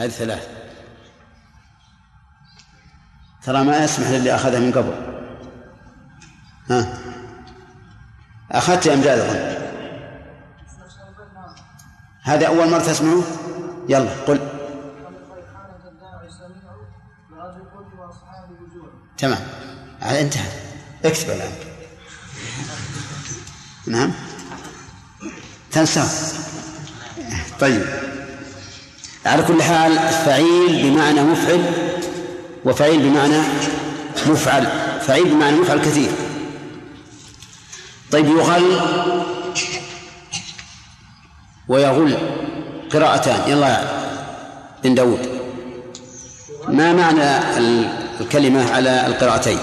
هذه 0.00 0.08
ثلاث. 0.08 0.48
ترى 3.42 3.64
ما 3.64 3.84
يسمح 3.84 4.08
للي 4.08 4.34
أخذها 4.34 4.58
من 4.60 4.72
قبل. 4.72 4.92
ها؟ 6.70 6.98
أخذت 8.50 8.86
أمجاد 8.86 9.18
أظن 9.18 9.60
هذا 12.22 12.46
أول 12.46 12.70
مرة 12.70 12.78
تسمعه؟ 12.78 13.22
يلا 13.88 14.10
قل. 14.26 14.40
تمام. 19.18 19.40
انتهى 20.02 20.48
اكتب 21.04 21.30
الآن. 21.30 21.52
نعم. 23.86 24.12
تنسى. 25.72 26.02
طيب. 27.60 28.09
على 29.26 29.42
كل 29.42 29.62
حال 29.62 29.98
فعيل 29.98 30.90
بمعنى 30.90 31.22
مفعل 31.22 31.64
وفعيل 32.64 33.02
بمعنى 33.02 33.38
مفعل 34.26 34.66
فعيل 35.00 35.24
بمعنى 35.24 35.56
مفعل 35.56 35.78
كثير. 35.78 36.10
طيب 38.12 38.26
يغل 38.26 38.80
ويغل 41.68 42.18
قراءتان 42.92 43.50
يلا 43.50 43.84
بن 44.84 44.94
داود. 44.94 45.40
ما 46.68 46.92
معنى 46.92 47.58
الكلمة 48.20 48.72
على 48.72 49.06
القراءتين؟ 49.06 49.58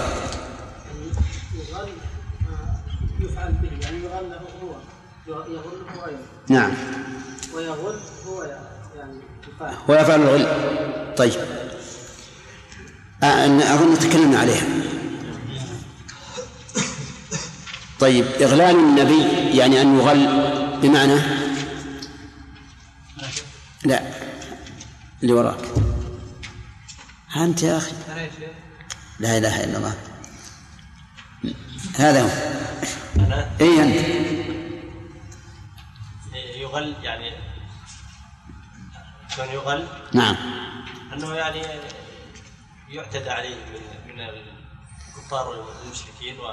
نعم. 6.49 6.71
ويفعل 9.88 10.21
الغل 10.21 10.47
طيب. 11.16 11.34
آه، 13.23 13.73
أظن 13.73 13.99
تكلمنا 13.99 14.40
عليها. 14.40 14.68
طيب 17.99 18.26
إغلال 18.41 18.76
النبي 18.76 19.57
يعني 19.57 19.82
أن 19.82 19.99
يغل 19.99 20.27
بمعنى؟ 20.82 21.20
لا. 23.85 24.01
اللي 25.23 25.34
وراك. 25.34 25.60
أنت 27.35 27.63
يا 27.63 27.77
أخي. 27.77 27.91
لا 29.20 29.37
إله 29.37 29.63
إلا 29.63 29.77
الله. 29.77 29.95
هذا 31.99 32.21
هو. 32.21 32.29
أنا؟ 33.20 33.49
إي 33.62 33.84
أنت؟ 33.84 34.07
يغل 36.55 36.95
يعني 37.04 37.46
كان 39.38 39.49
يغل؟ 39.54 39.88
نعم. 40.13 40.35
أنه 41.13 41.35
يعني 41.35 41.62
يعتدى 42.90 43.30
عليه 43.30 43.55
من 43.55 44.13
من 44.13 44.20
الكفار 44.20 45.48
والمشركين 45.49 46.40
و 46.40 46.52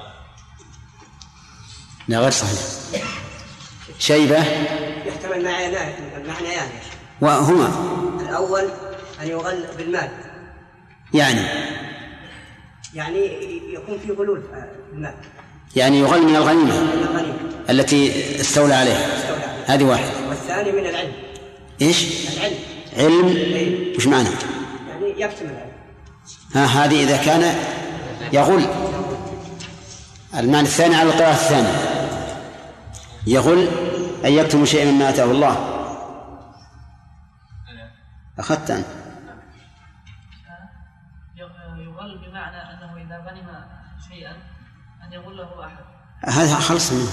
لا 2.09 2.19
غير 2.19 2.31
صحيح. 2.31 3.03
شيبة. 3.99 4.39
يحتمل 5.07 5.45
معنى 5.45 5.95
المعنيان 6.17 6.69
وهما. 7.21 7.69
الأول 8.21 8.71
أن 9.21 9.29
يغل 9.29 9.67
بالمال. 9.77 10.11
يعني. 11.15 11.47
يعني 12.95 13.19
يكون 13.75 13.99
في 13.99 14.13
غلول 14.13 14.43
في 14.43 14.93
المال 14.93 15.15
يعني 15.77 15.99
يغل 15.99 16.23
من 16.23 16.37
الغنيمة. 16.37 16.81
من 16.81 17.03
الغنيمة. 17.03 17.71
التي 17.71 18.41
استولى 18.41 18.75
عليها. 18.75 19.07
هذه 19.67 19.85
واحدة. 19.85 20.29
والثاني 20.29 20.73
من 20.73 20.87
العلم. 20.87 21.13
إيش؟ 21.83 22.29
العلم. 22.37 22.74
علم 22.97 23.27
وش 23.97 24.07
معنى؟ 24.07 24.29
يعني 24.89 25.21
يكتم 25.21 25.45
العلم 25.45 25.73
ها 26.55 26.65
هذه 26.65 27.05
إذا 27.05 27.17
كان 27.17 27.55
يغل. 28.33 28.67
المعنى 30.35 30.67
الثاني 30.67 30.95
على 30.95 31.09
القراءة 31.09 31.33
الثانية. 31.33 31.95
يغل 33.27 33.69
أن 34.25 34.33
يكتم 34.33 34.65
شيئا 34.65 34.91
مما 34.91 35.09
آتاه 35.09 35.25
الله. 35.25 35.71
أخذت 38.39 38.71
أنت. 38.71 38.87
يغل 41.37 42.19
بمعنى 42.19 42.57
أنه 42.57 42.97
إذا 42.97 43.19
غنم 43.19 43.65
شيئا 44.09 44.33
أن 45.07 45.13
يغله 45.13 45.67
أحد. 45.67 45.85
هذا 46.25 46.55
خلص 46.55 46.93
منه. 46.93 47.11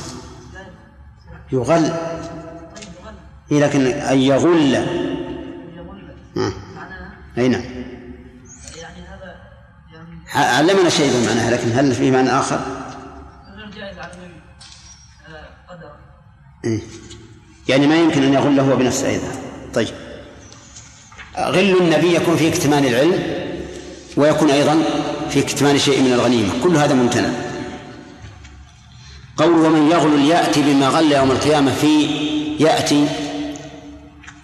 يغل. 1.52 1.90
طيب 1.90 1.92
يغل. 1.92 3.16
إيه 3.52 3.66
لكن 3.66 3.86
أن 3.86 4.18
يغل. 4.18 5.02
آه. 6.38 6.54
أي 7.38 7.48
نعم. 7.48 7.62
يعني 8.82 9.02
هذا 9.08 9.36
يعني 9.94 10.58
علمنا 10.58 10.90
شيء 10.90 11.12
بمعناها 11.14 11.52
لكن 11.52 11.72
هل 11.72 11.96
فيه 11.96 12.12
معنى 12.12 12.30
آخر؟ 12.30 12.60
غير 13.56 13.72
جائز 13.72 13.98
على 13.98 14.12
آه، 15.30 15.74
قدر. 15.74 15.92
إيه. 16.66 16.80
يعني 17.68 17.88
ما 17.88 17.96
يمكن 17.96 18.24
أن 18.24 18.34
يغل 18.34 18.60
هو 18.60 18.76
بنفسه 18.76 19.08
أيضا. 19.08 19.32
طيب. 19.74 19.88
غل 21.38 21.78
النبي 21.82 22.16
يكون 22.16 22.36
في 22.36 22.50
اكتمان 22.50 22.86
العلم 22.86 23.24
ويكون 24.18 24.50
أيضا 24.50 24.84
في 25.30 25.40
اكتمان 25.40 25.78
شيء 25.78 26.02
من 26.02 26.14
الغنيمة. 26.14 26.64
كل 26.64 26.76
هذا 26.76 26.94
ممتنع. 26.94 27.30
قول 29.38 29.66
ومن 29.66 29.92
يغل 29.92 30.26
يأتي 30.26 30.62
بما 30.62 30.88
غل 30.90 31.12
يوم 31.12 31.32
القيامة 31.32 31.74
في 31.74 32.06
يأتي 32.60 33.08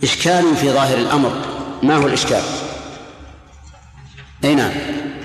إشكال 0.03 0.55
في 0.55 0.71
ظاهر 0.71 0.97
الأمر. 0.97 1.56
ما 1.83 1.95
هو 1.95 2.07
الإشكال؟ 2.07 2.43
أي 4.43 4.55
نعم. 4.55 4.71
إن 4.71 5.19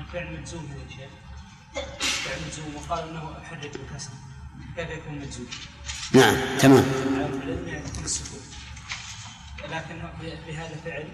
الفعل 0.00 0.40
مجزوم 0.40 0.68
يا 0.72 0.96
شيخ 0.96 1.10
فعل 2.00 2.36
مجزوم 2.46 2.74
وقال 2.76 3.08
إنه 3.08 3.34
حرك 3.50 3.64
الكسر 3.64 4.10
كيف 4.76 4.90
يكون 4.90 5.18
مجزوم؟ 5.18 5.46
نعم 6.12 6.36
تمام. 6.58 6.84
العلم 7.44 7.82
السكون 8.04 8.40
لكن 9.70 10.02
بهذا 10.46 10.76
فعل 10.84 11.04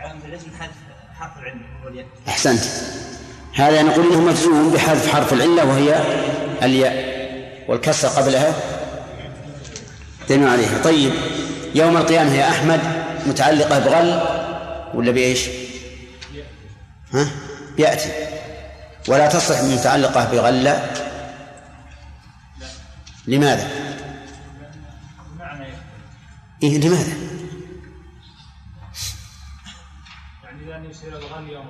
علامة 0.00 0.24
الاسم 0.24 0.50
حذف 0.60 0.72
حرف 1.18 1.38
العلم 1.38 1.62
هو 1.82 1.88
الياء. 1.88 2.06
أحسنت. 2.28 2.62
هذا 3.54 3.82
نقول 3.82 4.06
إنه 4.06 4.20
مجزوم 4.20 4.72
بحذف 4.72 5.12
حرف 5.12 5.32
العلة 5.32 5.64
وهي 5.64 5.94
الياء. 6.62 7.16
والكسر 7.68 8.08
قبلها. 8.08 8.54
دين 10.28 10.48
عليها. 10.48 10.82
طيب. 10.82 11.12
يوم 11.76 11.96
القيامة 11.96 12.34
يا 12.34 12.48
أحمد 12.48 12.80
متعلقة 13.26 13.78
بغل 13.78 14.20
ولا 14.94 15.12
بإيش؟ 15.12 15.48
ها؟ 17.14 17.28
يأتي. 17.78 18.12
ولا 19.08 19.28
تصح 19.28 19.62
متعلقة 19.62 20.24
بغلة. 20.24 20.90
لماذا؟ 23.26 23.68
إيه 26.62 26.78
لماذا؟ 26.78 27.16
يعني 30.44 30.88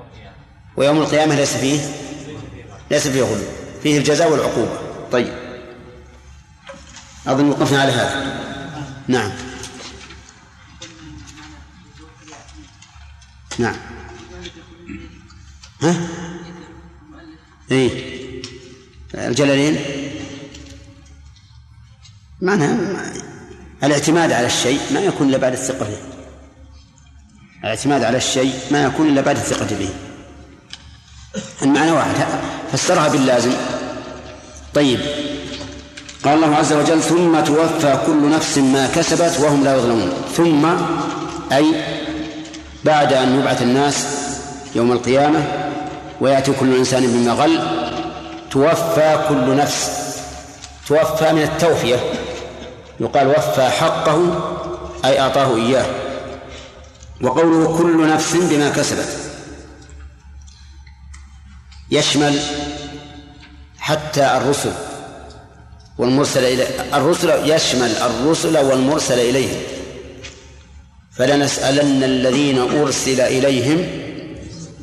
القيامة. 0.01 0.37
ويوم 0.77 0.99
القيامة 0.99 1.35
ليس 1.35 1.57
فيه؟ 1.57 1.81
ليس 2.91 3.09
فيه 3.09 3.23
غل. 3.23 3.43
فيه 3.83 3.99
الجزاء 3.99 4.33
والعقوبة. 4.33 4.79
طيب. 5.13 5.35
أظن 7.27 7.49
وقفنا 7.49 7.81
على 7.81 7.93
هذا. 7.93 8.41
نعم. 9.09 9.56
نعم. 13.59 13.77
ها؟ 15.83 15.97
إيه. 17.71 17.91
الجلالين؟ 19.15 19.79
معناها 22.43 22.79
الاعتماد 23.85 24.33
على 24.33 24.47
الشيء 24.47 24.81
ما 24.95 25.01
يكون 25.01 25.29
إلا 25.29 25.39
بعد 25.39 25.53
الثقة 25.53 25.85
به. 25.85 25.99
الاعتماد 27.65 28.05
على 28.05 28.17
الشيء 28.17 28.55
ما 28.71 28.85
يكون 28.85 29.09
إلا 29.09 29.21
بعد 29.21 29.37
الثقة 29.37 29.77
به. 29.79 29.91
المعنى 31.63 31.93
واحد. 31.93 32.15
فسرها 32.73 33.09
باللازم. 33.09 33.53
طيب. 34.75 35.01
قال 36.25 36.45
الله 36.45 36.57
عز 36.57 36.73
وجل 36.73 37.03
ثم 37.03 37.41
توفى 37.41 38.01
كل 38.07 38.31
نفس 38.31 38.59
ما 38.59 38.87
كسبت 38.87 39.41
وهم 39.41 39.65
لا 39.65 39.77
يظلمون. 39.77 40.13
ثم 40.37 40.67
أي 41.53 41.96
بعد 42.87 43.13
أن 43.13 43.41
يبعث 43.41 43.63
الناس 43.63 44.07
يوم 44.75 44.93
القيامة 44.93 45.45
ويأتي 46.21 46.53
كل 46.53 46.77
إنسان 46.77 47.07
بما 47.07 47.33
غل 47.33 47.61
توفى 48.51 49.19
كل 49.29 49.57
نفس 49.57 49.91
توفى 50.89 51.33
من 51.33 51.43
التوفية. 51.43 51.97
يقال 53.01 53.29
وفى 53.29 53.69
حقه 53.69 54.19
أي 55.05 55.21
أعطاه 55.21 55.57
إياه. 55.57 55.87
وقوله 57.23 57.79
كل 57.79 58.09
نفس 58.09 58.37
بما 58.37 58.71
كسبت. 58.71 59.09
يشمل 61.91 62.41
حتى 63.79 64.37
الرسل 64.37 64.73
والمرسل 65.99 66.45
إلى 66.45 66.67
الرسل 66.95 67.51
يشمل 67.51 67.97
الرسل 67.97 68.59
والمرسل 68.59 69.19
إليهم. 69.19 69.76
فلنسألن 71.19 72.05
الذين 72.05 72.59
أرسل 72.59 73.21
إليهم 73.21 73.87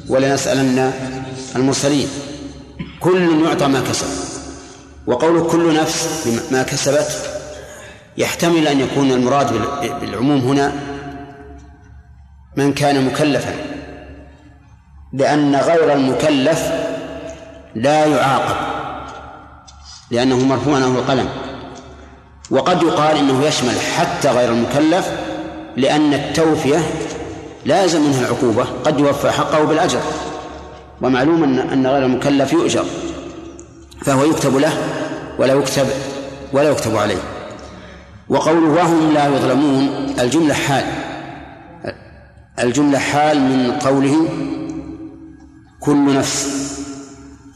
ولنسألن 0.09 0.93
المرسلين. 1.55 2.07
كل 2.99 3.45
يعطى 3.45 3.67
ما 3.67 3.81
كسب. 3.89 4.07
وقول 5.07 5.51
كل 5.51 5.75
نفس 5.75 6.27
ما 6.51 6.63
كسبت 6.63 7.29
يحتمل 8.17 8.67
أن 8.67 8.79
يكون 8.79 9.11
المراد 9.11 9.53
بالعموم 10.01 10.39
هنا 10.39 10.73
من 12.57 12.73
كان 12.73 13.05
مكلفا. 13.05 13.55
لأن 15.13 15.55
غير 15.55 15.93
المكلف 15.93 16.71
لا 17.75 18.05
يعاقب 18.05 18.55
لأنه 20.11 20.39
مرفوع 20.39 20.75
عنه 20.75 20.87
القلم 20.87 21.29
وقد 22.51 22.83
يقال 22.83 23.17
إنه 23.17 23.45
يشمل 23.45 23.79
حتى 23.79 24.29
غير 24.29 24.51
المكلف 24.51 25.11
لأن 25.77 26.13
التوفية 26.13 26.79
لا 27.65 27.83
يلزم 27.83 28.01
منها 28.01 28.19
العقوبة 28.19 28.63
قد 28.63 28.99
يوفى 28.99 29.31
حقه 29.31 29.63
بالأجر. 29.63 29.99
ومعلوم 31.01 31.43
أن 31.43 31.59
أن 31.59 31.87
غير 31.87 32.05
المكلف 32.05 32.53
يؤجر. 32.53 32.85
فهو 34.01 34.23
يكتب 34.23 34.57
له 34.57 34.73
ولا 35.39 35.53
يكتب 35.53 35.87
ولا 36.53 36.69
يكتب 36.69 36.95
عليه. 36.95 37.17
وقوله 38.29 38.69
وهم 38.69 39.13
لا 39.13 39.27
يظلمون 39.27 39.89
الجملة 40.19 40.53
حال. 40.53 40.83
الجملة 42.59 42.99
حال 42.99 43.41
من 43.41 43.71
قوله 43.71 44.27
كل 45.79 46.13
نفس. 46.13 46.63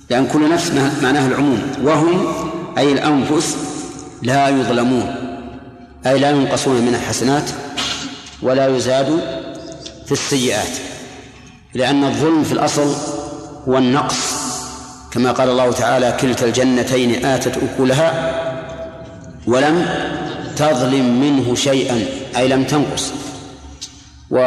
لأن 0.09 0.27
كل 0.33 0.49
نفس 0.49 0.71
معناها 1.03 1.27
العموم. 1.27 1.61
وهم 1.83 2.27
أي 2.77 2.91
الأنفس 2.91 3.57
لا 4.21 4.49
يظلمون 4.49 5.15
أي 6.07 6.19
لا 6.19 6.31
ينقصون 6.31 6.75
من 6.75 6.95
الحسنات 6.95 7.49
ولا 8.41 8.67
يزاد 8.67 9.19
في 10.05 10.11
السيئات 10.11 10.77
لأن 11.73 12.03
الظلم 12.03 12.43
في 12.43 12.51
الأصل 12.51 12.95
هو 13.67 13.77
النقص 13.77 14.17
كما 15.11 15.31
قال 15.31 15.49
الله 15.49 15.71
تعالى 15.71 16.17
كلتا 16.21 16.45
الجنتين 16.45 17.25
آتت 17.25 17.57
أكلها 17.57 18.33
ولم 19.47 19.85
تظلم 20.55 21.21
منه 21.21 21.55
شيئا 21.55 22.05
أي 22.37 22.47
لم 22.47 22.63
تنقص. 22.63 23.11
و 24.31 24.37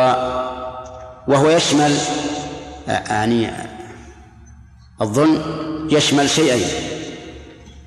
وهو 1.29 1.51
يشمل 1.51 1.97
يعني 2.89 3.51
الظلم 5.01 5.43
يشمل 5.91 6.31
شيئين 6.31 6.69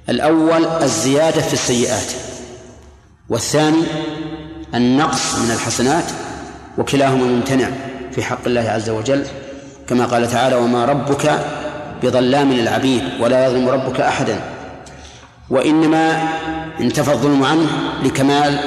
الأول 0.10 0.66
الزيادة 0.66 1.42
في 1.42 1.54
السيئات 1.54 2.12
والثاني 3.30 3.84
النقص 4.76 5.36
من 5.40 5.52
الحسنات 5.52 6.04
وكلاهما 6.78 7.26
ممتنع 7.26 7.68
في 8.12 8.24
حق 8.24 8.40
الله 8.48 8.70
عز 8.70 8.90
وجل 8.90 9.26
كما 9.90 10.06
قال 10.06 10.32
تعالى 10.32 10.56
وما 10.56 10.86
ربك 10.86 11.40
بظلام 12.04 12.54
للعبيد 12.54 13.04
ولا 13.20 13.46
يظلم 13.46 13.70
ربك 13.70 14.02
أحدا. 14.02 14.40
وإنما 15.50 16.30
انتفى 16.80 17.12
الظلم 17.12 17.44
عنه 17.44 17.68
لكمال 18.04 18.60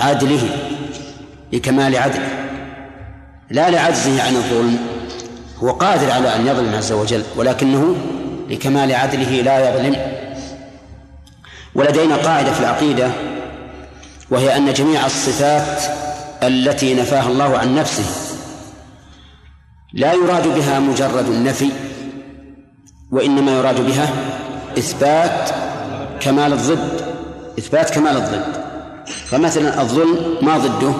عدله 0.00 0.48
لكمال 1.52 1.96
عدله 1.96 2.28
لا 3.50 3.70
لعجزه 3.70 4.22
عن 4.22 4.36
الظلم 4.36 4.78
هو 5.62 5.70
قادر 5.70 6.10
على 6.10 6.36
أن 6.36 6.46
يظلم 6.46 6.74
عز 6.74 6.92
وجل 6.92 7.22
ولكنه 7.36 7.96
لكمال 8.50 8.94
عدله 8.94 9.30
لا 9.42 9.68
يظلم. 9.68 9.96
ولدينا 11.74 12.16
قاعدة 12.16 12.52
في 12.52 12.60
العقيدة 12.60 13.10
وهي 14.32 14.56
أن 14.56 14.72
جميع 14.72 15.06
الصفات 15.06 15.82
التي 16.42 16.94
نفاها 16.94 17.28
الله 17.28 17.58
عن 17.58 17.74
نفسه 17.74 18.04
لا 19.92 20.12
يراد 20.12 20.54
بها 20.54 20.80
مجرد 20.80 21.28
النفي 21.28 21.68
وإنما 23.10 23.52
يراد 23.52 23.86
بها 23.86 24.08
إثبات 24.78 25.50
كمال 26.20 26.52
الضد 26.52 27.00
إثبات 27.58 27.90
كمال 27.90 28.16
الضد. 28.16 28.44
فمثلا 29.06 29.80
الظلم 29.80 30.18
ما 30.42 30.58
ضده 30.58 30.92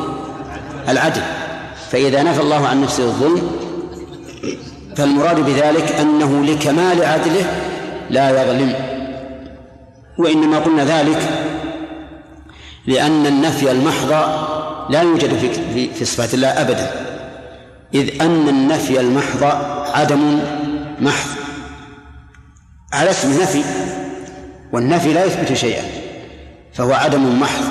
العدل 0.88 1.23
فإذا 1.90 2.23
نفى 2.23 2.40
الله 2.40 2.67
عن 2.67 2.82
نفسه 2.82 3.05
الظلم 3.05 3.50
فالمراد 4.96 5.40
بذلك 5.40 5.93
أنه 5.93 6.44
لكمال 6.44 7.05
عدله 7.05 7.46
لا 8.11 8.43
يظلم. 8.43 8.75
وإنما 10.19 10.58
قلنا 10.58 10.84
ذلك 10.84 11.41
لأن 12.87 13.26
النفي 13.26 13.70
المحض 13.70 14.11
لا 14.90 15.02
يوجد 15.02 15.38
في 15.38 15.88
في, 15.94 16.05
صفات 16.05 16.34
الله 16.34 16.49
أبدا. 16.49 16.90
إذ 17.94 18.23
أن 18.23 18.49
النفي 18.49 19.00
المحض 19.00 19.44
عدم 19.94 20.40
محض. 21.00 21.29
على 22.93 23.11
اسم 23.11 23.43
نفي 23.43 23.64
والنفي 24.73 25.12
لا 25.12 25.25
يثبت 25.25 25.52
شيئا 25.52 25.84
فهو 26.73 26.93
عدم 26.93 27.40
محض. 27.40 27.64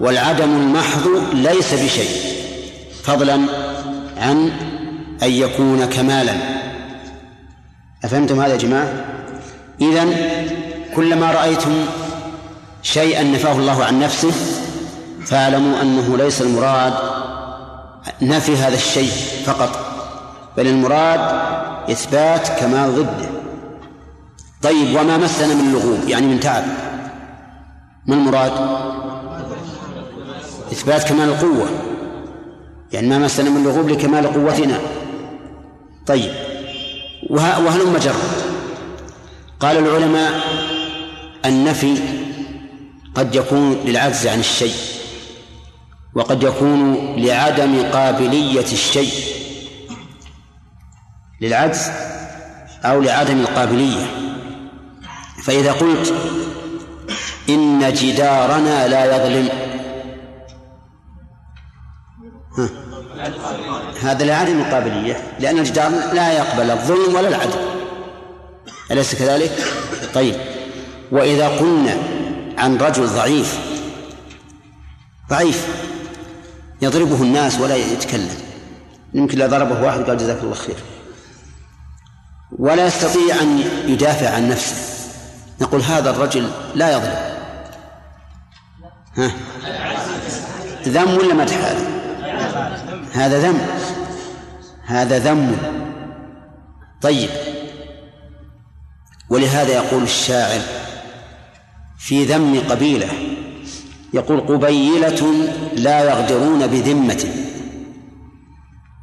والعدم 0.00 0.56
المحض 0.56 1.08
ليس 1.32 1.74
بشيء 1.74 2.10
فضلا 3.04 3.40
عن 4.16 4.50
أن 5.22 5.30
يكون 5.30 5.84
كمالا. 5.84 6.34
أفهمتم 8.04 8.40
هذا 8.40 8.52
يا 8.52 8.58
جماعة؟ 8.58 9.04
إذن 9.80 10.14
كلما 10.96 11.32
رأيتم 11.32 11.72
شيئا 12.82 13.22
نفاه 13.22 13.52
الله 13.52 13.84
عن 13.84 14.00
نفسه 14.00 14.32
فاعلموا 15.26 15.82
أنه 15.82 16.16
ليس 16.16 16.42
المراد 16.42 16.94
نفي 18.22 18.56
هذا 18.56 18.74
الشيء 18.74 19.12
فقط 19.44 19.78
بل 20.56 20.66
المراد 20.66 21.20
إثبات 21.90 22.48
كمال 22.48 22.94
ضده. 22.96 23.28
طيب 24.62 24.96
وما 24.96 25.16
مسنا 25.16 25.54
من 25.54 25.72
لغوب؟ 25.72 26.08
يعني 26.08 26.26
من 26.26 26.40
تعب. 26.40 26.64
ما 28.06 28.14
المراد؟ 28.14 28.52
إثبات 30.72 31.08
كمال 31.08 31.28
القوة. 31.28 31.68
يعني 32.92 33.08
ما 33.08 33.18
مسنا 33.18 33.50
من 33.50 33.64
لغوب 33.64 33.88
لكمال 33.88 34.34
قوتنا. 34.34 34.78
طيب 36.06 36.32
وهلم 37.30 37.96
جر 37.96 38.14
قال 39.60 39.76
العلماء 39.76 40.32
النفي 41.44 41.98
قد 43.18 43.34
يكون 43.34 43.72
للعجز 43.84 44.26
عن 44.26 44.40
الشيء 44.40 44.74
وقد 46.14 46.42
يكون 46.42 47.14
لعدم 47.16 47.82
قابلية 47.82 48.72
الشيء 48.72 49.12
للعجز 51.40 51.90
أو 52.84 53.00
لعدم 53.00 53.40
القابلية 53.40 54.06
فإذا 55.44 55.72
قلت 55.72 56.14
إن 57.48 57.92
جدارنا 57.92 58.88
لا 58.88 59.16
يظلم 59.16 59.48
ها. 62.58 62.68
هذا 64.02 64.24
لعدم 64.24 64.60
القابلية 64.60 65.16
لأن 65.40 65.58
الجدار 65.58 65.90
لا 66.12 66.32
يقبل 66.32 66.70
الظلم 66.70 67.14
ولا 67.14 67.28
العدل 67.28 67.58
أليس 68.90 69.14
كذلك؟ 69.14 69.52
طيب 70.14 70.34
وإذا 71.12 71.48
قلنا 71.48 72.17
عن 72.58 72.76
رجل 72.76 73.06
ضعيف. 73.06 73.58
ضعيف. 75.30 75.66
يضربه 76.82 77.22
الناس 77.22 77.60
ولا 77.60 77.76
يتكلم. 77.76 78.38
يمكن 79.14 79.38
لو 79.38 79.46
ضربه 79.46 79.82
واحد 79.82 80.00
قال 80.00 80.16
جزاك 80.16 80.42
الله 80.42 80.54
خير. 80.54 80.76
ولا 82.58 82.86
يستطيع 82.86 83.42
أن 83.42 83.58
يدافع 83.86 84.30
عن 84.30 84.48
نفسه. 84.48 84.76
نقول 85.60 85.80
هذا 85.80 86.10
الرجل 86.10 86.50
لا 86.74 86.92
يظلم. 86.92 87.38
ها؟ 89.16 89.32
ذم 90.88 91.16
ولا 91.16 91.34
مدح 91.34 91.56
هذا؟ 91.56 91.88
هذا 93.12 93.40
ذم. 93.40 93.58
هذا 94.86 95.18
ذم. 95.18 95.56
طيب. 97.02 97.30
ولهذا 99.30 99.72
يقول 99.72 100.02
الشاعر 100.02 100.60
في 101.98 102.24
ذم 102.24 102.60
قبيلة. 102.68 103.08
يقول 104.14 104.40
قبيلة 104.40 105.32
لا 105.76 106.04
يغدرون 106.04 106.66
بذمة 106.66 107.24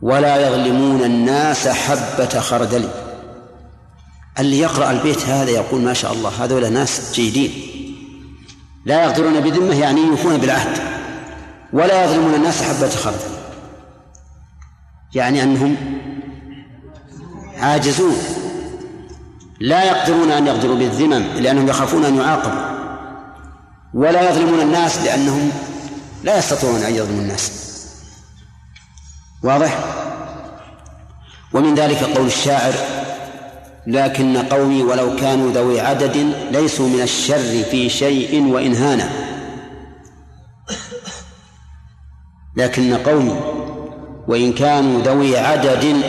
ولا 0.02 0.48
يظلمون 0.48 1.04
الناس 1.04 1.68
حبة 1.68 2.40
خردل. 2.40 2.90
اللي 4.40 4.60
يقرأ 4.60 4.92
البيت 4.92 5.26
هذا 5.26 5.50
يقول 5.50 5.82
ما 5.82 5.94
شاء 5.94 6.14
الله 6.14 6.30
هذول 6.44 6.74
ناس 6.74 7.12
جيدين. 7.14 7.52
لا 8.86 9.04
يغدرون 9.04 9.40
بذمة 9.40 9.80
يعني 9.80 10.02
يوفون 10.02 10.38
بالعهد. 10.38 10.78
ولا 11.74 12.06
يظلمون 12.06 12.34
الناس 12.34 12.64
حبة 12.64 12.90
خردل. 12.90 13.36
يعني 15.16 15.44
أنهم 15.44 15.76
عاجزون. 17.58 18.16
لا 19.60 19.84
يقدرون 19.84 20.32
أن 20.32 20.48
يغدروا 20.48 20.76
بالذمم 20.76 21.24
لأنهم 21.40 21.68
يخافون 21.68 22.06
أن 22.06 22.18
يعاقبوا. 22.18 22.75
ولا 23.96 24.30
يظلمون 24.30 24.60
الناس 24.60 24.98
لأنهم 24.98 25.52
لا 26.24 26.38
يستطيعون 26.38 26.84
أن 26.84 26.96
يظلموا 26.96 27.22
الناس. 27.22 27.52
واضح؟ 29.44 29.80
ومن 31.54 31.76
ذلك 31.76 32.04
قول 32.04 32.26
الشاعر 32.28 32.74
لكن 33.88 34.38
قومي 34.38 34.84
ولو 34.84 35.16
كانوا 35.16 35.52
ذوي 35.52 35.80
عدد 35.80 36.18
ليسوا 36.52 36.88
من 36.88 37.02
الشر 37.02 37.64
في 37.72 37.90
شيء 37.90 38.48
وإن 38.48 38.76
هانا 38.76 39.10
لكن 42.58 42.98
قومي 42.98 43.40
وإن 44.28 44.54
كانوا 44.54 45.02
ذوي 45.02 45.38
عدد 45.38 46.02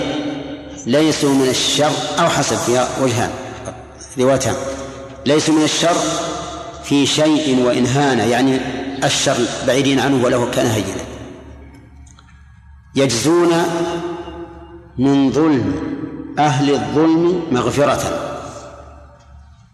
ليسوا 0.87 1.35
من 1.35 1.49
الشر 1.49 1.93
أو 2.19 2.29
حسب 2.29 2.57
فيها 2.57 2.89
وجهان 3.03 3.31
روايتان 4.19 4.55
ليسوا 5.27 5.55
من 5.55 5.65
الشر 5.65 5.97
في 6.89 7.07
شيء 7.07 7.65
وإن 7.65 7.87
هان 7.87 8.19
يعني 8.19 8.61
الشر 9.05 9.37
بعيدين 9.67 10.01
عنه 10.01 10.25
ولو 10.25 10.51
كان 10.51 10.67
هينا. 10.67 11.05
يجزون 12.95 13.53
من 14.99 15.33
ظلم 15.33 15.75
أهل 16.39 16.75
الظلم 16.75 17.43
مغفرة 17.51 18.23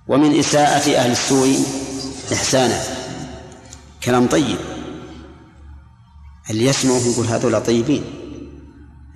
ومن 0.09 0.38
إساءة 0.38 0.97
أهل 0.97 1.11
السوء 1.11 1.57
إحسانا. 2.33 2.81
كلام 4.04 4.26
طيب. 4.26 4.59
اللي 6.50 6.64
يسمعه 6.64 7.00
يقول 7.12 7.26
هذول 7.26 7.61
طيبين؟ 7.61 8.04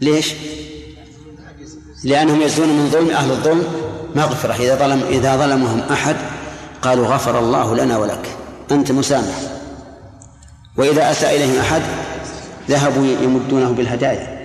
ليش؟ 0.00 0.32
لأنهم 2.04 2.42
يجزون 2.42 2.68
من 2.68 2.90
ظلم 2.90 3.10
أهل 3.10 3.30
الظلم 3.30 3.64
مغفرة. 4.16 4.54
إذا 4.54 4.76
ظلم 4.76 5.02
إذا 5.10 5.36
ظلمهم 5.36 5.80
أحد 5.80 6.16
قالوا 6.86 7.06
غفر 7.06 7.38
الله 7.38 7.74
لنا 7.74 7.98
ولك. 7.98 8.36
أنت 8.70 8.92
مسامح. 8.92 9.34
وإذا 10.76 11.10
أساء 11.10 11.36
إليهم 11.36 11.58
أحد 11.58 11.82
ذهبوا 12.68 13.06
يمدونه 13.06 13.70
بالهدايا. 13.70 14.36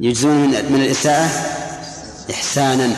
يجزون 0.00 0.36
من 0.36 0.48
من 0.48 0.80
الإساءة 0.82 1.28
إحسانا. 2.30 2.96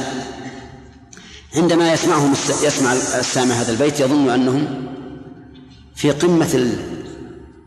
عندما 1.56 1.92
يسمعهم 1.92 2.32
يسمع 2.62 2.92
السامع 2.92 3.54
هذا 3.54 3.72
البيت 3.72 4.00
يظن 4.00 4.30
أنهم 4.30 4.86
في 5.96 6.10
قمة 6.10 6.72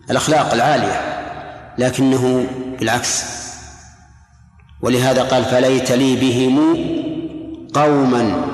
الأخلاق 0.10 0.54
العالية 0.54 1.02
لكنه 1.78 2.48
بالعكس. 2.80 3.24
ولهذا 4.82 5.24
قال 5.24 5.46
فليت 5.46 5.92
لي 5.92 6.16
بهم 6.16 6.76
قوما 7.74 8.46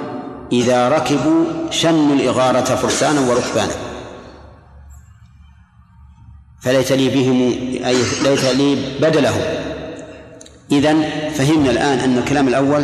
إذا 0.51 0.89
ركبوا 0.89 1.45
شنوا 1.71 2.15
الإغارة 2.15 2.75
فرسانا 2.75 3.19
وركبانا. 3.19 3.73
فليت 6.61 6.91
لي 6.91 7.09
بهم 7.09 7.41
أي 7.85 7.97
ليت 8.23 8.45
لي 8.45 8.77
بدلهم. 9.01 9.41
إذن 10.71 11.09
فهمنا 11.35 11.71
الآن 11.71 11.99
أن 11.99 12.17
الكلام 12.17 12.47
الأول 12.47 12.83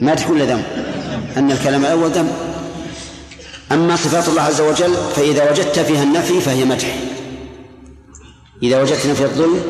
مدح 0.00 0.30
ولا 0.30 0.44
ذم؟ 0.44 0.62
أن 1.36 1.50
الكلام 1.50 1.84
الأول 1.84 2.10
ذم 2.10 2.30
أما 3.72 3.96
صفات 3.96 4.28
الله 4.28 4.42
عز 4.42 4.60
وجل 4.60 4.94
فإذا 5.16 5.50
وجدت 5.50 5.78
فيها 5.78 6.02
النفي 6.02 6.40
فهي 6.40 6.64
مدح. 6.64 6.96
إذا 8.62 8.82
وجدت 8.82 9.06
نفي 9.06 9.24
الظلم 9.24 9.60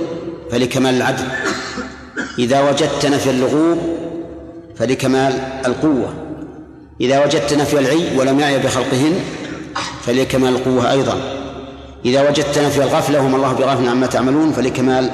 فلكمال 0.51 0.95
العدل. 0.95 1.27
إذا 2.39 2.71
وجدت 2.71 3.07
نفي 3.07 3.31
اللغوب 3.31 3.99
فلكمال 4.77 5.33
القوة. 5.67 6.24
إذا 7.05 7.25
وجدت 7.25 7.55
نفي 7.55 7.79
العي 7.79 8.17
ولم 8.17 8.41
يعي 8.41 8.59
بخلقهن 8.59 9.21
فلكمال 10.07 10.49
القوة 10.49 10.91
أيضا. 10.91 11.21
إذا 12.05 12.29
وجدت 12.29 12.59
نفي 12.59 12.83
الغفلة 12.83 13.21
وما 13.21 13.37
الله 13.37 13.53
بغافل 13.53 13.89
عما 13.89 14.07
تعملون 14.07 14.53
فلكمال 14.53 15.11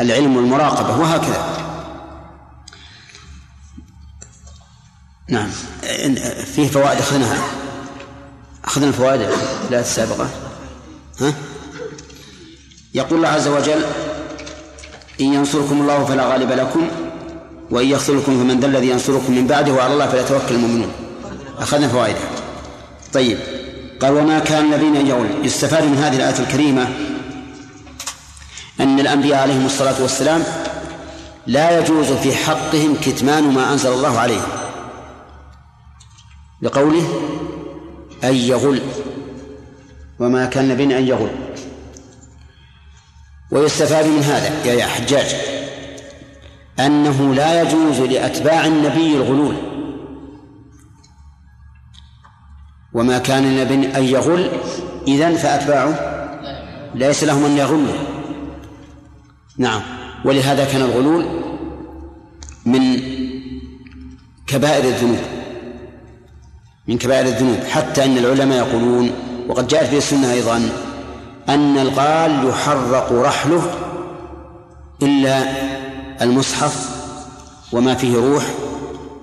العلم 0.00 0.36
والمراقبة 0.36 1.00
وهكذا. 1.00 1.56
نعم. 5.28 5.50
فيه 6.54 6.68
فوائد 6.68 6.98
أخذناها. 6.98 7.38
أخذنا 8.64 8.88
الفوائد 8.88 9.20
الثلاث 9.20 9.86
السابقة. 9.86 10.28
ها؟ 11.20 11.34
يقول 12.94 13.18
الله 13.18 13.28
عز 13.28 13.48
وجل 13.48 13.82
إن 15.20 15.34
ينصركم 15.34 15.80
الله 15.80 16.04
فلا 16.04 16.32
غالب 16.32 16.52
لكم 16.52 16.88
وإن 17.70 17.86
يخذلكم 17.86 18.32
فمن 18.32 18.60
ذا 18.60 18.66
الذي 18.66 18.88
ينصركم 18.88 19.32
من 19.32 19.46
بعده 19.46 19.72
وعلى 19.72 19.92
الله 19.92 20.06
فليتوكل 20.06 20.54
المؤمنون. 20.54 20.92
أخذنا 21.60 21.88
فوائدها. 21.88 22.30
طيب 23.12 23.38
قال 24.00 24.12
وما 24.12 24.38
كان 24.38 24.72
الذين 24.72 25.06
يقول 25.06 25.26
يستفاد 25.42 25.84
من 25.84 25.96
هذه 25.96 26.16
الآية 26.16 26.38
الكريمة 26.38 26.88
أن 28.80 29.00
الأنبياء 29.00 29.40
عليهم 29.42 29.66
الصلاة 29.66 30.02
والسلام 30.02 30.42
لا 31.46 31.78
يجوز 31.78 32.12
في 32.12 32.34
حقهم 32.34 32.96
كتمان 33.04 33.44
ما 33.44 33.72
أنزل 33.72 33.92
الله 33.92 34.18
عليهم. 34.18 34.48
لقوله 36.62 37.20
أن 38.24 38.34
يغل 38.34 38.82
وما 40.18 40.46
كان 40.46 40.68
نبي 40.68 40.84
أن 40.84 41.06
يغل. 41.06 41.30
ويستفاد 43.50 44.06
من 44.06 44.22
هذا 44.22 44.72
يا 44.72 44.86
حجاج 44.86 45.36
أنه 46.80 47.34
لا 47.34 47.62
يجوز 47.62 48.00
لأتباع 48.00 48.66
النبي 48.66 49.14
الغلول. 49.14 49.69
وما 52.94 53.18
كان 53.18 53.44
النبي 53.44 53.96
أن 53.96 54.04
يغل 54.04 54.50
إذن 55.08 55.34
فأتباعه 55.34 56.20
ليس 56.94 57.24
لهم 57.24 57.44
أن 57.44 57.56
يغلوا. 57.56 57.94
نعم. 59.58 59.82
ولهذا 60.24 60.64
كان 60.64 60.82
الغلول 60.82 61.26
من 62.66 63.00
كبائر 64.46 64.84
الذنوب 64.84 65.18
من 66.88 66.98
كبائر 66.98 67.26
الذنوب 67.26 67.58
حتى 67.70 68.04
أن 68.04 68.18
العلماء 68.18 68.58
يقولون 68.58 69.10
وقد 69.48 69.68
جاءت 69.68 69.86
في 69.86 69.98
السنة 69.98 70.32
أيضا 70.32 70.56
أن 71.48 71.78
الغال 71.78 72.48
يحرق 72.48 73.12
رحله 73.12 73.62
إلا 75.02 75.44
المصحف 76.22 76.90
وما 77.72 77.94
فيه 77.94 78.16
روح 78.16 78.44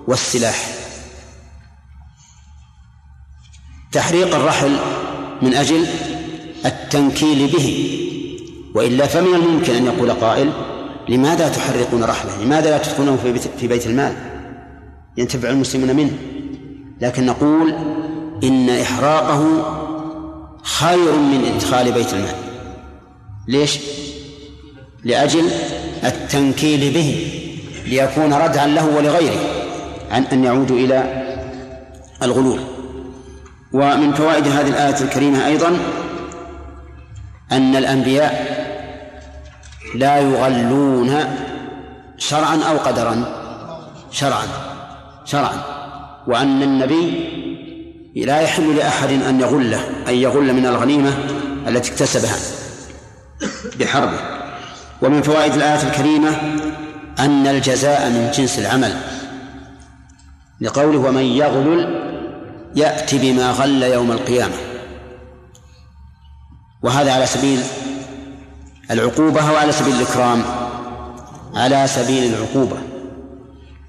والسلاح. 0.06 0.77
تحريق 3.92 4.34
الرحل 4.34 4.76
من 5.42 5.54
أجل 5.54 5.86
التنكيل 6.66 7.46
به. 7.46 7.94
وإلا 8.74 9.06
فمن 9.06 9.34
الممكن 9.34 9.74
أن 9.74 9.86
يقول 9.86 10.10
قائل 10.10 10.50
لماذا 11.08 11.48
تحرقون 11.48 12.04
رحله؟ 12.04 12.44
لماذا 12.44 12.70
لا 12.70 12.78
تدخلونه 12.78 13.16
في 13.16 13.32
بيت, 13.32 13.42
في 13.60 13.68
بيت 13.68 13.86
المال؟ 13.86 14.12
ينتفع 15.16 15.50
المسلمون 15.50 15.96
منه. 15.96 16.12
لكن 17.00 17.26
نقول 17.26 17.74
إن 18.44 18.70
إحراقه 18.70 19.44
خير 20.62 21.12
من 21.12 21.52
إدخال 21.54 21.92
بيت 21.92 22.12
المال. 22.12 22.34
ليش؟ 23.48 23.78
لأجل 25.04 25.50
التنكيل 26.04 26.94
به 26.94 27.34
ليكون 27.86 28.32
ردعا 28.34 28.66
له 28.66 28.96
ولغيره 28.96 29.40
عن 30.10 30.24
أن 30.24 30.44
يعودوا 30.44 30.76
إلى 30.76 31.24
الغلول. 32.22 32.77
ومن 33.72 34.12
فوائد 34.12 34.48
هذه 34.48 34.68
الآية 34.68 35.00
الكريمة 35.00 35.46
أيضا 35.46 35.78
أن 37.52 37.76
الأنبياء 37.76 38.58
لا 39.94 40.18
يغلون 40.18 41.14
شرعا 42.18 42.56
أو 42.70 42.78
قدرا 42.78 43.24
شرعا 44.10 44.46
شرعا 45.24 45.62
وأن 46.26 46.62
النبي 46.62 47.28
لا 48.16 48.40
يحل 48.40 48.76
لأحد 48.76 49.10
أن 49.10 49.40
يغله 49.40 49.80
أن 50.08 50.14
يغل 50.14 50.54
من 50.54 50.66
الغنيمة 50.66 51.14
التي 51.68 51.92
اكتسبها 51.92 52.36
بحربه. 53.80 54.18
ومن 55.02 55.22
فوائد 55.22 55.54
الآية 55.54 55.82
الكريمة 55.82 56.28
أن 57.18 57.46
الجزاء 57.46 58.10
من 58.10 58.30
جنس 58.34 58.58
العمل 58.58 58.94
لقوله 60.60 60.98
ومن 60.98 61.22
يغلل 61.22 61.97
يأتي 62.76 63.18
بما 63.18 63.50
غل 63.50 63.82
يوم 63.82 64.12
القيامة. 64.12 64.56
وهذا 66.82 67.12
على 67.12 67.26
سبيل 67.26 67.60
العقوبة 68.90 69.50
أو 69.50 69.56
على 69.56 69.72
سبيل 69.72 69.94
الإكرام؟ 69.96 70.44
على 71.54 71.86
سبيل 71.86 72.34
العقوبة. 72.34 72.76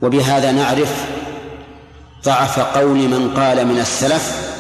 وبهذا 0.02 0.52
نعرف 0.52 1.06
ضعف 2.26 2.60
قول 2.60 2.98
من 2.98 3.34
قال 3.38 3.68
من 3.68 3.80
السلف 3.80 4.56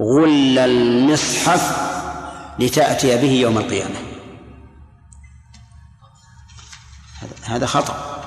غل 0.00 0.58
المصحف 0.58 1.88
لتأتي 2.58 3.16
به 3.16 3.30
يوم 3.30 3.58
القيامة. 3.58 3.94
هذا 7.44 7.66
خطأ. 7.66 8.18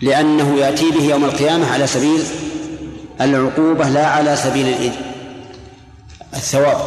لأنه 0.00 0.54
يأتي 0.54 0.90
به 0.90 1.02
يوم 1.02 1.24
القيامة 1.24 1.72
على 1.72 1.86
سبيل 1.86 2.24
العقوبة 3.24 3.88
لا 3.88 4.06
على 4.06 4.36
سبيل 4.36 4.92
الثواب. 6.34 6.78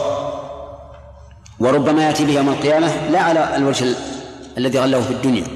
وربما 1.59 2.03
يأتي 2.03 2.25
به 2.25 2.33
يوم 2.33 2.49
القيامة 2.49 2.91
لا 3.11 3.21
على 3.21 3.55
الوجه 3.55 3.85
الذي 4.57 4.79
غله 4.79 5.01
في 5.01 5.11
الدنيا. 5.11 5.47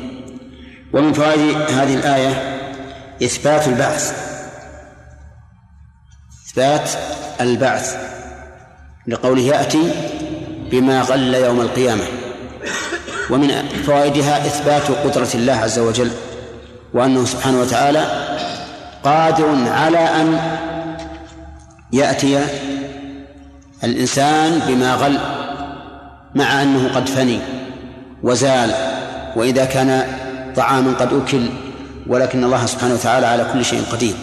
ومن 0.94 1.14
فوائد 1.14 1.56
هذه 1.56 1.96
الآية 1.96 2.60
إثبات 3.24 3.68
البعث. 3.68 4.14
إثبات 6.48 6.90
البعث. 7.42 7.98
لقوله 9.08 9.42
يأتي 9.42 9.92
بما 10.72 11.02
غل 11.02 11.34
يوم 11.36 11.62
القيامة. 11.62 12.04
ومن 13.30 13.68
فوائدها 13.86 14.38
إثبات 14.46 14.92
قدرة 14.92 15.30
الله 15.34 15.54
عز 15.54 15.80
وجل 15.80 16.12
وأنه 16.94 17.26
سبحانه 17.26 17.62
وتعالى 17.62 18.30
قادر 19.04 19.56
على 19.68 19.98
أن 19.98 20.60
يأتي 21.94 22.46
الإنسان 23.84 24.60
بما 24.68 24.94
غل 24.96 25.20
مع 26.36 26.62
أنه 26.62 26.96
قد 26.96 27.10
فني 27.10 27.40
وزال 28.24 28.74
وإذا 29.36 29.66
كان 29.66 30.18
طعاما 30.56 30.94
قد 30.94 31.14
أكل 31.14 31.50
ولكن 32.08 32.44
الله 32.44 32.66
سبحانه 32.66 32.94
وتعالى 32.94 33.26
على 33.26 33.50
كل 33.54 33.66
شيء 33.66 33.84
قدير. 33.92 34.16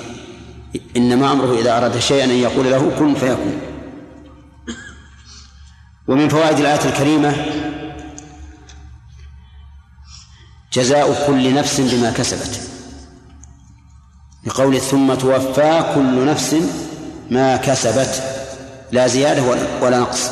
إنما 0.97 1.33
أمره 1.33 1.61
إذا 1.61 1.79
أراد 1.79 1.99
شيئا 1.99 2.25
أن 2.25 2.31
يقول 2.31 2.71
له 2.71 2.91
كن 2.99 3.15
فيكون. 3.15 3.61
ومن 6.09 6.29
فوائد 6.29 6.59
الآية 6.59 6.85
الكريمة 6.85 7.35
جزاء 10.73 11.27
كل 11.27 11.55
نفس 11.55 11.81
بما 11.81 12.11
كسبت. 12.11 12.61
بقول 14.45 14.81
ثم 14.81 15.15
توفى 15.15 15.93
كل 15.95 16.27
نفس 16.27 16.57
ما 17.31 17.57
كسبت 17.57 18.23
لا 18.93 19.07
زيادة 19.07 19.43
ولا 19.83 19.99
نقص. 19.99 20.31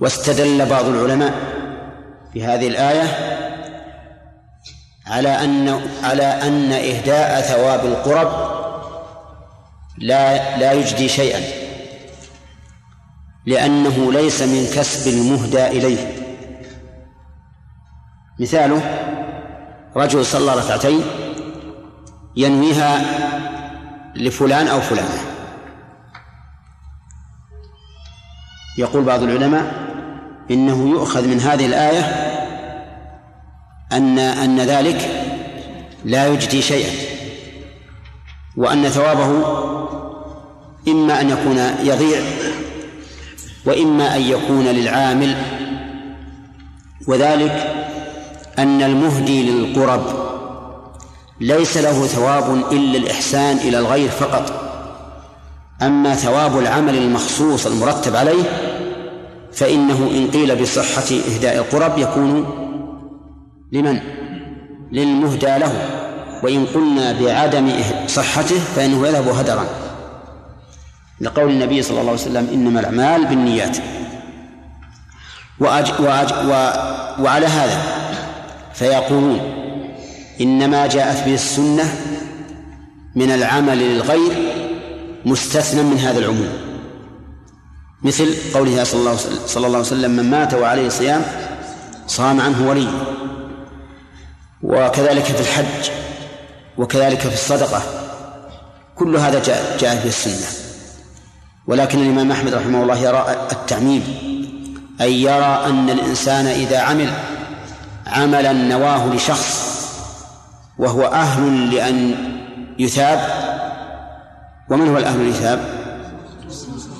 واستدل 0.00 0.66
بعض 0.66 0.84
العلماء 0.84 1.34
في 2.32 2.44
هذه 2.44 2.68
الآية 2.68 3.34
على 5.06 5.44
أن 5.44 5.80
على 6.02 6.24
أن 6.24 6.72
إهداء 6.72 7.40
ثواب 7.40 7.86
القرب 7.86 8.54
لا 9.98 10.58
لا 10.58 10.72
يجدي 10.72 11.08
شيئا 11.08 11.40
لأنه 13.46 14.12
ليس 14.12 14.42
من 14.42 14.66
كسب 14.74 15.10
المهدى 15.10 15.66
إليه. 15.66 16.24
مثاله 18.40 18.82
رجل 19.96 20.26
صلى 20.26 20.54
ركعتين 20.54 21.02
ينويها 22.36 23.04
لفلان 24.16 24.68
أو 24.68 24.80
فلانة. 24.80 25.34
يقول 28.78 29.04
بعض 29.04 29.22
العلماء 29.22 29.84
إنه 30.50 30.88
يؤخذ 30.90 31.26
من 31.26 31.40
هذه 31.40 31.66
الآية 31.66 32.00
أن 33.92 34.18
أن 34.18 34.60
ذلك 34.60 35.10
لا 36.04 36.26
يجدي 36.26 36.62
شيئا 36.62 36.92
وأن 38.56 38.88
ثوابه 38.88 39.46
إما 40.88 41.20
أن 41.20 41.30
يكون 41.30 41.58
يضيع 41.82 42.20
وإما 43.66 44.16
أن 44.16 44.22
يكون 44.22 44.64
للعامل 44.64 45.36
وذلك 47.06 47.74
أن 48.58 48.82
المهدي 48.82 49.50
للقرب 49.50 50.23
ليس 51.40 51.76
له 51.76 52.06
ثواب 52.06 52.72
إلا 52.72 52.98
الإحسان 52.98 53.56
إلى 53.56 53.78
الغير 53.78 54.08
فقط. 54.08 54.52
أما 55.82 56.14
ثواب 56.14 56.58
العمل 56.58 56.94
المخصوص 56.94 57.66
المرتب 57.66 58.16
عليه 58.16 58.42
فإنه 59.52 60.10
إن 60.10 60.30
قيل 60.30 60.62
بصحة 60.62 61.16
إهداء 61.34 61.56
القرب 61.56 61.98
يكون 61.98 62.46
لمن؟ 63.72 64.00
للمهدى 64.92 65.58
له. 65.58 65.72
وإن 66.42 66.66
قلنا 66.66 67.12
بعدم 67.20 67.72
صحته 68.06 68.58
فإنه 68.76 69.06
يذهب 69.06 69.28
هدرا. 69.28 69.66
لقول 71.20 71.50
النبي 71.50 71.82
صلى 71.82 72.00
الله 72.00 72.12
عليه 72.12 72.22
وسلم 72.22 72.48
إنما 72.52 72.80
الأعمال 72.80 73.26
بالنيات. 73.26 73.76
وأج 75.60 75.92
وأج 76.00 76.32
وعلى 77.20 77.46
هذا 77.46 77.82
فيقولون 78.74 79.63
إنما 80.40 80.86
جاءت 80.86 81.24
به 81.26 81.34
السنة 81.34 81.94
من 83.14 83.30
العمل 83.30 83.78
للغير 83.78 84.32
مستثنى 85.24 85.82
من 85.82 85.98
هذا 85.98 86.18
العموم. 86.18 86.48
مثل 88.02 88.34
قوله 88.54 88.84
صلى 88.84 89.00
الله, 89.00 89.16
صلى 89.46 89.66
الله 89.66 89.78
عليه 89.78 89.86
وسلم 89.86 90.10
من 90.10 90.30
مات 90.30 90.54
وعليه 90.54 90.88
صيام 90.88 91.22
صام 92.06 92.40
عنه 92.40 92.68
ولي. 92.68 92.88
وكذلك 94.62 95.24
في 95.24 95.40
الحج 95.40 95.90
وكذلك 96.78 97.18
في 97.18 97.34
الصدقة. 97.34 97.82
كل 98.96 99.16
هذا 99.16 99.42
جاء 99.42 99.76
جاء 99.80 99.96
في 99.96 100.06
السنة. 100.06 100.64
ولكن 101.66 101.98
الإمام 101.98 102.32
أحمد 102.32 102.54
رحمه 102.54 102.82
الله 102.82 102.98
يرى 102.98 103.48
التعميم 103.52 104.04
أي 105.00 105.22
يرى 105.22 105.64
أن 105.66 105.90
الإنسان 105.90 106.46
إذا 106.46 106.78
عمل 106.78 107.12
عملا 108.06 108.52
نواه 108.52 109.14
لشخص 109.14 109.63
وهو 110.78 111.02
أهل 111.02 111.74
لأن 111.74 112.14
يثاب. 112.78 113.20
ومن 114.70 114.88
هو 114.88 114.98
الأهل 114.98 115.20
ليثاب 115.24 115.84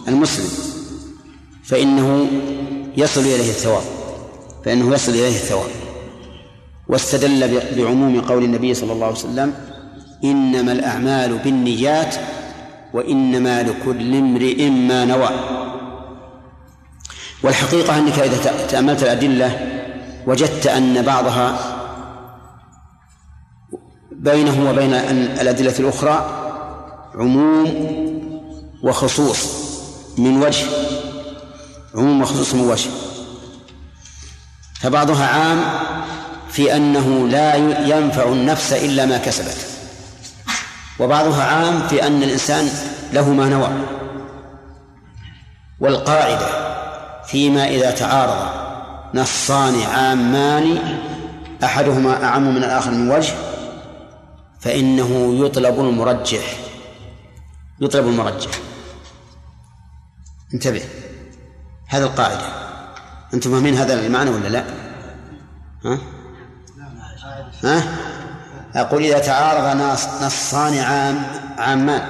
المسلم. 0.09 0.49
فإنه 1.65 2.27
يصل 2.97 3.21
إليه 3.21 3.51
الثواب. 3.51 3.83
فإنه 4.65 4.95
يصل 4.95 5.13
إليه 5.13 5.29
الثواب. 5.29 5.71
واستدل 6.89 7.61
بعموم 7.77 8.21
قول 8.21 8.45
النبي 8.45 8.75
صلى 8.75 8.93
الله 8.93 9.07
عليه 9.07 9.17
وسلم 9.17 9.55
إنما 10.25 10.73
الأعمال 10.73 11.39
بالنيات 11.39 12.15
وإنما 12.93 13.63
لكل 13.63 14.17
امرئ 14.17 14.71
ما 14.71 15.05
نوى. 15.05 15.29
والحقيقة 17.43 17.99
أنك 17.99 18.19
إذا 18.19 18.67
تأملت 18.69 19.03
الأدلة 19.03 19.81
وجدت 20.27 20.67
أن 20.67 21.03
بعضها 21.03 21.74
بينه 24.25 24.71
وبين 24.71 24.95
الأدلة 25.41 25.75
الأخرى 25.79 26.27
عموم 27.15 27.95
وخصوص 28.83 29.47
من 30.19 30.43
وجه 30.43 30.67
عموم 31.95 32.23
وخصوص 32.23 32.55
من 32.55 32.71
وجه. 32.71 32.91
فبعضها 34.81 35.27
عام 35.27 35.61
في 36.51 36.77
أنه 36.77 37.29
لا 37.29 37.55
ينفع 37.97 38.29
النفس 38.29 38.73
إلا 38.73 39.07
ما 39.07 39.19
كسبت. 39.19 39.57
وبعضها 41.01 41.43
عام 41.43 41.89
في 41.89 42.07
أن 42.07 42.23
الإنسان 42.23 42.69
له 43.13 43.33
ما 43.33 43.49
نوى. 43.49 43.69
والقاعدة 45.81 46.47
فيما 47.27 47.69
إذا 47.69 47.91
تعارض 47.91 48.49
نصان 49.15 49.75
عامان 49.95 50.79
أحدهما 51.65 52.25
أعم 52.25 52.55
من 52.55 52.65
الآخر 52.65 52.91
من 52.91 53.11
وجه 53.11 53.35
فإنه 54.65 55.45
يطلب 55.47 55.81
المرجح 55.81 56.57
يطلب 57.81 58.07
المرجح 58.07 58.51
انتبه 60.55 60.83
هذه 61.89 62.03
القاعدة 62.03 62.47
أنتم 63.35 63.51
فاهمين 63.51 63.75
هذا 63.75 64.07
المعنى 64.07 64.31
ولا 64.31 64.49
لا؟ 64.49 64.65
ها؟ 65.85 65.99
ها؟ 67.65 67.83
أقول 68.75 69.03
إذا 69.05 69.19
تعارض 69.19 69.77
نصان 70.23 70.79
عام 70.79 71.27
عامان 71.59 72.03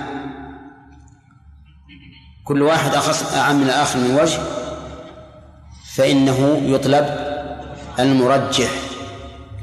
كل 2.45 2.63
واحد 2.63 2.95
أخص 2.95 3.33
أعم 3.33 3.57
من 3.57 3.63
الآخر 3.63 3.99
من 3.99 4.15
وجه 4.15 4.41
فإنه 5.95 6.63
يطلب 6.65 7.07
المرجح 7.99 8.84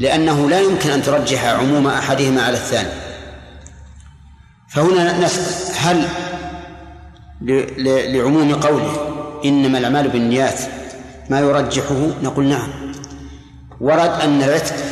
لأنه 0.02 0.50
لا 0.50 0.60
يمكن 0.60 0.90
أن 0.90 1.04
ترجح 1.04 1.46
عموم 1.46 1.88
أحدهما 1.88 2.42
على 2.42 2.58
الثاني. 2.58 2.90
فهنا 4.70 5.20
نسأل 5.20 5.76
هل 5.78 6.08
لعموم 8.14 8.56
قوله 8.56 9.14
إنما 9.46 9.78
الأعمال 9.78 10.10
بالنيات 10.10 10.60
ما 11.30 11.40
يرجحه؟ 11.40 12.08
نقول 12.24 12.46
نعم. 12.46 12.94
ورد 13.80 14.22
أن 14.22 14.42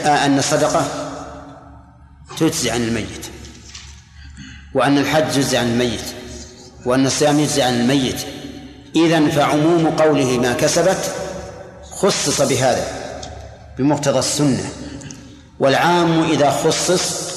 أن 0.05 0.39
الصدقة 0.39 0.87
تجزي 2.37 2.71
عن 2.71 2.81
الميت 2.81 3.25
وأن 4.73 4.97
الحج 4.97 5.37
يجزي 5.37 5.57
عن 5.57 5.67
الميت 5.67 6.05
وأن 6.85 7.05
الصيام 7.05 7.39
يجزي 7.39 7.61
عن 7.61 7.73
الميت. 7.73 8.21
إذا 8.95 9.29
فعموم 9.29 9.87
قوله 9.87 10.37
ما 10.37 10.53
كسبت 10.53 11.15
خصص 11.91 12.41
بهذا 12.41 12.87
بمقتضى 13.77 14.19
السنة. 14.19 14.69
والعام 15.59 16.23
إذا 16.23 16.49
خصص 16.51 17.29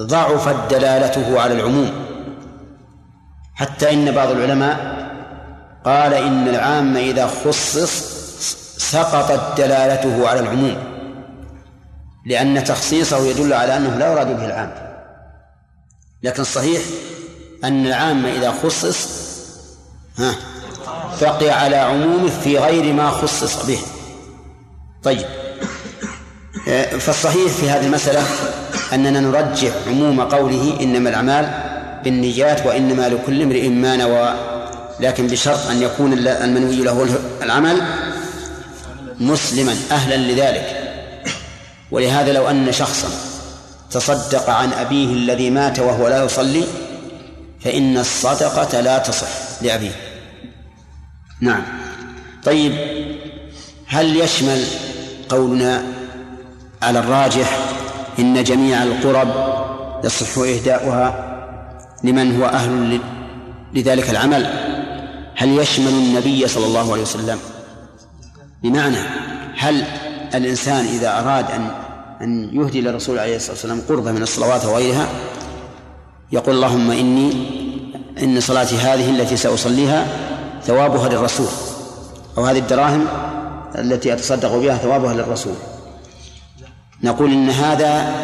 ضعفت 0.00 0.70
دلالته 0.70 1.40
على 1.40 1.54
العموم. 1.54 1.92
حتى 3.54 3.92
إن 3.92 4.10
بعض 4.10 4.30
العلماء 4.30 5.00
قال 5.84 6.14
إن 6.14 6.48
العام 6.48 6.96
إذا 6.96 7.26
خصص 7.26 8.20
سقطت 8.78 9.60
دلالته 9.60 10.28
على 10.28 10.40
العموم 10.40 10.76
لأن 12.26 12.64
تخصيصه 12.64 13.18
يدل 13.26 13.52
على 13.52 13.76
أنه 13.76 13.96
لا 13.96 14.12
يراد 14.12 14.36
به 14.36 14.46
العام. 14.46 14.72
لكن 16.22 16.42
الصحيح 16.42 16.82
أن 17.64 17.86
العام 17.86 18.26
إذا 18.26 18.54
خصص 18.62 19.08
ها 20.18 20.34
بقي 21.20 21.50
على 21.50 21.76
عمومه 21.76 22.28
في 22.28 22.58
غير 22.58 22.92
ما 22.92 23.10
خصص 23.10 23.66
به. 23.66 23.78
طيب. 25.02 25.39
فالصحيح 27.00 27.52
في 27.52 27.70
هذه 27.70 27.86
المسألة 27.86 28.22
أننا 28.92 29.20
نرجح 29.20 29.72
عموم 29.86 30.20
قوله 30.20 30.78
إنما 30.80 31.10
الأعمال 31.10 31.50
بالنيات 32.04 32.66
وإنما 32.66 33.08
لكل 33.08 33.42
امرئ 33.42 33.68
ما 33.68 33.96
نوى 33.96 34.34
لكن 35.00 35.26
بشرط 35.26 35.66
أن 35.66 35.82
يكون 35.82 36.12
المنوي 36.28 36.76
له 36.76 37.08
العمل 37.42 37.82
مسلما 39.20 39.76
أهلا 39.90 40.16
لذلك. 40.16 40.76
ولهذا 41.90 42.32
لو 42.32 42.50
أن 42.50 42.72
شخصا 42.72 43.08
تصدق 43.90 44.50
عن 44.50 44.72
أبيه 44.72 45.06
الذي 45.06 45.50
مات 45.50 45.78
وهو 45.78 46.08
لا 46.08 46.24
يصلي 46.24 46.64
فإن 47.64 47.98
الصدقة 47.98 48.80
لا 48.80 48.98
تصح 48.98 49.28
لأبيه. 49.62 49.92
نعم. 51.40 51.62
طيب 52.44 52.72
هل 53.86 54.16
يشمل 54.16 54.64
قولنا 55.28 55.99
على 56.82 56.98
الراجح 56.98 57.58
إن 58.18 58.44
جميع 58.44 58.82
القرب 58.82 59.28
يصح 60.04 60.38
إهداؤها 60.38 61.26
لمن 62.04 62.40
هو 62.40 62.46
أهل 62.46 63.00
لذلك 63.74 64.10
العمل. 64.10 64.46
هل 65.36 65.58
يشمل 65.58 65.88
النبي 65.88 66.48
صلى 66.48 66.66
الله 66.66 66.92
عليه 66.92 67.02
وسلم؟ 67.02 67.38
بمعنى 68.62 68.98
هل 69.58 69.84
الإنسان 70.34 70.84
إذا 70.84 71.18
أراد 71.18 71.50
أن 71.50 71.70
أن 72.20 72.50
يهدي 72.52 72.80
للرسول 72.80 73.18
عليه 73.18 73.36
الصلاة 73.36 73.52
والسلام 73.52 73.80
قربة 73.88 74.12
من 74.12 74.22
الصلوات 74.22 74.64
وغيرها 74.64 75.08
يقول 76.32 76.54
اللهم 76.54 76.90
إني 76.90 77.32
إن 78.22 78.40
صلاتي 78.40 78.76
هذه 78.76 79.10
التي 79.10 79.36
سأصليها 79.36 80.06
ثوابها 80.62 81.08
للرسول 81.08 81.46
أو 82.38 82.44
هذه 82.44 82.58
الدراهم 82.58 83.06
التي 83.78 84.12
أتصدق 84.12 84.56
بها 84.56 84.76
ثوابها 84.76 85.14
للرسول. 85.14 85.54
نقول 87.02 87.32
إن 87.32 87.50
هذا 87.50 88.14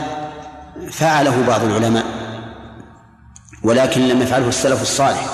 فعله 0.90 1.46
بعض 1.46 1.64
العلماء 1.64 2.04
ولكن 3.62 4.08
لم 4.08 4.22
يفعله 4.22 4.48
السلف 4.48 4.82
الصالح. 4.82 5.26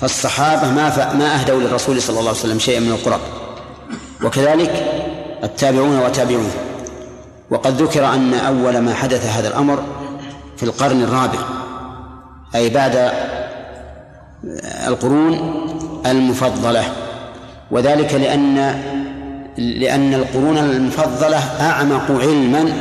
فالصحابة 0.00 0.70
ما 0.70 1.14
ما 1.14 1.40
أهدوا 1.40 1.60
للرسول 1.60 2.02
صلى 2.02 2.18
الله 2.18 2.30
عليه 2.30 2.40
وسلم 2.40 2.58
شيئا 2.58 2.80
من 2.80 2.92
القرب. 2.92 3.20
وكذلك 4.24 4.84
التابعون 5.44 5.98
وتابعون 5.98 6.50
وقد 7.50 7.82
ذكر 7.82 8.06
أن 8.14 8.34
أول 8.34 8.78
ما 8.78 8.94
حدث 8.94 9.26
هذا 9.26 9.48
الأمر 9.48 9.82
في 10.56 10.62
القرن 10.62 11.02
الرابع 11.02 11.38
أي 12.54 12.70
بعد 12.70 13.12
القرون 14.86 15.54
المفضلة. 16.06 16.84
وذلك 17.70 18.14
لأن 18.14 18.82
لأن 19.58 20.14
القرون 20.14 20.58
المفضلة 20.58 21.38
أعمق 21.60 22.10
علما 22.10 22.72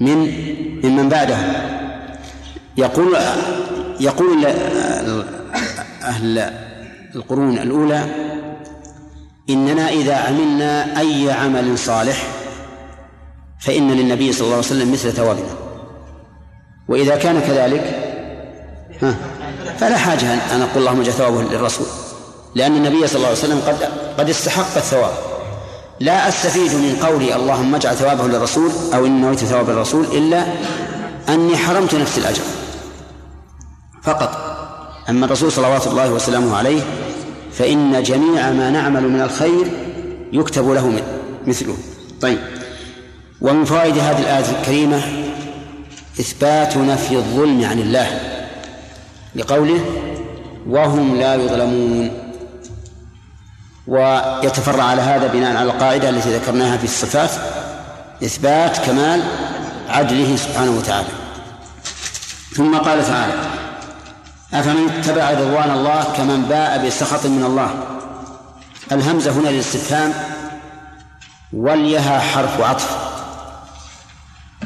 من 0.00 0.32
ممن 0.84 1.08
بعدهم 1.08 1.52
يقول 2.76 3.16
يقول 4.00 4.46
أهل 6.02 6.50
القرون 7.14 7.58
الأولى 7.58 8.04
إننا 9.50 9.88
إذا 9.88 10.16
عملنا 10.16 11.00
أي 11.00 11.30
عمل 11.30 11.78
صالح 11.78 12.26
فإن 13.58 13.90
للنبي 13.90 14.32
صلى 14.32 14.44
الله 14.44 14.56
عليه 14.56 14.66
وسلم 14.66 14.92
مثل 14.92 15.12
ثوابنا. 15.12 15.54
وإذا 16.88 17.16
كان 17.16 17.40
كذلك 17.40 18.12
ها 19.02 19.16
فلا 19.78 19.96
حاجة 19.96 20.34
أن 20.34 20.62
أقول 20.62 20.76
اللهم 20.76 21.02
جاء 21.02 21.14
ثوابه 21.14 21.42
للرسول. 21.42 21.86
لأن 22.56 22.76
النبي 22.76 23.06
صلى 23.06 23.16
الله 23.16 23.28
عليه 23.28 23.38
وسلم 23.38 23.60
قد 23.66 23.88
قد 24.18 24.28
استحق 24.28 24.76
الثواب. 24.76 25.12
لا 26.00 26.28
أستفيد 26.28 26.74
من 26.74 26.96
قولي 27.02 27.36
اللهم 27.36 27.74
اجعل 27.74 27.96
ثوابه 27.96 28.28
للرسول 28.28 28.70
أو 28.94 29.06
إن 29.06 29.20
نويت 29.20 29.38
ثواب 29.38 29.70
الرسول 29.70 30.04
إلا 30.04 30.46
أني 31.28 31.56
حرمت 31.56 31.94
نفس 31.94 32.18
الأجر. 32.18 32.42
فقط. 34.02 34.30
أما 35.08 35.26
الرسول 35.26 35.52
صلوات 35.52 35.86
الله 35.86 36.12
وسلامه 36.12 36.56
عليه 36.56 36.80
فإن 37.52 38.02
جميع 38.02 38.50
ما 38.50 38.70
نعمل 38.70 39.02
من 39.08 39.20
الخير 39.20 39.66
يكتب 40.32 40.70
له 40.70 41.02
مثله. 41.46 41.76
طيب. 42.20 42.38
ومن 43.40 43.64
فوائد 43.64 43.98
هذه 43.98 44.18
الآية 44.18 44.60
الكريمة 44.60 45.02
إثبات 46.20 46.76
نفي 46.76 47.16
الظلم 47.16 47.64
عن 47.64 47.78
الله. 47.78 48.20
لقوله 49.34 49.80
وهم 50.68 51.16
لا 51.16 51.34
يظلمون. 51.34 52.25
ويتفرع 53.86 54.84
على 54.84 55.02
هذا 55.02 55.26
بناء 55.26 55.56
على 55.56 55.70
القاعدة 55.70 56.08
التي 56.08 56.36
ذكرناها 56.36 56.76
في 56.76 56.84
الصفات 56.84 57.30
إثبات 58.24 58.78
كمال 58.78 59.22
عدله 59.88 60.36
سبحانه 60.36 60.70
وتعالى. 60.70 61.08
ثم 62.56 62.78
قال 62.78 63.06
تعالى 63.06 63.32
أفمن 64.54 64.88
اتبع 64.88 65.30
رضوان 65.30 65.70
الله 65.70 66.04
كمن 66.16 66.42
باء 66.42 66.86
بسخط 66.86 67.26
من 67.26 67.44
الله؟ 67.44 67.70
الهمزة 68.92 69.30
هنا 69.30 69.48
للاستفهام 69.48 70.12
وليها 71.52 72.20
حرف 72.20 72.60
عطف. 72.60 72.96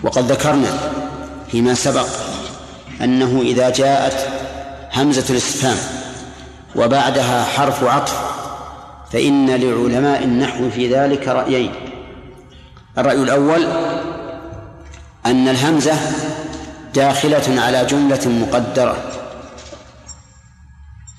وقد 0.03 0.33
ذكرنا 0.33 0.69
فيما 1.51 1.75
سبق 1.75 2.07
أنه 3.01 3.41
إذا 3.43 3.71
جاءت 3.71 4.29
همزة 4.97 5.25
الاستفهام 5.31 5.77
وبعدها 6.77 7.45
حرف 7.45 7.85
عطف 7.85 8.30
فإن 9.13 9.51
لعلماء 9.51 10.25
النحو 10.25 10.71
في 10.71 10.95
ذلك 10.95 11.29
رأيين. 11.29 11.73
الرأي 12.99 13.23
الأول 13.23 13.65
أن 15.27 15.49
الهمزة 15.49 15.95
داخلة 16.95 17.61
على 17.61 17.85
جملة 17.85 18.29
مقدرة. 18.29 18.97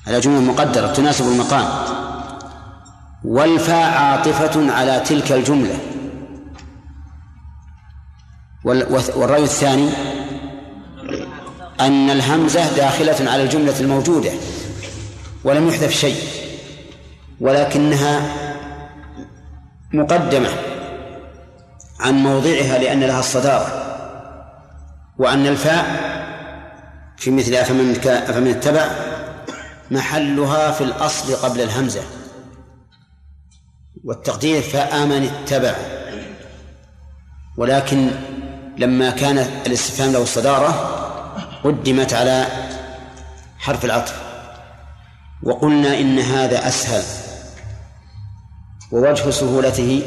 على 0.07 0.19
جملة 0.19 0.39
مقدرة 0.39 0.87
تناسب 0.93 1.27
المقام. 1.27 1.67
والفاء 3.23 3.93
عاطفة 3.97 4.73
على 4.73 4.99
تلك 4.99 5.31
الجملة. 5.31 5.79
والرأي 9.15 9.43
الثاني 9.43 9.89
أن 11.79 12.09
الهمزة 12.09 12.75
داخلة 12.75 13.31
على 13.31 13.43
الجملة 13.43 13.79
الموجودة 13.79 14.31
ولم 15.43 15.67
يحذف 15.67 15.91
شيء. 15.91 16.40
ولكنها 17.41 18.21
مقدمة 19.93 20.49
عن 21.99 22.13
موضعها 22.13 22.77
لأن 22.77 22.99
لها 22.99 23.19
الصدارة 23.19 23.81
وأن 25.17 25.47
الفاء 25.47 26.11
في 27.17 27.31
مثل 27.31 27.53
أفمن 27.53 28.07
أفمن 28.07 28.47
اتبع 28.47 28.89
محلها 29.91 30.71
في 30.71 30.83
الأصل 30.83 31.35
قبل 31.35 31.61
الهمزة. 31.61 32.01
والتقدير 34.03 34.61
فآمن 34.61 35.23
اتبع. 35.23 35.75
ولكن 37.57 38.11
لما 38.77 39.09
كان 39.09 39.37
الاستفهام 39.37 40.11
له 40.11 40.23
الصدارة 40.23 40.69
قدمت 41.63 42.13
على 42.13 42.45
حرف 43.59 43.85
العطف. 43.85 44.21
وقلنا 45.43 45.99
إن 45.99 46.19
هذا 46.19 46.67
أسهل. 46.67 47.20
ووجه 48.91 49.29
سهولته 49.29 50.01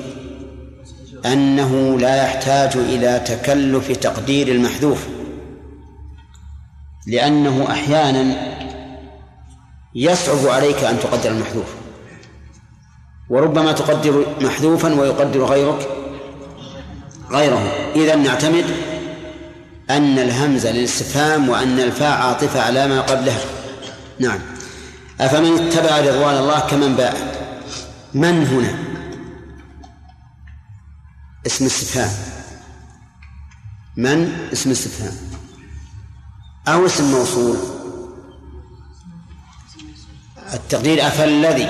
أنه 1.27 1.99
لا 1.99 2.25
يحتاج 2.25 2.77
إلى 2.77 3.23
تكلف 3.27 3.93
تقدير 3.93 4.49
المحذوف 4.49 5.07
لأنه 7.07 7.67
أحيانا 7.71 8.55
يصعب 9.95 10.47
عليك 10.47 10.85
أن 10.85 10.99
تقدر 11.01 11.31
المحذوف. 11.31 11.75
وربما 13.31 13.73
تقدر 13.73 14.27
محذوفا 14.41 15.01
ويقدر 15.01 15.45
غيرك 15.45 15.89
غيره. 17.31 17.73
إذا 17.97 18.15
نعتمد 18.15 18.65
أن 19.91 20.19
الهمزة 20.19 20.73
للاستفهام 20.73 21.49
وأن 21.49 21.81
الفاء 21.81 22.13
عاطفة 22.13 22.61
على 22.63 22.89
ما 22.89 23.01
قبلها. 23.01 23.41
نعم. 24.19 24.39
أفمن 25.21 25.59
اتبع 25.59 26.01
رضوان 26.01 26.37
الله 26.37 26.61
كمن 26.61 26.95
باء؟ 26.95 27.44
من 28.15 28.47
هنا؟ 28.47 28.79
اسم 31.47 31.65
استفهام. 31.65 32.11
من 33.97 34.49
اسم 34.53 34.71
استفهام؟ 34.71 35.15
أو 36.69 36.87
اسم 36.87 37.05
موصول؟ 37.05 37.57
التقدير 40.55 41.07
أفالذي 41.07 41.69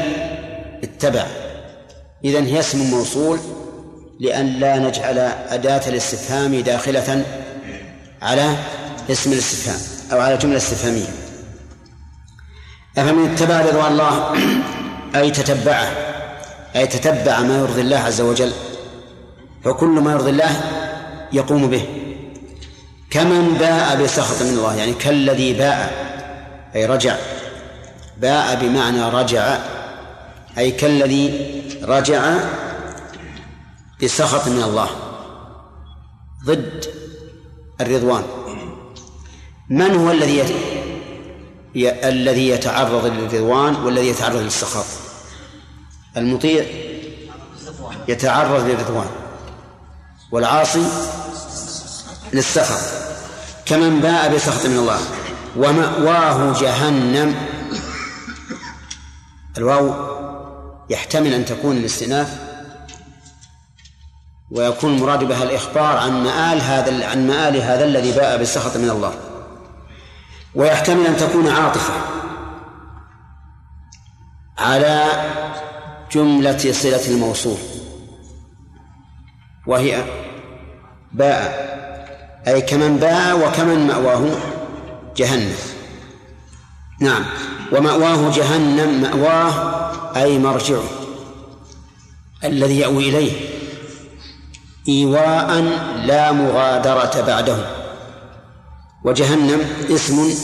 اتبع. 0.83 1.27
إذن 2.25 2.45
هي 2.45 2.61
اسم 2.61 2.79
موصول 2.79 3.39
لأن 4.21 4.47
لا 4.47 4.79
نجعل 4.79 5.19
أداة 5.19 5.89
الاستفهام 5.89 6.61
داخلة 6.61 7.25
على 8.23 8.57
اسم 9.11 9.33
الاستفهام 9.33 9.81
أو 10.13 10.21
على 10.21 10.37
جملة 10.37 10.57
استفهامية. 10.57 11.15
أفمن 12.99 13.33
اتبع 13.33 13.61
رضوان 13.61 13.93
الله 13.93 14.35
أي 15.15 15.31
تتبعه؟ 15.31 16.14
أي 16.77 16.87
تتبع 16.87 17.41
ما 17.41 17.59
يرضي 17.59 17.81
الله 17.81 17.99
عز 17.99 18.21
وجل 18.21 18.53
فكل 19.65 19.89
ما 19.89 20.13
يرضي 20.13 20.31
الله 20.31 20.61
يقوم 21.33 21.71
به. 21.71 21.87
كمن 23.11 23.55
باء 23.55 24.03
بسخط 24.03 24.43
من 24.43 24.49
الله 24.49 24.75
يعني 24.75 24.93
كالذي 24.93 25.53
باء 25.53 26.05
أي 26.75 26.87
رجع. 26.87 27.17
باء 28.21 28.59
بمعنى 28.61 29.09
رجع 29.09 29.59
أي 30.59 30.71
كالذي 30.71 31.63
رجع 31.83 32.35
بسخط 34.03 34.49
من 34.49 34.63
الله. 34.63 34.89
ضد 36.47 36.85
الرضوان. 37.81 38.23
من 39.71 39.95
هو 39.97 40.11
الذي. 40.11 40.43
الذي 42.05 42.49
يتعرض 42.49 43.07
للرضوان 43.07 43.75
والذي 43.77 44.09
يتعرض 44.09 44.37
للسخط؟ 44.37 45.04
المطيع 46.17 46.65
يتعرض 48.09 48.65
للرضوان 48.65 49.07
والعاصي 50.33 50.87
للسخط 52.33 52.95
كمن 53.67 54.01
باء 54.01 54.35
بسخط 54.35 54.67
من 54.67 54.79
الله 54.79 54.99
ومأواه 55.57 56.61
جهنم. 56.61 57.35
الواو 59.59 59.95
يحتمل 60.91 61.35
أن 61.35 61.45
تكون 61.45 61.77
الاستئناف 61.77 62.39
ويكون 64.51 64.95
المراد 64.95 65.25
بها 65.25 65.43
الإخبار 65.43 65.97
عن 65.97 66.25
مآل 66.25 66.61
هذا 66.61 67.07
عن 67.07 67.27
مآل 67.27 67.57
هذا 67.57 67.85
الذي 67.85 68.13
باء 68.13 68.39
بالسخط 68.39 68.77
من 68.77 68.91
الله. 68.91 69.15
ويحتمل 70.55 71.07
أن 71.07 71.17
تكون 71.17 71.49
عاطفة 71.49 71.95
على 74.59 75.11
جملة 76.15 76.73
صلة 76.73 77.09
الموصول. 77.09 77.59
وهي 79.67 80.05
باء 81.13 81.75
أي 82.47 82.61
كمن 82.61 82.97
باء 82.97 83.49
وكمن 83.49 83.87
مأواه 83.87 84.31
جهنم. 85.17 85.55
نعم. 87.01 87.25
ومأواه 87.73 88.31
جهنم 88.31 89.03
مأواه 89.03 89.53
أي 90.17 90.39
مرجعه 90.39 90.85
الذي 92.45 92.79
يأوي 92.79 93.09
إليه. 93.09 93.33
إيواء 94.89 95.61
لا 96.05 96.33
مغادرة 96.33 97.21
بعده. 97.27 97.57
وجهنم 99.05 99.61
اسم 99.91 100.35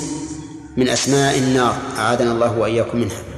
من 0.76 0.88
أسماء 0.88 1.38
النار. 1.38 1.76
أعاذنا 1.98 2.32
الله 2.32 2.58
وإياكم 2.58 2.98
منها. 2.98 3.29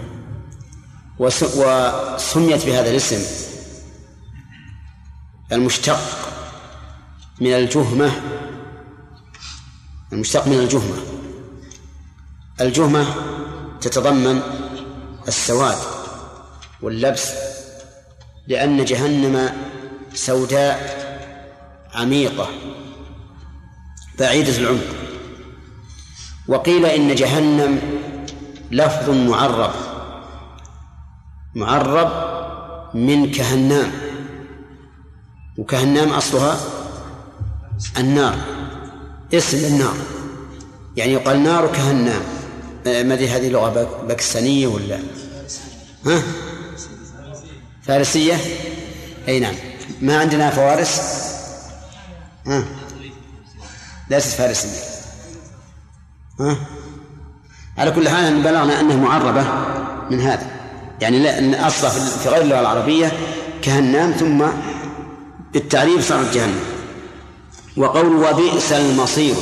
وسميت 1.18 2.66
بهذا 2.66 2.90
الاسم 2.90 3.22
المشتق 5.53 6.01
من 7.40 7.53
الجهمة. 7.53 8.11
المشتق 10.12 10.46
من 10.46 10.59
الجهمة. 10.59 10.96
الجهمة 12.61 13.14
تتضمن 13.81 14.42
السواد 15.29 15.79
واللبس 16.83 17.33
لأن 18.46 18.85
جهنم 18.85 19.51
سوداء 20.14 21.03
عميقة 21.94 22.48
بعيدة 24.18 24.57
العمق. 24.57 24.94
وقيل 26.48 26.87
إن 26.87 27.14
جهنم 27.14 27.81
لفظ 28.70 29.11
معرب. 29.11 29.91
معرب 31.55 32.11
من 32.95 33.31
كهنام. 33.33 33.93
وكهنام 35.59 36.11
أصلها 36.11 36.57
النار 37.99 38.37
اسم 39.35 39.65
النار. 39.65 39.97
يعني 40.97 41.12
يقال 41.12 41.43
نار 41.43 41.67
كهنام. 41.67 42.23
ما 42.87 43.15
أدري 43.15 43.29
هذه 43.29 43.49
لغة 43.49 44.05
باكستانية 44.09 44.67
ولا؟ 44.67 44.99
ها؟ 46.07 46.23
فارسية؟ 47.83 48.37
أي 49.29 49.41
نعم. 49.41 49.55
ما 50.01 50.19
عندنا 50.21 50.51
فوارس؟ 50.51 51.01
ها؟ 52.47 52.65
ليست 54.11 54.29
فارسية. 54.29 54.83
ها؟ 56.41 56.57
على 57.79 57.91
كل 57.91 58.09
حال 58.09 58.43
بلغنا 58.43 58.81
أنها 58.81 58.97
معربة 58.97 59.45
من 60.11 60.21
هذا. 60.21 60.62
يعني 61.00 61.18
لا 61.18 61.66
أصلا 61.66 61.90
في 61.90 62.28
غير 62.28 62.42
اللغة 62.42 62.61
العربية 62.61 63.12
كهنام 63.62 64.12
ثم 64.12 64.46
بالتعريف 65.52 66.09
صارت 66.09 66.35
جهنم. 66.35 66.61
وقول 67.76 68.07
وبئس 68.07 68.72
المصير 68.72 69.35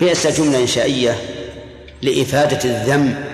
بئس 0.00 0.26
جملة 0.26 0.58
إنشائية 0.58 1.18
لإفادة 2.02 2.60
الذم. 2.64 3.24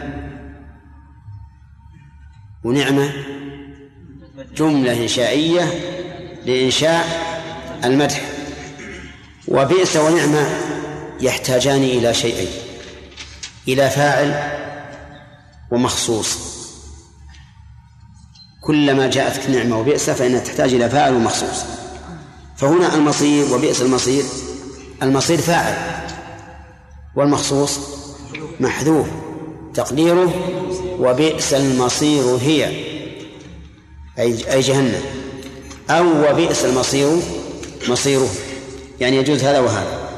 ونعمة 2.65 3.13
جملة 4.57 5.03
إنشائية 5.03 5.63
لإنشاء 6.47 7.07
المدح. 7.85 8.23
وبئس 9.49 9.97
ونعمة 9.97 10.47
يحتاجان 11.21 11.83
إلى 11.83 12.15
شيئين 12.15 12.49
إلى 13.69 13.91
فاعل 13.91 14.53
ومخصوص. 15.71 16.56
كلما 18.67 19.07
جاءتك 19.11 19.51
نعمة 19.51 19.81
وبئس 19.81 20.11
فإنها 20.11 20.41
تحتاج 20.41 20.75
إلى 20.75 20.91
فاعل 20.91 21.15
ومخصوص 21.15 21.65
فهنا 22.57 22.95
المصير 22.95 23.55
وبئس 23.55 23.83
المصير 23.83 24.23
المصير 25.03 25.39
فاعل 25.39 25.77
والمخصوص 27.17 27.79
محذوف 28.61 29.07
تقديره 29.75 30.35
وبئس 30.99 31.55
المصير 31.55 32.23
هي 32.23 32.65
أي 34.19 34.53
أي 34.53 34.61
جهنم. 34.61 35.03
أو 35.91 36.31
وبئس 36.31 36.65
المصير 36.65 37.09
مصيره. 37.89 38.29
يعني 39.01 39.17
يجوز 39.17 39.45
هذا 39.45 39.61
وهذا. 39.61 40.09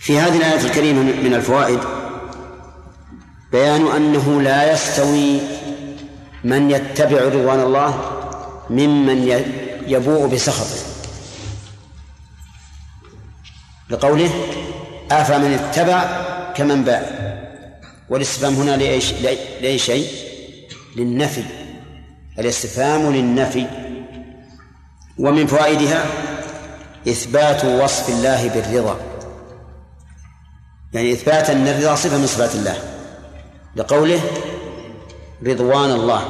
في 0.00 0.18
هذه 0.18 0.36
الآية 0.36 0.60
الكريمة 0.64 1.02
من 1.02 1.34
الفوائد 1.34 1.78
بيان 3.52 3.86
أنه 3.86 4.42
لا 4.42 4.72
يستوي 4.72 5.40
من 6.44 6.70
يتبع 6.70 7.24
رضوان 7.24 7.60
الله 7.60 8.00
ممن 8.70 9.28
يبوء 9.86 10.26
بسخطه. 10.26 10.80
لقوله 13.90 14.30
أفمن 15.10 15.52
اتبع 15.52 16.22
كمن 16.52 16.84
باء 16.84 17.32
والاستفهام 18.08 18.54
هنا 18.54 18.76
لأي 18.76 19.00
لأي 19.62 19.78
شيء؟ 19.78 20.08
للنفي. 20.96 21.44
الاستفهام 22.38 23.12
للنفي. 23.12 23.66
ومن 25.18 25.46
فوائدها 25.46 26.04
إثبات 27.08 27.64
وصف 27.64 28.08
الله 28.08 28.48
بالرضا. 28.48 28.96
يعني 30.92 31.12
إثبات 31.12 31.50
أن 31.50 31.68
الرضا 31.68 31.94
صفة 31.94 32.18
من 32.18 32.26
صفات 32.26 32.54
الله. 32.54 32.76
لقوله 33.76 34.20
رضوان 35.46 35.90
الله. 35.90 36.22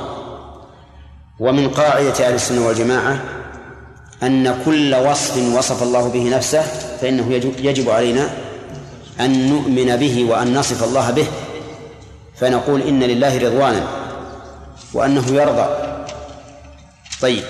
ومن 1.41 1.69
قاعدة 1.69 2.27
أهل 2.27 2.35
السنة 2.35 2.67
والجماعة 2.67 3.25
أن 4.23 4.63
كل 4.65 4.95
وصف 4.95 5.37
وصف 5.57 5.83
الله 5.83 6.09
به 6.09 6.37
نفسه 6.37 6.63
فإنه 7.01 7.33
يجب 7.59 7.91
علينا 7.91 8.31
أن 9.21 9.51
نؤمن 9.51 9.97
به 9.97 10.25
وأن 10.31 10.55
نصف 10.55 10.85
الله 10.85 11.11
به. 11.11 11.27
فنقول 12.37 12.83
إن 12.83 13.03
لله 13.03 13.39
رضوانا 13.39 13.87
وأنه 14.95 15.27
يرضى. 15.29 15.67
طيب. 17.21 17.45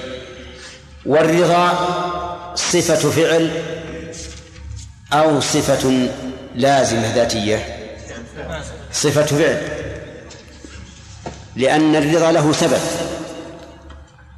والرضا 1.07 1.73
صفة 2.55 3.11
فعل 3.11 3.51
أو 5.13 5.41
صفة 5.41 6.09
لازمة 6.55 7.15
ذاتية؟ 7.15 7.67
صفة 8.93 9.27
فعل. 9.27 9.82
لأن 11.57 11.97
الرضا 11.97 12.33
له 12.33 12.53
سبب. 12.53 12.81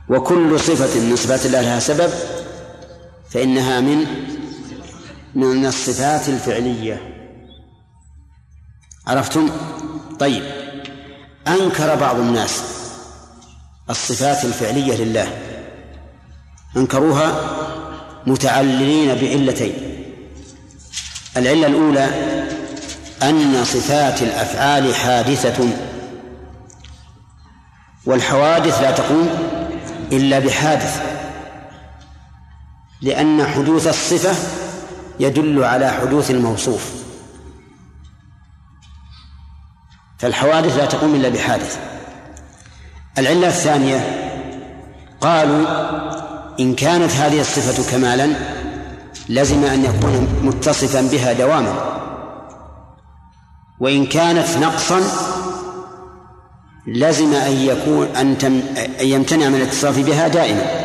وكل 0.09 0.61
صفة 0.61 1.01
من 1.01 1.17
صفات 1.17 1.47
الله 1.47 1.61
لها 1.61 1.81
سبب 1.81 2.11
فإنها 3.31 3.81
من 3.81 4.07
من 5.35 5.67
الصفات 5.67 6.29
الفعلية. 6.29 7.01
عرفتم؟ 9.07 9.51
طيب. 10.21 10.43
أنكر 11.49 11.95
بعض 11.95 12.17
الناس 12.17 12.63
الصفات 13.91 14.45
الفعلية 14.45 14.97
لله. 15.05 15.29
أنكروها 16.77 17.57
متعللين 18.27 19.15
بعلتين. 19.15 19.75
العلة 21.37 21.67
الأولى 21.67 22.09
أن 23.23 23.65
صفات 23.65 24.23
الأفعال 24.23 24.95
حادثة. 24.95 25.69
والحوادث 28.07 28.81
لا 28.83 28.91
تقوم 28.91 29.29
إلا 30.13 30.39
بحادث 30.39 31.03
لأن 33.03 33.47
حدوث 33.47 33.87
الصفة 33.87 34.35
يدل 35.21 35.65
على 35.65 35.91
حدوث 35.91 36.31
الموصوف. 36.31 36.93
فالحوادث 40.19 40.77
لا 40.77 40.87
تقوم 40.87 41.15
إلا 41.15 41.29
بحادث. 41.29 41.79
العلة 43.19 43.49
الثانية 43.49 44.01
قالوا 45.21 45.67
إن 46.61 46.75
كانت 46.75 47.13
هذه 47.13 47.41
الصفة 47.41 47.91
كمالا 47.91 48.31
لزم 49.29 49.65
أن 49.65 49.85
يكون 49.85 50.41
متصفا 50.43 51.03
بها 51.03 51.33
دواما 51.33 51.75
وإن 53.81 54.07
كانت 54.07 54.49
نقصا 54.59 55.01
لزم 56.87 57.35
أن 57.35 57.53
يكون 57.53 58.07
أن, 58.07 58.37
أن 59.01 59.07
يمتنع 59.07 59.49
من 59.49 59.55
الاتصاف 59.55 59.99
بها 59.99 60.29
دائما. 60.29 60.85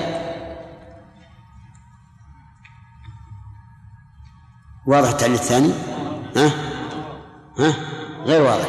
واضح 4.87 5.09
التعليل 5.09 5.35
الثاني؟ 5.35 5.71
ها؟ 6.35 6.51
ها؟ 7.59 7.73
غير 8.25 8.41
واضح. 8.41 8.67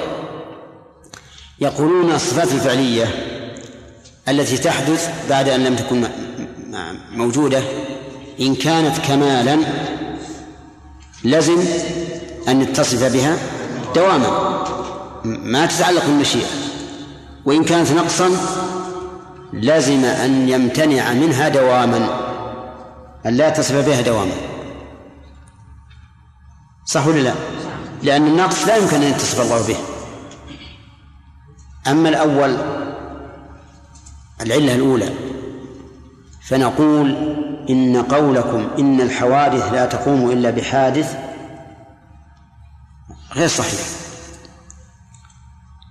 يقولون 1.60 2.12
الصفات 2.12 2.52
الفعلية 2.52 3.04
التي 4.28 4.58
تحدث 4.58 5.28
بعد 5.28 5.48
أن 5.48 5.64
لم 5.64 5.76
تكن 5.76 6.08
موجودة 7.12 7.62
إن 8.40 8.54
كانت 8.54 8.98
كمالا 8.98 9.58
لزم 11.24 11.64
أن 12.48 12.58
نتصف 12.58 13.12
بها 13.12 13.36
دواما. 13.94 14.50
ما 15.24 15.66
تتعلق 15.66 16.06
بالمشيئة. 16.06 16.46
وإن 17.44 17.64
كانت 17.64 17.92
نقصا 17.92 18.30
لزم 19.52 20.04
أن 20.04 20.48
يمتنع 20.48 21.12
منها 21.12 21.48
دواما 21.48 22.08
أن 23.26 23.36
لا 23.36 23.48
يتصف 23.48 23.86
بها 23.86 24.00
دواما. 24.00 24.34
صح 26.86 27.06
ولا 27.06 27.20
لا؟ 27.20 27.34
لأن 28.02 28.26
النقص 28.26 28.66
لا 28.66 28.76
يمكن 28.76 28.96
أن 28.96 29.02
يتصف 29.02 29.40
الله 29.40 29.68
به. 29.68 29.76
أما 31.90 32.08
الأول 32.08 32.56
العلة 34.40 34.74
الأولى 34.74 35.10
فنقول 36.42 37.10
إن 37.70 38.02
قولكم 38.02 38.68
إن 38.78 39.00
الحوادث 39.00 39.72
لا 39.72 39.86
تقوم 39.86 40.30
إلا 40.30 40.50
بحادث 40.50 41.16
غير 43.34 43.48
صحيح. 43.48 44.09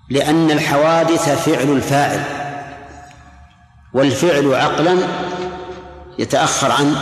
لأن 0.10 0.52
الحوادث 0.52 1.30
فعل 1.30 1.70
الفاعل 1.70 2.24
والفعل 3.94 4.54
عقلا 4.54 4.98
يتأخر 6.20 6.72
عن 6.72 6.96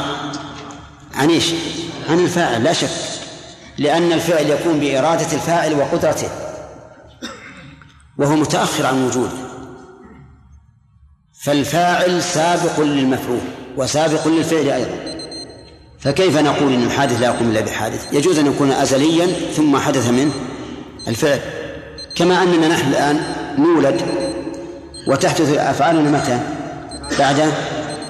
عن 1.16 1.30
إيش؟ 1.30 1.54
عن 2.10 2.20
الفاعل 2.20 2.64
لا 2.64 2.74
شك. 2.74 2.90
لأن 3.78 4.12
الفعل 4.12 4.50
يكون 4.50 4.80
بإرادة 4.80 5.34
الفاعل 5.34 5.74
وقدرته 5.74 6.30
وهو 8.18 8.36
متأخر 8.36 8.86
عن 8.86 9.04
وجوده. 9.04 9.38
فالفاعل 11.44 12.24
سابق 12.24 12.80
للمفعول 12.80 13.42
وسابق 13.78 14.28
للفعل 14.28 14.70
أيضا. 14.70 15.18
فكيف 16.00 16.38
نقول 16.38 16.74
إن 16.74 16.84
الحادث 16.84 17.22
لا 17.22 17.26
يقوم 17.28 17.50
إلا 17.50 17.62
بحادث؟ 17.62 18.14
يجوز 18.14 18.40
أن 18.40 18.48
يكون 18.48 18.72
أزليا 18.72 19.28
ثم 19.56 19.78
حدث 19.78 20.10
منه 20.10 20.32
الفعل. 21.08 21.40
كما 22.18 22.44
أننا 22.44 22.68
نحن 22.68 22.88
الآن 22.88 23.24
نولد 23.58 24.02
وتحدث 25.08 25.58
أفعالنا 25.58 26.18
متى؟ 26.18 26.40
بعد؟ 27.20 27.54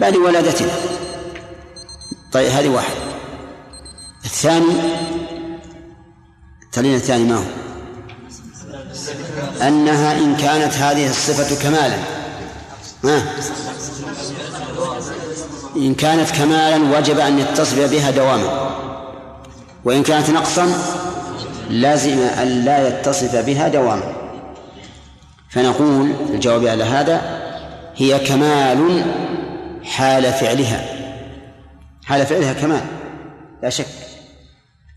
بعد 0.02 0.16
ولادتنا. 0.16 0.72
طيب 2.32 2.52
هذه 2.52 2.70
واحد. 2.70 2.94
الثاني 4.26 4.72
التعليل 6.64 6.96
الثاني 6.96 7.24
ما 7.24 7.36
هو؟ 7.36 7.44
أنها 9.68 10.18
إن 10.18 10.36
كانت 10.36 10.74
هذه 10.74 11.10
الصفة 11.10 11.64
كمالا. 11.64 11.98
ما 13.04 13.22
إن 15.76 15.96
كانت 15.96 16.32
كمالا 16.32 16.98
وجب 16.98 17.20
أن 17.20 17.40
يتصف 17.40 17.92
بها 17.92 18.12
دواما. 18.12 18.70
وإن 19.86 20.04
كانت 20.04 20.30
نقصا 20.30 20.68
لازم 21.70 22.20
أن 22.20 22.66
لا 22.66 22.88
يتصف 22.88 23.36
بها 23.36 23.68
دواما 23.68 24.14
فنقول 25.50 26.14
الجواب 26.30 26.68
على 26.68 26.84
هذا 26.84 27.22
هي 27.96 28.20
كمال 28.20 29.06
حال 29.84 30.34
فعلها. 30.34 30.86
حال 32.06 32.26
فعلها 32.26 32.54
كمال 32.54 32.82
لا 33.64 33.70
شك. 33.70 33.86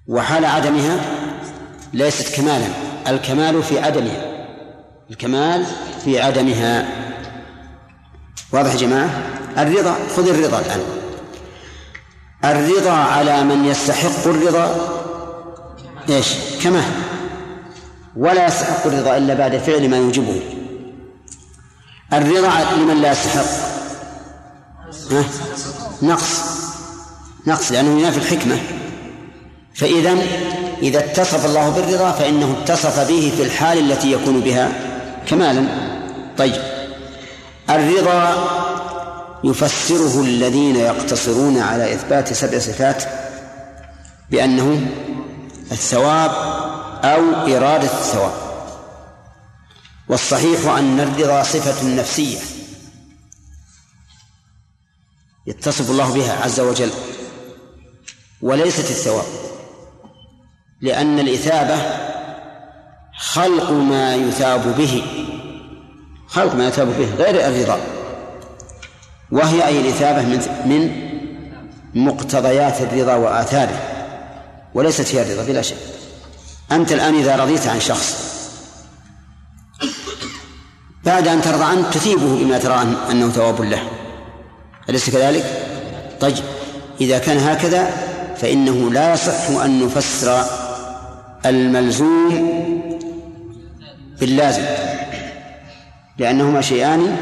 وحال 0.08 0.44
عدمها 0.44 1.00
ليست 1.92 2.36
كمالا 2.36 2.66
الكمال 3.08 3.62
في 3.62 3.78
عدمها. 3.78 4.46
الكمال 5.10 5.66
في 6.04 6.20
عدمها. 6.20 6.86
واضح 8.52 8.72
يا 8.72 8.76
جماعة؟ 8.76 9.08
الرضا 9.58 9.94
خذ 10.16 10.28
الرضا 10.28 10.58
الآن. 10.58 10.80
الرضا 12.44 12.92
على 12.92 13.44
من 13.44 13.64
يستحق 13.64 14.26
الرضا 14.26 14.99
إيش؟ 16.10 16.26
كما. 16.62 16.82
ولا 18.16 18.46
يستحق 18.46 18.86
الرضا 18.86 19.16
إلا 19.16 19.34
بعد 19.34 19.56
فعل 19.56 19.88
ما 19.88 19.96
يوجبه. 19.96 20.40
الرضا 22.12 22.76
لمن 22.76 23.00
لا 23.02 23.12
يستحق. 23.12 23.44
نقص. 26.02 26.40
نقص 27.46 27.72
لأنه 27.72 28.00
ينافي 28.00 28.18
الحكمة. 28.18 28.58
فإذا 29.74 30.16
إذا 30.82 30.98
اتصف 30.98 31.46
الله 31.46 31.70
بالرضا 31.70 32.12
فإنه 32.12 32.56
اتصف 32.62 33.08
به 33.08 33.32
في 33.36 33.42
الحال 33.42 33.90
التي 33.90 34.12
يكون 34.12 34.40
بها 34.40 34.72
كمالا. 35.26 35.66
طيب. 36.38 36.62
الرضا 37.70 38.50
يفسره 39.44 40.22
الذين 40.22 40.76
يقتصرون 40.76 41.58
على 41.58 41.94
إثبات 41.94 42.32
سبع 42.32 42.58
صفات 42.58 43.02
بأنه 44.30 44.86
الثواب 45.72 46.30
أو 47.04 47.56
إرادة 47.56 47.98
الثواب. 47.98 48.50
والصحيح 50.10 50.66
أن 50.66 51.00
الرضا 51.00 51.42
صفة 51.42 51.88
نفسية 51.88 52.38
يتصف 55.46 55.90
الله 55.90 56.14
بها 56.14 56.44
عز 56.44 56.60
وجل 56.60 56.90
وليست 58.42 58.90
الثواب 58.90 59.24
لأن 60.80 61.18
الإثابة 61.18 61.76
خلق 63.18 63.70
ما 63.70 64.14
يثاب 64.14 64.76
به 64.76 65.02
خلق 66.26 66.54
ما 66.54 66.68
يثاب 66.68 66.86
به 66.98 67.14
غير 67.14 67.48
الرضا 67.48 67.80
وهي 69.30 69.66
أي 69.66 69.80
الإثابة 69.80 70.22
من 70.22 70.38
من 70.66 71.10
مقتضيات 72.04 72.80
الرضا 72.80 73.14
وآثاره. 73.14 73.89
وليست 74.74 75.14
هي 75.14 75.22
الرضا 75.22 75.44
بلا 75.44 75.62
شك. 75.62 75.76
أنت 76.72 76.92
الآن 76.92 77.14
إذا 77.14 77.36
رضيت 77.36 77.66
عن 77.66 77.80
شخص 77.80 78.30
بعد 81.04 81.28
أن 81.28 81.42
ترضى 81.42 81.64
عنه 81.64 81.90
تثيبه 81.90 82.36
بما 82.44 82.58
ترى 82.58 82.86
أنه 83.10 83.28
ثواب 83.28 83.62
له. 83.62 83.82
أليس 84.88 85.10
كذلك؟ 85.10 85.44
طيب 86.20 86.34
إذا 87.00 87.18
كان 87.18 87.38
هكذا 87.38 87.90
فإنه 88.36 88.90
لا 88.90 89.14
يصح 89.14 89.50
أن 89.64 89.84
نفسر 89.84 90.44
الملزوم 91.46 92.30
باللازم 94.20 94.64
لأنهما 96.18 96.60
شيئان 96.60 97.16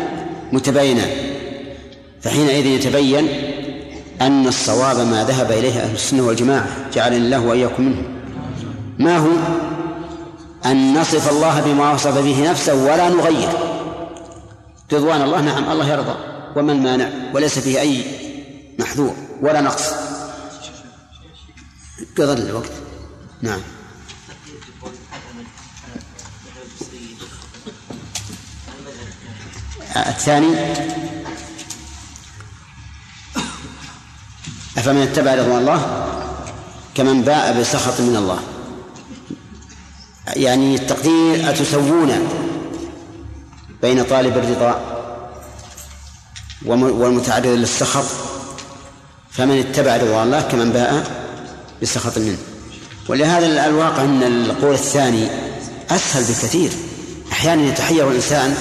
متباينان. 0.52 1.10
فحينئذ 2.22 2.66
يتبين 2.66 3.28
أن 4.20 4.46
الصواب 4.46 5.06
ما 5.06 5.24
ذهب 5.24 5.52
إليه 5.52 5.80
أهل 5.80 5.94
السنة 5.94 6.22
والجماعة 6.22 6.90
جعلني 6.92 7.16
الله 7.16 7.40
وإياكم 7.40 7.82
منهم. 7.82 8.04
ما 8.98 9.16
هو؟ 9.16 9.30
أن 10.66 11.00
نصف 11.00 11.30
الله 11.30 11.60
بما 11.60 11.92
وصف 11.92 12.18
به 12.18 12.50
نفسه 12.50 12.74
ولا 12.74 13.08
نغير. 13.08 13.48
رضوان 14.92 15.22
الله 15.22 15.40
نعم 15.40 15.70
الله 15.70 15.88
يرضى. 15.88 16.14
وما 16.56 16.72
المانع؟ 16.72 17.10
وليس 17.34 17.58
فيه 17.58 17.80
أي 17.80 18.04
محذور 18.78 19.14
ولا 19.42 19.60
نقص. 19.60 19.92
قضى 22.18 22.32
الوقت. 22.32 22.70
نعم. 23.42 23.60
الثاني 29.96 30.56
أفمن 34.78 35.02
اتبع 35.02 35.34
رضوان 35.34 35.58
الله 35.58 35.80
كمن 36.94 37.22
باء 37.22 37.60
بسخط 37.60 38.00
من 38.00 38.16
الله؟ 38.16 38.38
يعني 40.36 40.74
التقدير 40.74 41.50
أتسوون 41.50 42.28
بين 43.82 44.04
طالب 44.04 44.38
الرضا 44.38 44.80
والمتعرض 46.66 47.46
للسخط؟ 47.46 48.04
فمن 49.30 49.58
اتبع 49.58 49.96
رضوان 49.96 50.22
الله 50.22 50.40
كمن 50.40 50.70
باء 50.70 51.04
بسخط 51.82 52.18
منه. 52.18 52.38
ولهذا 53.08 53.66
الواقع 53.66 54.02
أن 54.02 54.22
القول 54.22 54.74
الثاني 54.74 55.28
أسهل 55.90 56.22
بكثير. 56.22 56.70
أحيانا 57.32 57.62
يتحير 57.62 58.10
الإنسان 58.10 58.54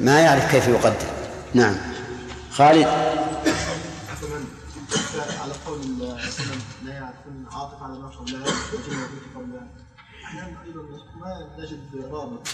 ما 0.00 0.20
يعرف 0.20 0.50
كيف 0.52 0.68
يقدر. 0.68 1.06
نعم. 1.54 1.76
خالد؟ 2.52 3.15
عاطف 7.56 7.82
على 7.82 7.98
نفسه 7.98 8.20
ولا 8.20 8.38
ولا 9.36 9.66
أحيانا 10.24 10.62
أيضا 10.62 10.82
ما 11.16 11.56
نجد 11.58 12.10
رابط 12.12 12.48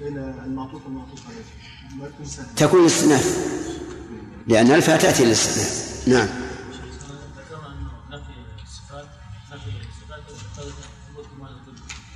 بين 0.00 0.18
المعطوف 0.18 0.84
والمعطوف 0.84 1.20
عليه. 1.28 1.44
ما 2.02 2.08
تكون 2.08 2.26
سهل. 2.26 2.54
تكون 2.56 2.84
استئناف 2.84 3.36
لأن 4.46 4.72
الفاء 4.72 4.98
تأتي 4.98 5.24
للاستئناف 5.24 6.08
نعم. 6.08 6.28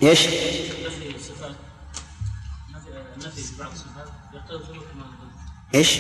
إيش؟ 0.02 0.26
نفي 0.26 1.16
الصفات 1.16 1.54
نفي 3.16 3.58
بعض 3.58 3.72
الصفات 3.72 4.08
يقتضي 4.34 4.64
ثبوت 4.64 4.84
كمال 4.92 5.06
إيش؟ 5.74 5.98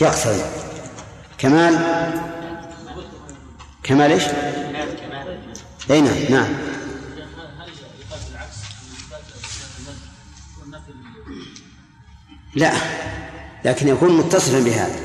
يقتضي. 0.00 0.42
كمال. 1.38 2.39
كمال 3.90 4.12
إيش؟ 4.12 4.22
أي 5.90 6.00
نعم 6.00 6.16
نعم. 6.30 6.48
لا 12.54 12.72
لكن 13.64 13.88
يكون 13.88 14.16
متصفا 14.16 14.60
بهذا. 14.60 15.00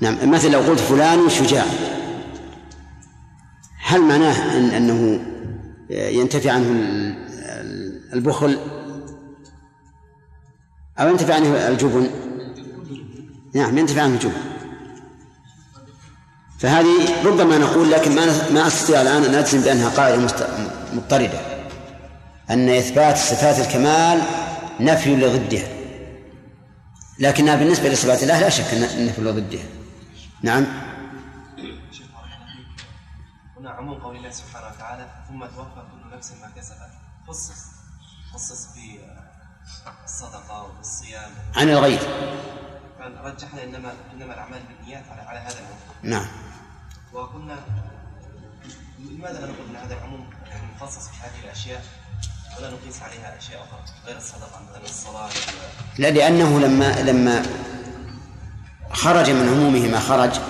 نعم 0.00 0.30
مثل 0.30 0.50
لو 0.50 0.60
قلت 0.60 0.80
فلان 0.80 1.28
شجاع. 1.28 1.64
هل 3.78 4.02
معناه 4.02 4.58
إن 4.58 4.70
أنه 4.70 5.20
ينتفي 5.90 6.50
عنه 6.50 6.70
البخل؟ 8.12 8.58
أو 10.98 11.08
ينتفي 11.08 11.32
عنه 11.32 11.68
الجبن؟ 11.68 12.10
نعم 13.54 13.78
ينتفي 13.78 14.00
عنه 14.00 14.14
الجبن. 14.14 14.59
فهذه 16.60 17.24
ربما 17.24 17.58
نقول 17.58 17.90
لكن 17.90 18.14
ما 18.14 18.50
ما 18.50 18.66
أستطيع 18.66 19.00
الآن 19.00 19.24
أن 19.24 19.34
أجزم 19.34 19.60
بأنها 19.60 19.88
قاعدة 19.88 20.16
مضطردة. 20.92 21.40
أن 22.50 22.68
إثبات 22.68 23.16
صفات 23.16 23.58
الكمال 23.58 24.22
نفي 24.80 25.16
لضدها. 25.16 25.68
لكنها 27.18 27.56
بالنسبة 27.56 27.88
لصفات 27.88 28.22
الله 28.22 28.40
لا 28.40 28.48
شك 28.48 28.74
ان 28.74 29.06
نفي 29.06 29.20
لضدها. 29.20 29.64
نعم؟ 30.42 30.66
هنا 33.58 33.70
عموم 33.70 33.98
قول 33.98 34.16
الله 34.16 34.30
سبحانه 34.30 34.66
وتعالى 34.66 35.06
ثم 35.28 35.40
توفى 35.44 35.82
كل 35.92 36.16
نفس 36.16 36.32
ما 36.42 36.50
كسبت. 36.56 36.90
خصص 37.28 37.62
خصص 38.34 38.68
بالصدقة 38.74 40.62
وبالصيام. 40.62 41.30
عن 41.56 41.68
الغير 41.68 42.00
فرجحنا 42.98 43.62
انما 43.62 43.92
إنما 44.12 44.34
الأعمال 44.34 44.60
بالنيات 44.68 45.04
على 45.10 45.20
على 45.20 45.38
هذا 45.38 45.58
العموم 45.58 45.78
نعم. 46.02 46.49
وقلنا 47.12 47.58
لماذا 48.98 49.32
لا 49.32 49.46
نقول 49.46 49.66
إن 49.70 49.76
هذا 49.76 49.94
العموم 49.94 50.26
يعني 50.50 50.62
مخصص 50.76 51.08
في 51.08 51.14
هذه 51.22 51.44
الأشياء 51.44 51.84
ولا 52.58 52.70
نقيس 52.70 53.02
عليها 53.02 53.38
أشياء 53.38 53.60
أخرى 53.62 53.80
غير 54.06 54.16
الصدقة 54.16 54.60
مثلا 54.70 54.84
الصلاة 54.84 55.28
لا 55.98 56.10
لأنه 56.10 56.60
لما 56.60 57.02
لما 57.02 57.42
خرج 58.92 59.30
من 59.30 59.48
عمومه 59.48 59.88
ما 59.88 60.00
خرج 60.00 60.40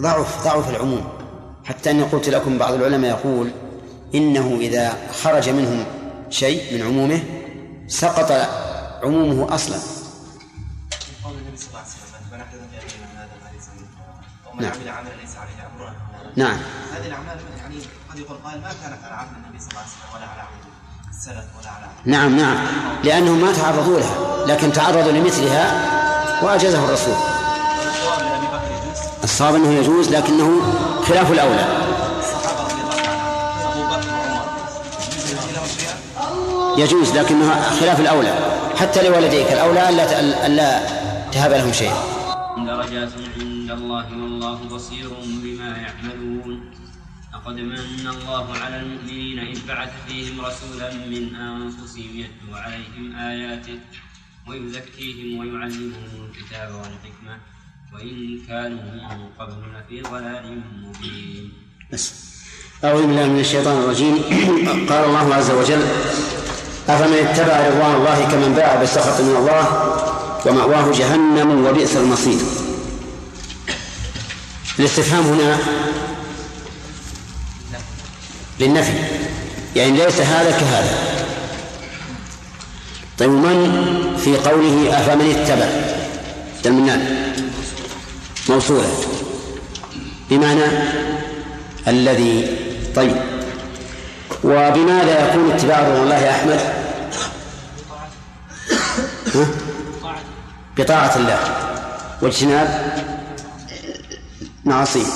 ضعف 0.00 0.44
ضعف 0.44 0.70
العموم. 0.70 1.18
حتى 1.64 1.90
أني 1.90 2.02
قلت 2.02 2.28
لكم 2.28 2.58
بعض 2.58 2.72
العلماء 2.72 3.10
يقول 3.10 3.50
إنه 4.14 4.56
إذا 4.60 5.12
خرج 5.22 5.48
منهم 5.48 5.84
شيء 6.30 6.74
من 6.74 6.82
عمومه 6.82 7.22
سقط 7.86 8.32
عمومه 9.02 9.54
أصلا. 9.54 9.78
نعم. 14.62 14.72
عمل 14.72 14.88
عملا 14.88 15.14
ليس 15.22 15.36
عليه 15.36 15.68
امرنا 15.76 15.96
نعم. 16.36 16.58
هذه 16.96 17.06
الأعمال 17.06 17.38
يعني 17.58 17.76
قد 18.10 18.18
يقول 18.18 18.36
قال 18.44 18.60
ما 18.60 18.68
كانت 18.82 19.04
على 19.04 19.14
عهد 19.14 19.28
النبي 19.36 19.58
صلى 19.58 19.68
الله 19.70 19.80
عليه 19.80 19.90
وسلم 19.90 20.14
ولا 20.14 20.26
على 20.26 20.40
عهد 20.40 20.62
السلف 21.10 21.44
ولا 21.58 21.70
على 21.70 21.84
عهد 21.84 22.08
نعم 22.08 22.36
نعم. 22.36 22.66
لأنهم 23.04 23.40
ما 23.40 23.52
تعرضوا 23.52 24.00
لها 24.00 24.46
لكن 24.46 24.72
تعرضوا 24.72 25.12
لمثلها 25.12 25.64
وأجازه 26.42 26.84
الرسول. 26.84 27.14
الصواب 27.14 28.20
بكر 28.20 28.60
يجوز 28.70 28.98
الصواب 29.24 29.54
أنه 29.54 29.72
يجوز 29.72 30.08
لكنه 30.08 30.60
خلاف 31.08 31.32
الأولى. 31.32 31.66
الصحابة 32.18 32.64
رضي 32.64 32.82
الله 32.82 32.94
عنهم 33.10 33.66
أبو 33.66 33.96
بكر 33.96 34.08
وعمر. 34.14 34.44
يجوز 35.18 35.50
لهم 35.54 35.66
شيئا 35.78 36.84
يجوز 36.84 37.16
لكنه 37.18 37.70
خلاف 37.80 38.00
الأولى. 38.00 38.34
حتى 38.80 39.08
لوالديك 39.08 39.52
الأولى 39.52 39.88
ألا 39.88 40.46
ألا 40.46 40.80
تهب 41.32 41.52
لهم 41.52 41.72
شيئا 41.72 41.96
درجات 42.56 43.08
الله 43.72 44.06
والله 44.22 44.58
بصير 44.68 45.10
بما 45.44 45.76
يعملون. 45.76 46.72
لقد 47.34 47.54
من 47.54 48.06
الله 48.06 48.46
على 48.64 48.80
المؤمنين 48.80 49.38
إذ 49.38 49.66
بعث 49.68 49.90
فيهم 50.08 50.40
رسولا 50.40 50.94
من 50.94 51.34
أنفسهم 51.34 52.12
يتلو 52.14 52.54
عليهم 52.54 53.16
آياته 53.16 53.78
ويزكيهم 54.48 55.38
ويعلمهم 55.38 56.12
الكتاب 56.28 56.70
والحكمة 56.74 57.34
وإن 57.94 58.38
كانوا 58.48 58.82
من 58.92 59.28
قبل 59.38 59.54
لفي 59.74 60.02
ضلال 60.02 60.60
مبين. 60.82 61.52
بس. 61.92 62.12
أعوذ 62.84 63.06
بالله 63.06 63.26
من 63.26 63.40
الشيطان 63.40 63.76
الرجيم. 63.78 64.14
قال 64.90 65.04
الله 65.04 65.34
عز 65.34 65.50
وجل 65.50 65.82
أفمن 66.88 67.16
اتبع 67.26 67.68
رضوان 67.68 67.94
الله 67.94 68.28
كمن 68.30 68.54
باع 68.56 68.76
بالسخط 68.76 69.20
من 69.20 69.36
الله 69.36 69.64
ومأواه 70.46 70.92
جهنم 70.92 71.64
وبئس 71.66 71.96
المصير. 71.96 72.61
الاستفهام 74.78 75.26
هنا 75.26 75.58
للنفي. 78.60 78.92
يعني 79.76 79.90
ليس 79.90 80.20
هذا 80.20 80.50
كهذا. 80.50 80.98
طيب 83.18 83.30
من 83.30 84.16
في 84.24 84.36
قوله 84.36 85.00
أفمن 85.00 85.30
اتبع؟ 85.30 85.66
المنان 86.66 87.32
موصولة. 88.48 88.88
بمعنى 90.30 90.64
الذي 91.88 92.56
طيب. 92.96 93.16
وبماذا 94.44 95.28
يكون 95.28 95.50
اتباع 95.50 95.80
رضوان 95.80 96.02
الله 96.02 96.30
أحمد؟ 96.30 96.60
بطاعة 100.78 101.16
الله. 101.16 101.38
واجتناب 102.22 103.11
معاصيه 104.64 105.06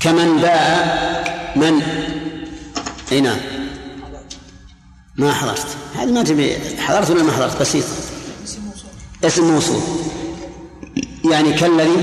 كمن 0.00 0.40
باء 0.40 1.52
من؟ 1.56 1.82
أي 3.12 3.20
نعم. 3.20 3.38
ما 5.16 5.32
حضرت. 5.32 5.76
هذه 5.96 6.12
ما 6.12 6.22
تبي. 6.22 6.56
حضرت 6.78 7.10
ولا 7.10 7.22
ما 7.22 7.32
حضرت؟ 7.32 7.60
بسيطة. 7.60 7.88
اسم 9.24 9.52
موصول. 9.52 9.82
يعني 11.24 11.52
كالذي 11.52 11.96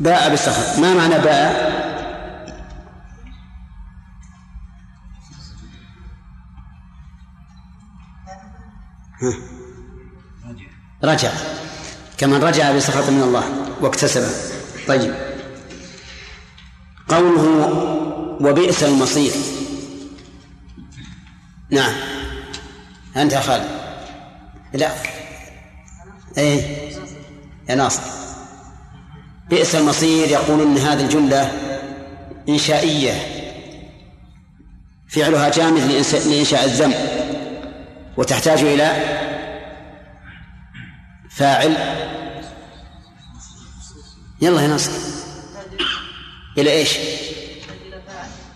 باء 0.00 0.30
بالسخط 0.30 0.78
ما 0.78 0.94
معنى 0.94 1.14
ها. 9.22 9.32
رجع. 11.04 11.30
كمن 12.18 12.42
رجع 12.44 12.72
بسخط 12.72 13.10
من 13.10 13.22
الله 13.22 13.44
واكتسبه. 13.80 14.30
طيب. 14.88 15.14
قوله 17.08 17.46
وبئس 18.40 18.82
المصير. 18.82 19.32
نعم. 21.70 21.92
أنت 23.16 23.32
يا 23.32 23.40
خالد. 23.40 23.68
لا. 24.74 24.90
إيه. 26.38 26.90
يا 27.68 27.74
ناصر. 27.74 28.02
بئس 29.50 29.74
المصير 29.74 30.28
يقول 30.28 30.62
ان 30.62 30.78
هذه 30.78 31.00
الجملة 31.00 31.52
إنشائية. 32.48 33.12
فعلها 35.08 35.48
جامد 35.48 35.80
لإنشاء 36.26 36.64
الذنب. 36.64 36.94
وتحتاج 38.16 38.58
إلى 38.58 39.25
فاعل. 41.36 41.76
يلا 44.40 44.60
يا 44.60 44.68
نصر 44.68 44.90
إلى 46.58 46.70
إيش؟ 46.70 46.98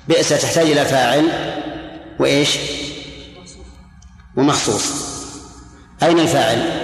بئس 0.09 0.29
تحتاج 0.29 0.71
إلى 0.71 0.85
فاعل. 0.85 1.29
وإيش؟ 2.19 2.59
ومخصوص. 4.37 5.11
أين 6.03 6.19
الفاعل؟ 6.21 6.81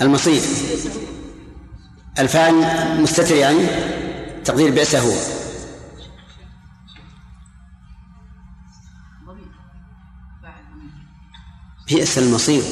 المصير. 0.00 0.42
الفاعل 2.18 2.54
مستتر 3.02 3.34
يعني 3.34 3.66
تقدير 4.44 4.70
بئس 4.70 4.94
هو. 4.94 5.41
بئس 11.94 12.18
المصير. 12.18 12.62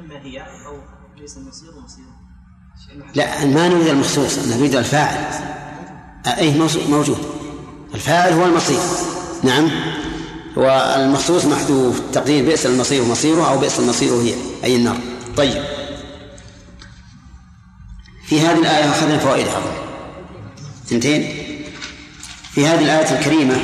اما 0.00 0.22
هي 0.22 0.40
أو 0.40 0.80
ليس 1.16 1.36
المصير 1.36 1.70
ومصير؟ 1.76 2.04
لا 3.14 3.44
ما 3.44 3.68
نريد 3.68 3.86
المخصوص 3.86 4.38
نريد 4.38 4.74
الفاعل. 4.74 5.44
أي 6.26 6.58
موجود. 6.88 7.18
الفاعل 7.94 8.32
هو 8.32 8.46
المصير. 8.46 8.80
نعم. 9.42 9.70
والمخصوص 10.56 11.44
محذوف. 11.44 12.00
تقدير 12.12 12.44
بئس 12.44 12.66
المصير 12.66 13.04
مصيره 13.04 13.50
أو 13.50 13.58
بئس 13.58 13.80
المصير 13.80 14.12
هي 14.12 14.34
أي 14.64 14.76
النار. 14.76 14.98
طيب. 15.36 15.64
في 18.26 18.40
هذه 18.40 18.58
الآية 18.58 18.90
أخذنا 18.90 19.18
فوائد 19.18 19.46
أظن 19.46 19.72
ثنتين 20.86 21.22
في 22.52 22.66
هذه 22.66 22.82
الآية 22.82 23.18
الكريمة 23.18 23.56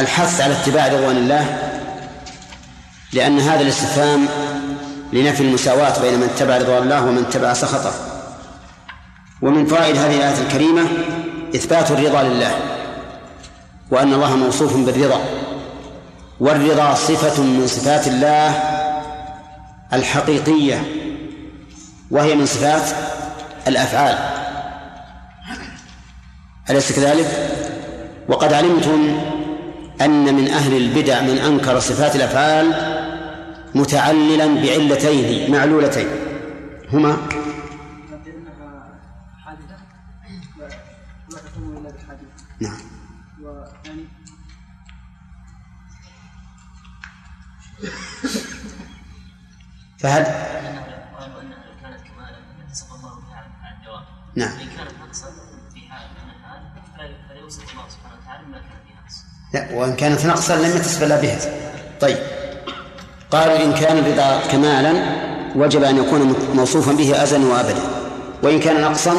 الحث 0.00 0.40
على 0.40 0.52
اتباع 0.52 0.86
رضوان 0.86 1.16
الله 1.16 1.58
لأن 3.12 3.40
هذا 3.40 3.60
الاستفهام 3.60 4.28
لنفي 5.12 5.42
المساواة 5.42 6.00
بين 6.00 6.14
من 6.14 6.22
اتبع 6.22 6.56
رضوان 6.56 6.82
الله 6.82 7.04
ومن 7.04 7.24
اتبع 7.28 7.52
سخطه. 7.52 7.92
ومن 9.42 9.66
فوائد 9.66 9.96
هذه 9.96 10.16
الآية 10.16 10.42
الكريمة 10.46 10.88
إثبات 11.54 11.90
الرضا 11.90 12.22
لله 12.22 12.54
وأن 13.90 14.12
الله 14.12 14.36
موصوف 14.36 14.76
بالرضا. 14.76 15.20
والرضا 16.40 16.94
صفة 16.94 17.42
من 17.42 17.66
صفات 17.66 18.06
الله 18.06 18.62
الحقيقية 19.92 20.84
وهي 22.10 22.34
من 22.34 22.46
صفات 22.46 22.82
الأفعال. 23.66 24.18
أليس 26.70 26.92
كذلك؟ 26.92 27.50
وقد 28.28 28.52
علمتم 28.52 29.20
أن 30.00 30.34
من 30.34 30.48
أهل 30.48 30.76
البدع 30.76 31.22
من 31.22 31.38
أنكر 31.38 31.80
صفات 31.80 32.16
الأفعال 32.16 32.66
متعللا 33.74 34.46
بعلتين 34.46 35.52
معلولتين. 35.52 36.06
هما؟ 36.92 37.16
نعم. 42.60 42.76
وثاني 43.42 44.04
فهل 49.98 50.24
لا 59.54 59.66
وإن 59.74 59.96
كانت 59.96 60.26
نقصا 60.26 60.56
لم 60.56 60.76
يتصف 60.76 61.02
إلا 61.02 61.20
بها. 61.20 61.38
طيب. 62.00 62.18
قالوا 63.30 63.64
إن 63.64 63.74
كان 63.74 63.98
الرضا 63.98 64.40
كمالا 64.50 64.92
وجب 65.56 65.82
أن 65.82 65.96
يكون 65.96 66.36
موصوفا 66.54 66.92
به 66.92 67.22
أزلا 67.22 67.46
وأبدا. 67.46 67.82
وإن 68.42 68.60
كان 68.60 68.80
نقصا 68.80 69.14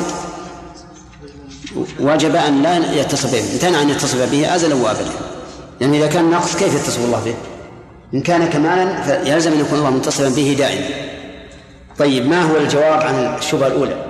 وجب 2.00 2.36
أن 2.36 2.62
لا 2.62 2.94
يتصف 3.02 3.32
به 3.32 3.54
امتنع 3.54 3.82
أن 3.82 3.90
يتصف 3.90 4.32
به 4.32 4.56
أزلا 4.56 4.76
وأبدا. 4.76 5.12
لأن 5.80 5.94
إذا 5.94 6.08
كان 6.08 6.30
نقص 6.30 6.56
كيف 6.56 6.74
يتصف 6.74 7.06
الله 7.06 7.24
به؟ 7.26 7.36
إن 8.14 8.22
كان 8.22 8.50
كمالا 8.50 9.02
فيلزم 9.02 9.52
أن 9.54 9.60
يكون 9.60 9.80
الله 9.80 9.90
متصفا 9.90 10.30
به 10.30 10.56
دائما. 10.58 10.88
طيب 12.00 12.26
ما 12.28 12.42
هو 12.42 12.58
الجواب 12.58 13.02
عن 13.02 13.36
الشبهة 13.38 13.68
الأولى؟ 13.68 14.06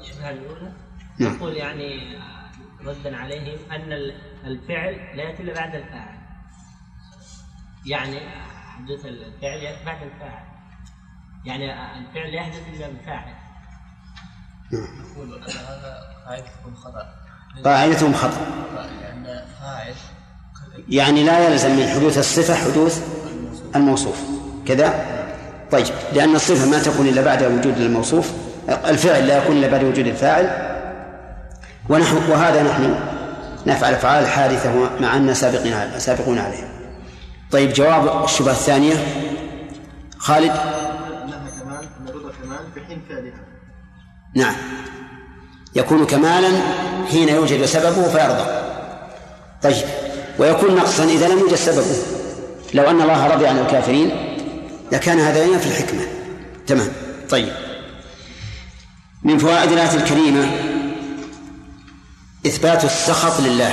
الشبهة 0.00 0.30
الأولى 0.30 0.72
نعم. 1.18 1.36
يقول 1.36 1.56
يعني 1.56 2.16
ردا 2.86 3.16
عليهم 3.16 3.58
أن 3.72 3.92
ال- 3.92 4.14
الفعل 4.44 5.16
لا 5.16 5.22
يأتي 5.22 5.42
إلا 5.42 5.54
بعد 5.54 5.74
الفاعل. 5.74 6.18
يعني 7.86 8.20
حدوث 8.76 9.06
الفعل 9.06 9.58
يأتي 9.58 9.84
بعد 9.86 10.02
الفاعل. 10.02 10.44
يعني 11.44 11.72
الفعل 11.98 12.32
لا 12.32 12.36
يحدث 12.36 12.62
إلا 12.74 12.88
بالفاعل. 12.88 13.34
يقول 14.72 15.34
أن 15.34 15.42
هذا 15.42 15.98
قاعدة 16.26 16.44
تكون 16.60 16.74
خطأ. 16.74 17.14
قاعدتهم 17.64 18.14
خطأ. 18.14 18.46
لأن 18.74 19.44
فاعل 19.60 19.94
يعني 20.88 21.24
لا 21.24 21.48
يلزم 21.48 21.76
من 21.76 21.88
حدوث 21.88 22.18
الصفة 22.18 22.54
حدوث 22.54 23.22
الموصوف. 23.76 24.22
كذا؟ 24.66 25.12
طيب 25.72 25.86
لأن 26.12 26.34
الصفة 26.34 26.70
ما 26.70 26.82
تكون 26.82 27.08
إلا 27.08 27.22
بعد 27.22 27.42
وجود 27.42 27.76
الموصوف 27.78 28.32
الفعل 28.68 29.26
لا 29.26 29.44
يكون 29.44 29.56
إلا 29.56 29.68
بعد 29.68 29.84
وجود 29.84 30.06
الفاعل. 30.06 30.72
ونحن 31.88 32.16
وهذا 32.16 32.62
نحن 32.62 32.94
نفعل 33.66 33.94
أفعال 33.94 34.26
حادثة 34.26 35.00
مع 35.00 35.16
أن 35.16 35.34
سابقين 35.34 35.98
سابقون 35.98 36.38
عليها. 36.38 36.68
طيب 37.50 37.72
جواب 37.72 38.24
الشبهة 38.24 38.52
الثانية. 38.52 38.94
خالد؟ 40.18 40.52
في 42.74 42.80
نعم. 44.34 44.54
يكون 45.74 46.06
كمالا 46.06 46.48
حين 47.10 47.28
يوجد 47.28 47.64
سببه 47.64 48.08
فيرضى. 48.08 48.62
طيب 49.62 49.84
ويكون 50.38 50.74
نقصا 50.74 51.04
إذا 51.04 51.28
لم 51.28 51.38
يوجد 51.38 51.54
سببه. 51.54 51.96
لو 52.74 52.90
أن 52.90 53.00
الله 53.00 53.26
رضي 53.26 53.46
عن 53.46 53.58
الكافرين 53.58 54.10
لكان 54.92 55.18
هذا 55.18 55.44
ينافي 55.44 55.68
الحكمة. 55.68 56.02
تمام. 56.66 56.88
طيب. 57.30 57.52
من 59.22 59.38
فوائد 59.38 59.72
الآية 59.72 59.94
الكريمة 59.94 60.71
إثبات 62.46 62.84
السخط 62.84 63.40
لله. 63.40 63.72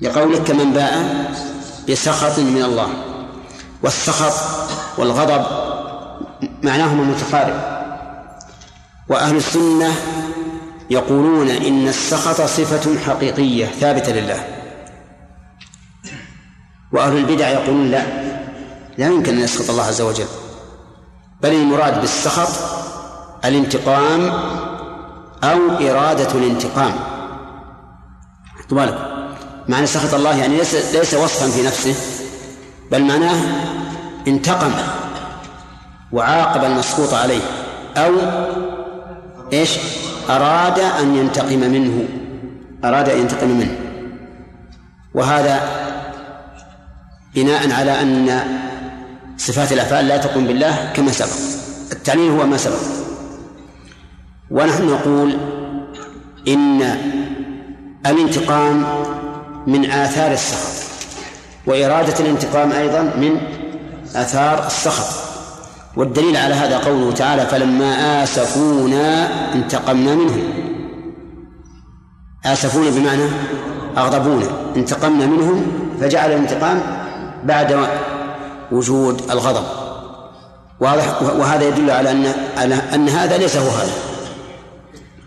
لقولك 0.00 0.42
كمن 0.42 0.72
باء 0.72 0.94
بسخط 1.88 2.38
من 2.38 2.62
الله. 2.62 2.88
والسخط 3.82 4.34
والغضب 4.98 5.46
معناهما 6.62 7.04
متقارب 7.04 7.80
وأهل 9.08 9.36
السنة 9.36 9.94
يقولون 10.90 11.50
إن 11.50 11.88
السخط 11.88 12.40
صفة 12.40 12.98
حقيقية 12.98 13.66
ثابتة 13.66 14.12
لله. 14.12 14.44
وأهل 16.92 17.16
البدع 17.16 17.48
يقولون 17.48 17.90
لا 17.90 18.02
لا 18.98 19.06
يمكن 19.06 19.32
أن 19.34 19.40
يسخط 19.40 19.70
الله 19.70 19.84
عز 19.84 20.00
وجل. 20.00 20.26
بل 21.42 21.52
المراد 21.52 22.00
بالسخط 22.00 22.80
الانتقام 23.44 24.32
أو 25.44 25.58
إرادة 25.80 26.32
الانتقام. 26.34 26.92
بالكم 28.70 28.98
معنى 29.68 29.86
سخط 29.86 30.14
الله 30.14 30.36
يعني 30.38 30.56
ليس 30.56 30.94
ليس 30.94 31.14
وصفا 31.14 31.50
في 31.50 31.62
نفسه 31.62 31.94
بل 32.90 33.04
معناه 33.04 33.36
انتقم 34.28 34.72
وعاقب 36.12 36.64
المسخوط 36.64 37.14
عليه 37.14 37.40
أو 37.96 38.12
إيش؟ 39.52 39.78
أراد 40.30 40.78
أن 40.78 41.16
ينتقم 41.16 41.58
منه 41.58 42.08
أراد 42.84 43.08
أن 43.08 43.18
ينتقم 43.18 43.48
منه. 43.48 43.78
وهذا 45.14 45.60
بناء 47.34 47.72
على 47.72 48.02
أن 48.02 48.40
صفات 49.38 49.72
الأفعال 49.72 50.08
لا 50.08 50.16
تقوم 50.16 50.46
بالله 50.46 50.92
كما 50.96 51.12
سبق 51.12 51.36
التعليل 51.92 52.30
هو 52.30 52.46
ما 52.46 52.56
سبق. 52.56 52.99
ونحن 54.50 54.86
نقول 54.86 55.36
إن 56.48 56.82
الانتقام 58.06 58.84
من 59.66 59.90
آثار 59.90 60.32
السخط 60.32 60.90
وإرادة 61.66 62.14
الانتقام 62.20 62.72
أيضا 62.72 63.02
من 63.02 63.40
آثار 64.14 64.66
السخط 64.66 65.30
والدليل 65.96 66.36
على 66.36 66.54
هذا 66.54 66.78
قوله 66.78 67.12
تعالى 67.12 67.46
فلما 67.46 68.22
آسفونا 68.22 69.28
انتقمنا 69.54 70.14
منهم 70.14 70.42
آسفونا 72.46 72.90
بمعنى 72.90 73.24
أغضبونا 73.96 74.46
انتقمنا 74.76 75.26
منهم 75.26 75.66
فجعل 76.00 76.30
الانتقام 76.30 76.80
بعد 77.44 77.88
وجود 78.72 79.22
الغضب 79.30 79.64
واضح؟ 80.80 81.22
وهذا 81.22 81.68
يدل 81.68 81.90
على 81.90 82.10
أن 82.10 82.72
أن 82.72 83.08
هذا 83.08 83.36
ليس 83.38 83.56
هو 83.56 83.68
هذا 83.68 84.09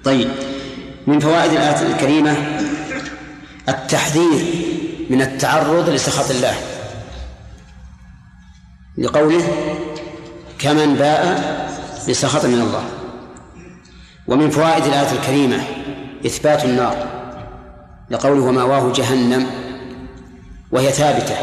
طيب. 0.04 0.30
من 1.08 1.20
فوائد 1.20 1.52
الآية 1.52 1.82
الكريمة 1.82 2.36
التحذير 3.70 4.46
من 5.10 5.22
التعرض 5.22 5.90
لسخط 5.90 6.32
الله. 6.32 6.56
لقوله 8.98 9.44
كمن 10.60 10.96
باء 10.96 11.24
بسخط 12.10 12.46
من 12.46 12.62
الله. 12.62 12.84
ومن 14.28 14.50
فوائد 14.50 14.86
الآية 14.86 15.12
الكريمة 15.12 15.64
إثبات 16.26 16.66
النار. 16.66 17.08
لقوله 18.10 18.42
ومأواه 18.42 18.94
جهنم 18.94 19.48
وهي 20.72 20.92
ثابتة. 20.92 21.36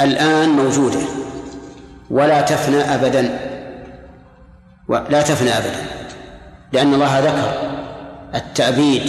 الآن 0.00 0.48
موجودة. 0.48 1.00
ولا 2.10 2.40
تفنى 2.40 2.94
أبدا. 2.94 3.38
ولا 4.88 5.22
تفنى 5.22 5.50
أبدا. 5.50 6.01
لأن 6.72 6.94
الله 6.94 7.18
ذكر 7.18 7.72
التأبيد 8.34 9.02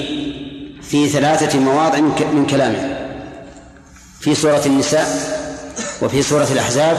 في 0.82 1.09
ثلاثة 1.09 1.59
مواضع 1.59 1.99
من 2.34 2.47
كلامه. 2.49 2.97
في 4.20 4.36
سورة 4.36 4.61
النساء 4.66 5.07
وفي 6.01 6.22
سورة 6.22 6.47
الأحزاب 6.51 6.97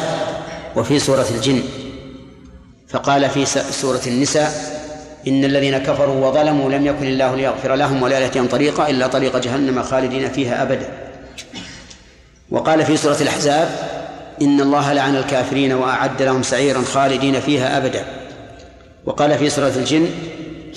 وفي 0.77 0.99
سورة 0.99 1.27
الجن. 1.35 1.63
فقال 2.89 3.31
في 3.31 3.47
سورة 3.71 4.01
النساء 4.07 4.75
إن 5.29 5.45
الذين 5.45 5.79
كفروا 5.79 6.27
وظلموا 6.29 6.71
لم 6.71 6.87
يكن 6.87 7.07
الله 7.07 7.37
ليغفر 7.37 7.75
لهم 7.75 8.03
ولا 8.03 8.19
يأتيهم 8.19 8.47
طريقا 8.47 8.91
إلا 8.91 9.07
طريق 9.07 9.37
جهنم 9.37 9.83
خالدين 9.83 10.31
فيها 10.33 10.63
أبدا. 10.63 10.89
وقال 12.51 12.87
في 12.87 12.97
سورة 12.97 13.17
الأحزاب 13.21 13.69
إن 14.43 14.61
الله 14.61 14.93
لعن 14.93 15.17
الكافرين 15.17 15.73
وأعد 15.73 16.23
لهم 16.23 16.43
سعيرا 16.43 16.83
خالدين 16.83 17.41
فيها 17.41 17.77
أبدا. 17.77 18.05
وقال 19.07 19.39
في 19.39 19.51
سورة 19.51 19.73
الجن 19.77 20.09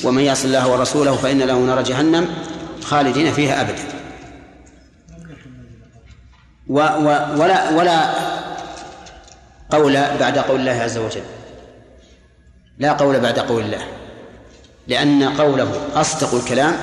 ومن 0.04 0.24
يعص 0.24 0.46
الله 0.46 0.72
ورسوله 0.72 1.16
فإن 1.16 1.40
له 1.40 1.60
نار 1.60 1.82
جهنم 1.82 2.28
خالدين 2.84 3.34
فيها 3.34 3.62
أبدا. 3.62 3.84
و 6.68 6.80
و 6.80 7.08
ولا 7.42 7.70
ولا 7.70 8.14
قول 9.70 9.94
بعد 9.94 10.38
قول 10.38 10.60
الله 10.60 10.72
عز 10.72 10.98
وجل. 10.98 11.22
لا 12.80 12.94
قول 12.94 13.20
بعد 13.20 13.40
قول 13.40 13.64
الله. 13.64 13.82
لأن 14.88 15.24
قوله 15.24 15.88
أصدق 15.96 16.34
الكلام 16.36 16.76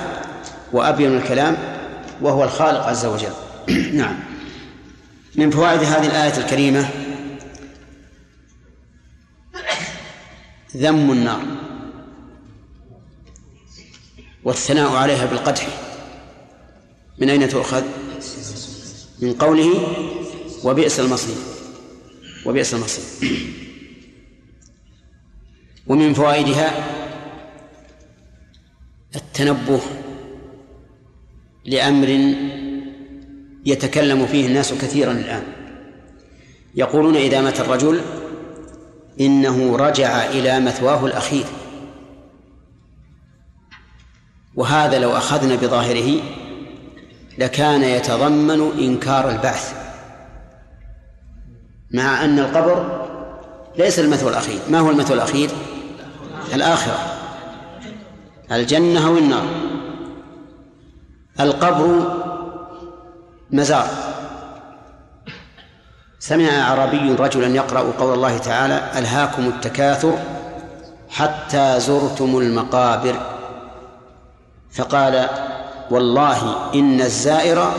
وأبين 0.71 1.17
الكلام 1.17 1.57
وهو 2.21 2.43
الخالق 2.43 2.83
عز 2.83 3.05
وجل. 3.05 3.33
نعم. 4.01 4.19
من 5.35 5.51
فوائد 5.51 5.83
هذه 5.83 6.07
الآية 6.07 6.37
الكريمة 6.37 6.89
ذم 10.77 11.11
النار. 11.11 11.64
والثناء 14.45 14.91
عليها 14.91 15.25
بالقدح. 15.25 15.67
من 17.17 17.29
أين 17.29 17.49
تؤخذ؟ 17.49 17.83
من 19.19 19.33
قوله 19.33 19.87
وبئس 20.63 20.99
المصير. 20.99 21.35
وبئس 22.45 22.73
المصير. 22.73 23.29
ومن 25.87 26.13
فوائدها 26.13 26.85
التنبه 29.15 29.81
لأمر 31.65 32.35
يتكلم 33.65 34.25
فيه 34.25 34.45
الناس 34.45 34.73
كثيرا 34.73 35.11
الآن. 35.11 35.43
يقولون 36.75 37.15
إذا 37.15 37.41
مات 37.41 37.59
الرجل 37.59 38.01
إنه 39.19 39.75
رجع 39.77 40.25
إلى 40.25 40.59
مثواه 40.59 41.05
الأخير. 41.05 41.45
وهذا 44.55 44.99
لو 44.99 45.17
أخذنا 45.17 45.55
بظاهره 45.55 46.21
لكان 47.37 47.83
يتضمن 47.83 48.71
إنكار 48.79 49.29
البعث 49.29 49.73
مع 51.91 52.25
أن 52.25 52.39
القبر 52.39 53.05
ليس 53.77 53.99
المثوى 53.99 54.29
الأخير. 54.29 54.59
ما 54.69 54.79
هو 54.79 54.89
المثوى 54.89 55.15
الأخير؟ 55.15 55.49
الآخرة. 56.53 56.99
الجنة 58.51 59.07
أو 59.07 59.17
النار. 59.17 59.45
القبر 61.39 62.13
مزار. 63.51 63.87
سمع 66.19 66.49
أعرابي 66.49 67.15
رجلا 67.19 67.47
يقرأ 67.47 67.91
قول 67.99 68.13
الله 68.13 68.37
تعالى 68.37 68.99
ألهاكم 68.99 69.47
التكاثر 69.47 70.19
حتى 71.09 71.79
زرتم 71.79 72.37
المقابر. 72.37 73.34
فقال 74.75 75.29
والله 75.91 76.71
إن 76.73 77.01
الزائر 77.01 77.73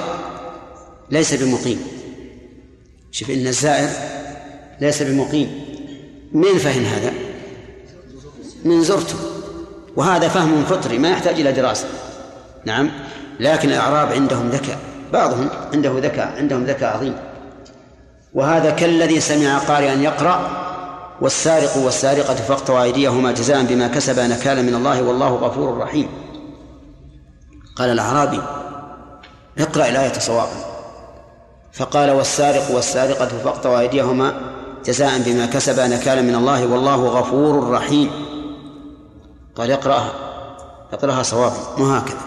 ليس 1.11 1.34
بمقيم. 1.34 1.86
شوف 3.11 3.30
إن 3.30 3.47
الزائر 3.47 3.88
ليس 4.80 5.03
بمقيم. 5.03 5.64
من 6.32 6.59
فهم 6.59 6.84
هذا؟ 6.84 7.12
من 8.64 8.82
زرته. 8.82 9.14
وهذا 9.97 10.28
فهم 10.28 10.64
فطري 10.64 10.99
ما 10.99 11.11
يحتاج 11.11 11.40
إلى 11.40 11.53
دراسة. 11.53 11.86
نعم 12.64 12.90
لكن 13.40 13.68
الأعراب 13.68 14.12
عندهم 14.12 14.49
ذكاء. 14.49 14.78
بعضهم 15.12 15.49
عنده 15.72 15.99
ذكاء 15.99 16.34
عندهم 16.38 16.64
ذكاء 16.64 16.97
عظيم. 16.97 17.16
وهذا 18.34 18.70
كالذي 18.70 19.20
سمع 19.20 19.59
قارئا 19.59 19.94
يقرأ 19.94 20.66
والسارق 21.20 21.76
والسارقة 21.76 22.34
فاقطعوا 22.34 22.82
أيديهما 22.82 23.32
جزاء 23.32 23.64
بما 23.64 23.88
كسبا 23.88 24.26
نكالا 24.26 24.62
من 24.62 24.74
الله 24.74 25.03
والله 25.03 25.34
غفور 25.34 25.78
رحيم. 25.78 26.09
قال 27.77 27.91
الأعرابي 27.91 28.43
اقرأ 29.59 29.89
الآية 29.89 30.18
صوابا. 30.18 30.77
فقال 31.72 32.11
والسارق 32.11 32.70
والسارقة 32.70 33.29
فاقطعوا 33.29 33.81
أيديهما 33.81 34.41
جزاء 34.85 35.18
بما 35.18 35.47
كسبا 35.47 35.87
نكالا 35.87 36.22
من 36.22 36.35
الله 36.35 36.66
والله 36.66 37.07
غفور 37.07 37.70
رحيم. 37.70 38.11
قال 39.57 39.70
اقرأها 39.70 40.12
اقرأها 40.93 41.22
صوابا 41.22 41.57
هكذا. 41.79 42.20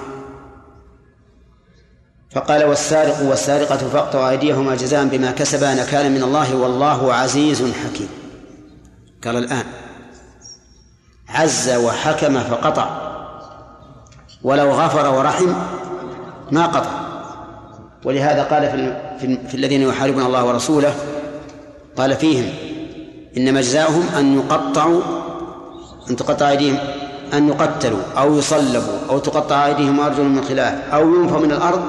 فقال 2.31 2.63
والسارق 2.63 3.21
والسارقة 3.21 3.77
فاقطعوا 3.77 4.29
أيديهما 4.29 4.75
جزاء 4.75 5.05
بما 5.05 5.31
كسبا 5.31 5.73
نكالا 5.73 6.09
من 6.09 6.23
الله 6.23 6.55
والله 6.55 7.13
عزيز 7.13 7.61
حكيم. 7.61 8.09
قال 9.23 9.37
الآن 9.37 9.65
عز 11.29 11.69
وحكم 11.69 12.39
فقطع. 12.39 13.08
ولو 14.43 14.71
غفر 14.71 15.15
ورحم 15.17 15.53
ما 16.51 16.65
قطع. 16.65 16.89
ولهذا 18.05 18.43
قال 18.43 18.69
في, 18.71 18.97
في, 19.19 19.47
في 19.47 19.55
الذين 19.55 19.81
يحاربون 19.81 20.23
الله 20.25 20.45
ورسوله 20.45 20.93
قال 21.97 22.15
فيهم 22.15 22.45
إنما 23.37 23.61
جزاؤهم 23.61 24.03
أن 24.17 24.37
يقطعوا 24.37 25.01
أن 26.09 26.15
تقطع 26.15 26.49
أيديهم 26.49 26.77
أن 27.33 27.47
يقتلوا 27.47 27.99
أو 28.17 28.37
يصلبوا 28.37 28.97
أو 29.09 29.19
تقطع 29.19 29.65
أيديهم 29.65 29.99
وأرجلهم 29.99 30.35
من 30.35 30.43
خلاف 30.43 30.93
أو 30.93 31.15
ينفوا 31.15 31.39
من 31.39 31.51
الأرض 31.51 31.81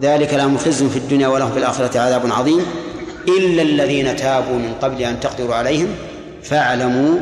ذلك 0.00 0.34
لهم 0.34 0.58
خزي 0.58 0.88
في 0.88 0.98
الدنيا 0.98 1.28
ولهم 1.28 1.50
في 1.50 1.58
الآخرة 1.58 2.00
عذاب 2.00 2.32
عظيم. 2.32 2.60
إلا 3.28 3.62
الذين 3.62 4.16
تابوا 4.16 4.58
من 4.58 4.72
قبل 4.82 5.02
أن 5.02 5.20
تقدروا 5.20 5.54
عليهم 5.54 5.88
فاعلموا 6.42 7.18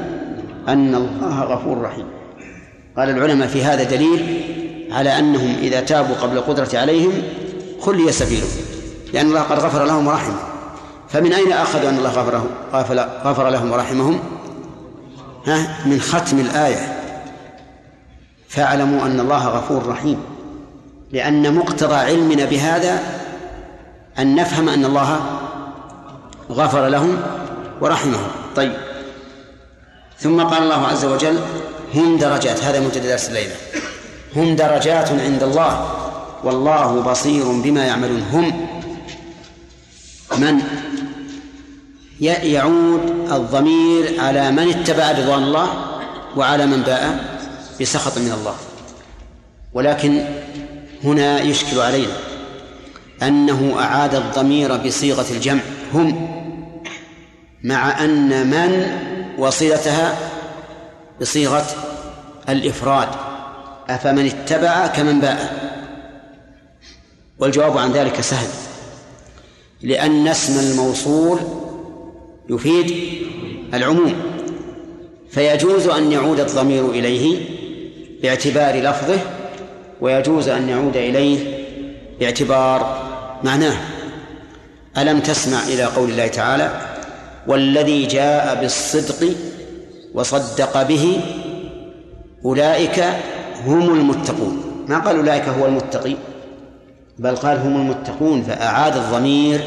أن 0.69 0.95
الله 0.95 1.43
غفور 1.43 1.83
رحيم. 1.83 2.07
قال 2.97 3.11
العلماء 3.11 3.49
في 3.49 3.65
هذا 3.65 3.83
دليل 3.83 4.45
على 4.91 5.19
أنهم 5.19 5.57
إذا 5.59 5.81
تابوا 5.81 6.17
قبل 6.17 6.37
القدرة 6.37 6.79
عليهم 6.79 7.13
خلي 7.81 8.13
سبيلهم 8.13 8.49
لأن 9.13 9.27
الله 9.27 9.41
قد 9.41 9.59
غفر 9.59 9.85
لهم 9.85 10.07
ورحمهم 10.07 10.55
فمن 11.09 11.33
أين 11.33 11.53
أخذوا 11.53 11.89
أن 11.91 11.99
الله 11.99 12.11
غفر, 12.73 13.09
غفر 13.25 13.49
لهم 13.49 13.73
ورحمهم؟ 13.73 14.21
ها؟ 15.47 15.87
من 15.87 16.01
ختم 16.01 16.39
الآية. 16.39 16.99
فاعلموا 18.49 19.07
أن 19.07 19.21
الله 19.21 19.49
غفور 19.49 19.87
رحيم. 19.87 20.21
لأن 21.13 21.55
مقتضى 21.55 21.95
علمنا 21.95 22.45
بهذا 22.45 22.99
أن 24.19 24.35
نفهم 24.35 24.69
أن 24.69 24.85
الله 24.85 25.21
غفر 26.51 26.89
لهم 26.89 27.21
ورحمهم. 27.81 28.27
طيب. 28.57 28.73
ثم 30.19 30.43
قال 30.43 30.63
الله 30.63 30.87
عز 30.87 31.05
وجل 31.05 31.39
هم 31.95 32.17
درجات 32.17 32.65
هذا 32.65 32.81
منتدى 32.81 33.09
درس 33.09 33.29
الليلة. 33.29 33.55
هم 34.37 34.57
درجات 34.57 35.09
عند 35.09 35.43
الله. 35.43 35.91
والله 36.45 37.01
بصير 37.01 37.45
بما 37.45 37.85
يعملون. 37.85 38.23
هم 38.33 38.67
من 40.39 40.63
يعود 42.21 43.29
الضمير 43.33 44.21
على 44.21 44.51
من 44.51 44.69
اتبع 44.69 45.11
رضوان 45.11 45.43
الله 45.43 45.69
وعلى 46.37 46.67
من 46.67 46.83
باء 46.83 47.35
بسخط 47.81 48.19
من 48.19 48.33
الله. 48.33 48.55
ولكن 49.73 50.25
هنا 51.05 51.41
يشكل 51.41 51.81
علينا 51.81 52.17
أنه 53.23 53.75
أعاد 53.79 54.15
الضمير 54.15 54.77
بصيغة 54.77 55.27
الجمع. 55.31 55.61
هم 55.95 56.29
مع 57.65 58.05
أن 58.05 58.47
من 58.47 58.87
وصلتها 59.39 60.34
بصيغة 61.21 61.67
الإفراد. 62.49 63.09
أفمن 63.89 64.27
اتبع 64.27 64.87
كمن 64.87 65.21
باء. 65.21 65.65
والجواب 67.39 67.79
عن 67.79 67.93
ذلك 67.93 68.21
سهل. 68.21 68.49
لأن 69.83 70.29
اسم 70.29 70.59
الموصول 70.59 71.39
يفيد 72.51 72.95
العموم. 73.75 74.15
فيجوز 75.31 75.87
أن 75.87 76.13
يعود 76.13 76.41
الضمير 76.41 76.91
إليه 76.91 77.39
باعتبار 78.23 78.75
لفظه 78.81 79.19
ويجوز 80.01 80.49
أن 80.49 80.69
يعود 80.69 80.97
إليه 80.97 81.65
باعتبار 82.21 83.05
معناه. 83.45 83.77
ألم 84.99 85.21
تسمع 85.21 85.63
إلى 85.63 85.85
قول 85.85 86.11
الله 86.11 86.27
تعالى 86.27 86.81
والذي 87.47 88.07
جاء 88.07 88.61
بالصدق 88.61 89.35
وصدق 90.15 90.83
به 90.83 91.21
أولئك 92.45 93.05
هم 93.67 93.95
المتقون. 93.95 94.63
ما 94.89 94.99
قال 94.99 95.17
أولئك 95.17 95.49
هو 95.49 95.67
المتقي؟ 95.67 96.17
بل 97.19 97.37
قال 97.37 97.59
هم 97.59 97.77
المتقون 97.77 98.43
فأعاد 98.43 98.97
الضمير 98.97 99.61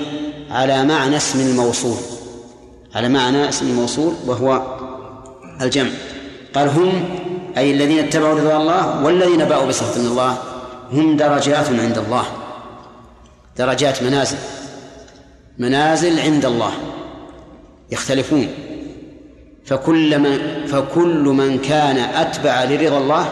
على 0.51 0.83
معنى 0.83 1.17
اسم 1.17 1.39
الموصول. 1.39 1.97
على 2.95 3.09
معنى 3.09 3.49
اسم 3.49 3.67
الموصول 3.67 4.13
وهو 4.27 4.61
الجمع. 5.61 5.89
قال 6.55 6.69
هم 6.69 7.03
أي 7.57 7.73
الذين 7.73 7.99
اتبعوا 7.99 8.39
رضوان 8.39 8.61
الله 8.61 9.03
والذين 9.03 9.45
باءوا 9.45 9.65
بسخط 9.65 9.97
من 9.97 10.05
الله 10.05 10.37
هم 10.91 11.17
درجات 11.17 11.69
عند 11.69 11.97
الله. 11.97 12.25
درجات 13.57 14.03
منازل. 14.03 14.37
منازل 15.57 16.19
عند 16.19 16.45
الله. 16.45 16.71
يختلفون. 17.91 18.47
فكل 19.68 20.20
من 20.20 20.65
فكل 20.68 21.24
من 21.24 21.59
كان 21.59 21.97
أتبع 21.97 22.63
لرضا 22.63 22.97
الله 22.97 23.30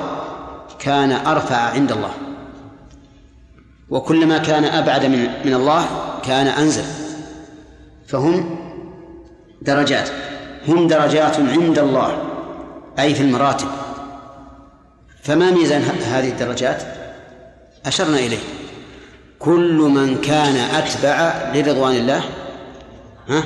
كان 0.79 1.11
أرفع 1.11 1.57
عند 1.57 1.91
الله. 1.91 2.11
وكلما 3.89 4.37
كان 4.37 4.63
أبعد 4.65 5.05
من 5.05 5.29
من 5.45 5.53
الله 5.53 5.85
كان 6.25 6.47
أنزل. 6.47 6.83
فهم 8.07 8.59
درجات 9.61 10.09
هم 10.67 10.87
درجات 10.87 11.39
عند 11.39 11.79
الله 11.79 12.17
أي 12.99 13.15
في 13.15 13.21
المراتب. 13.21 13.67
فما 15.23 15.51
ميزان 15.51 15.81
هذه 15.81 16.29
الدرجات؟ 16.29 16.83
أشرنا 17.85 18.17
إليه. 18.17 18.43
كل 19.39 19.77
من 19.77 20.21
كان 20.21 20.55
أتبع 20.55 21.33
لرضوان 21.53 21.95
الله 21.95 22.21
ها 23.29 23.43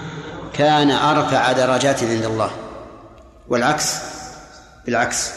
كان 0.53 0.91
أرفع 0.91 1.51
درجات 1.51 2.03
عند 2.03 2.25
الله. 2.25 2.51
والعكس 3.49 3.95
بالعكس. 4.85 5.29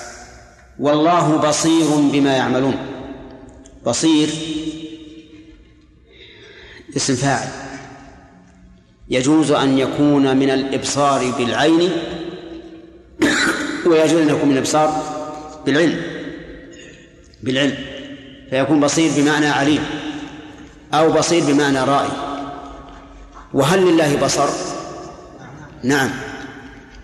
والله 0.78 1.36
بصير 1.36 1.86
بما 2.12 2.36
يعملون. 2.36 2.76
بصير 3.86 4.28
اسم 6.96 7.14
فاعل. 7.14 7.48
يجوز 9.08 9.50
أن 9.50 9.78
يكون 9.78 10.36
من 10.36 10.50
الإبصار 10.50 11.30
بالعين 11.30 11.90
ويجوز 13.86 14.20
أن 14.20 14.28
يكون 14.28 14.48
من 14.48 14.52
الإبصار 14.52 15.02
بالعلم. 15.66 16.02
بالعلم. 17.42 17.76
فيكون 18.50 18.80
بصير 18.80 19.10
بمعنى 19.16 19.46
عليم 19.46 19.84
أو 20.94 21.12
بصير 21.12 21.44
بمعنى 21.44 21.80
رائي 21.80 22.10
وهل 23.54 23.86
لله 23.86 24.16
بصر؟ 24.16 24.48
نعم. 25.82 26.10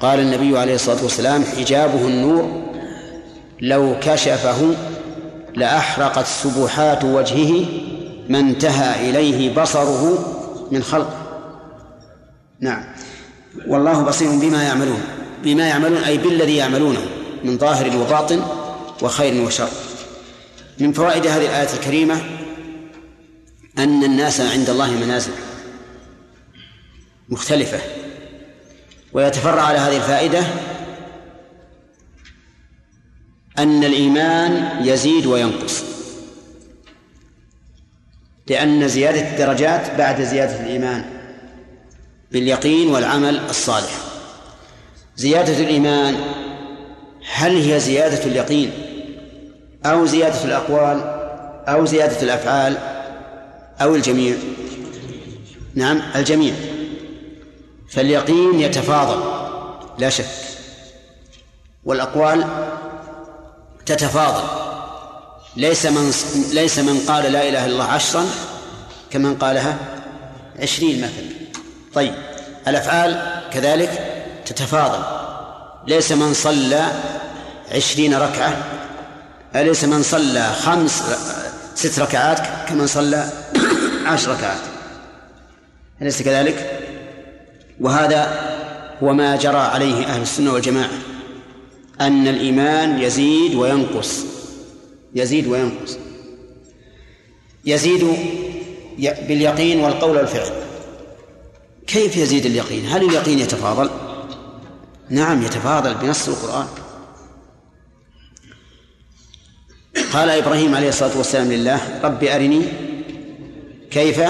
قال 0.01 0.21
النبي 0.21 0.59
عليه 0.59 0.75
الصلاة 0.75 1.03
والسلام 1.03 1.45
حجابه 1.45 2.07
النور 2.09 2.69
لو 3.61 3.97
كشفه 4.03 4.75
لأحرقت 5.55 6.27
سبحات 6.27 7.05
وجهه 7.05 7.67
ما 8.29 8.41
انتهى 8.41 9.11
إليه 9.11 9.55
بصره 9.55 10.35
من 10.73 10.83
خلق 10.83 11.29
نعم. 12.61 12.85
والله 13.67 14.03
بصير 14.03 14.31
بما 14.31 14.63
يعملون 14.63 15.01
بما 15.45 15.69
يعملون 15.69 15.99
أي 15.99 16.19
بالذي 16.19 16.57
يعملونه 16.57 17.07
من 17.45 17.59
ظاهر 17.59 17.97
وباطن 17.97 18.43
وخير 19.03 19.43
وشر. 19.43 19.69
من 20.81 20.93
فوائد 20.93 21.27
هذه 21.27 21.47
الآية 21.47 21.69
الكريمة 21.75 22.21
أن 23.79 24.05
الناس 24.05 24.41
عند 24.41 24.71
الله 24.71 24.91
منازل 24.91 25.33
مختلفة. 27.29 27.98
ويتفرع 29.13 29.63
على 29.63 29.79
هذه 29.79 29.97
الفائدة 29.97 30.45
أن 33.59 33.85
الإيمان 33.85 34.81
يزيد 34.87 35.27
وينقص. 35.27 35.85
لأن 38.47 38.89
زيادة 38.89 39.31
الدرجات 39.31 39.99
بعد 39.99 40.23
زيادة 40.23 40.61
الإيمان 40.61 41.05
باليقين 42.33 42.89
والعمل 42.89 43.41
الصالح. 43.51 43.99
زيادة 45.17 45.59
الإيمان 45.59 46.17
هل 47.35 47.57
هي 47.57 47.81
زيادة 47.81 48.25
اليقين 48.25 48.71
أو 49.87 50.07
زيادة 50.07 50.45
الأقوال 50.45 51.01
أو 51.69 51.87
زيادة 51.87 52.23
الأفعال 52.23 52.79
أو 53.81 53.95
الجميع؟ 53.95 54.37
نعم 55.75 56.03
الجميع. 56.17 56.55
فاليقين 57.89 58.61
يتفاضل 58.61 59.22
لا 59.99 60.09
شك. 60.09 60.24
والأقوال 61.84 62.47
تتفاضل. 63.86 64.45
ليس 65.57 65.86
من 65.86 66.12
ليس 66.53 66.78
من 66.78 67.05
قال 67.09 67.32
لا 67.32 67.49
إله 67.49 67.64
إلا 67.64 67.72
الله 67.72 67.84
عشرا 67.84 68.26
كمن 69.11 69.34
قالها 69.34 69.76
عشرين 70.59 70.99
مثلا. 70.99 71.39
طيب 71.95 72.14
الأفعال 72.68 73.43
كذلك 73.53 74.22
تتفاضل. 74.47 75.03
ليس 75.86 76.12
من 76.12 76.34
صلى 76.34 76.86
عشرين 77.74 78.14
ركعة 78.14 78.57
أليس 79.57 79.84
من 79.84 80.03
صلى 80.03 80.47
خمس 80.53 81.03
ست 81.74 81.99
ركعات 81.99 82.68
كمن 82.68 82.86
صلى 82.86 83.28
عشر 84.07 84.30
ركعات؟ 84.30 84.61
أليس 86.03 86.22
كذلك؟ 86.22 86.78
وهذا 87.81 88.49
هو 89.03 89.12
ما 89.12 89.37
جرى 89.37 89.59
عليه 89.59 90.07
أهل 90.07 90.22
السنة 90.22 90.53
والجماعة 90.53 90.91
أن 92.01 92.29
الإيمان 92.29 93.03
يزيد 93.03 93.55
وينقص 93.55 94.24
يزيد 95.14 95.47
وينقص. 95.47 95.99
يزيد 97.64 98.16
باليقين 98.99 99.81
والقول 99.81 100.16
والفعل. 100.16 100.53
كيف 101.87 102.16
يزيد 102.16 102.47
اليقين؟ 102.47 102.87
هل 102.87 103.05
اليقين 103.05 103.39
يتفاضل؟ 103.39 103.91
نعم 105.11 105.43
يتفاضل 105.43 105.95
بنص 105.95 106.29
القرآن. 106.29 106.66
قال 110.12 110.31
إبراهيم 110.31 110.74
عليه 110.74 110.89
الصلاة 110.89 111.18
والسلام 111.18 111.53
لله 111.53 112.01
رب 112.05 112.24
أرني 112.24 112.62
كيف 113.91 114.20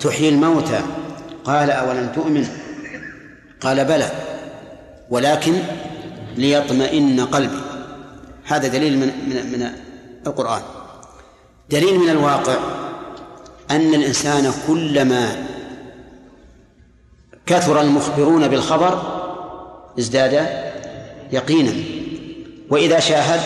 تحيي 0.00 0.28
الموتى. 0.28 0.80
قال 1.46 1.70
أولم 1.70 2.12
تؤمن؟ 2.14 2.48
قال 3.60 3.84
بلى 3.84 4.10
ولكن 5.10 5.54
ليطمئن 6.36 7.20
قلبي. 7.20 7.60
هذا 8.44 8.68
دليل 8.68 8.98
من 8.98 9.06
من 9.06 9.52
من 9.52 9.72
القرآن. 10.26 10.62
دليل 11.70 11.98
من 11.98 12.08
الواقع 12.08 12.56
أن 13.70 13.94
الإنسان 13.94 14.52
كلما 14.66 15.46
كثر 17.46 17.80
المخبرون 17.80 18.48
بالخبر 18.48 19.02
ازداد 19.98 20.48
يقينا 21.32 21.72
وإذا 22.70 23.00
شاهد 23.00 23.40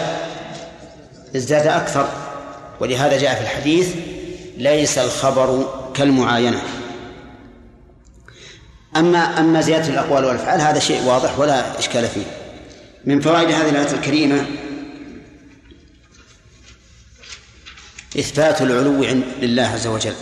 ازداد 1.37 1.67
أكثر. 1.67 2.09
ولهذا 2.81 3.19
جاء 3.19 3.35
في 3.35 3.41
الحديث 3.41 3.95
ليس 4.57 4.99
الخبر 4.99 5.69
كالمعاينة. 5.95 6.63
أما 8.97 9.19
أما 9.19 9.61
زيادة 9.61 9.89
الأقوال 9.89 10.25
والأفعال 10.25 10.61
هذا 10.61 10.79
شيء 10.79 11.03
واضح 11.03 11.39
ولا 11.39 11.79
إشكال 11.79 12.07
فيه. 12.07 12.25
من 13.05 13.21
فوائد 13.21 13.51
هذه 13.51 13.71
الآية 13.71 13.93
الكريمة 13.93 14.47
إثبات 18.19 18.63
العلو 18.63 19.05
لله 19.43 19.63
عز 19.63 19.87
وجل. 19.87 20.15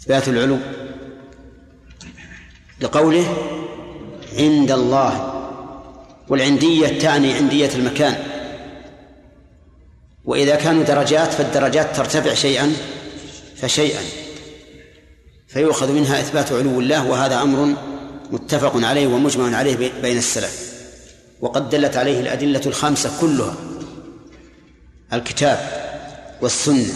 إثبات 0.00 0.28
العلو 0.28 0.58
لقوله 2.80 3.36
عند 4.38 4.70
الله 4.70 5.34
والعندية 6.28 6.98
تعني 6.98 7.32
عندية 7.32 7.70
المكان. 7.74 8.24
وإذا 10.24 10.56
كانوا 10.56 10.82
درجات 10.82 11.32
فالدرجات 11.32 11.96
ترتفع 11.96 12.34
شيئا 12.34 12.72
فشيئا. 13.56 14.27
فيؤخذ 15.58 15.92
منها 15.92 16.20
إثبات 16.20 16.52
علو 16.52 16.80
الله 16.80 17.06
وهذا 17.06 17.42
أمر 17.42 17.74
متفق 18.30 18.72
عليه 18.76 19.06
ومجمع 19.06 19.56
عليه 19.56 19.92
بين 20.02 20.18
السلف. 20.18 20.72
وقد 21.40 21.70
دلت 21.70 21.96
عليه 21.96 22.20
الأدلة 22.20 22.60
الخمسة 22.66 23.10
كلها 23.20 23.54
الكتاب 25.12 25.58
والسنة 26.42 26.94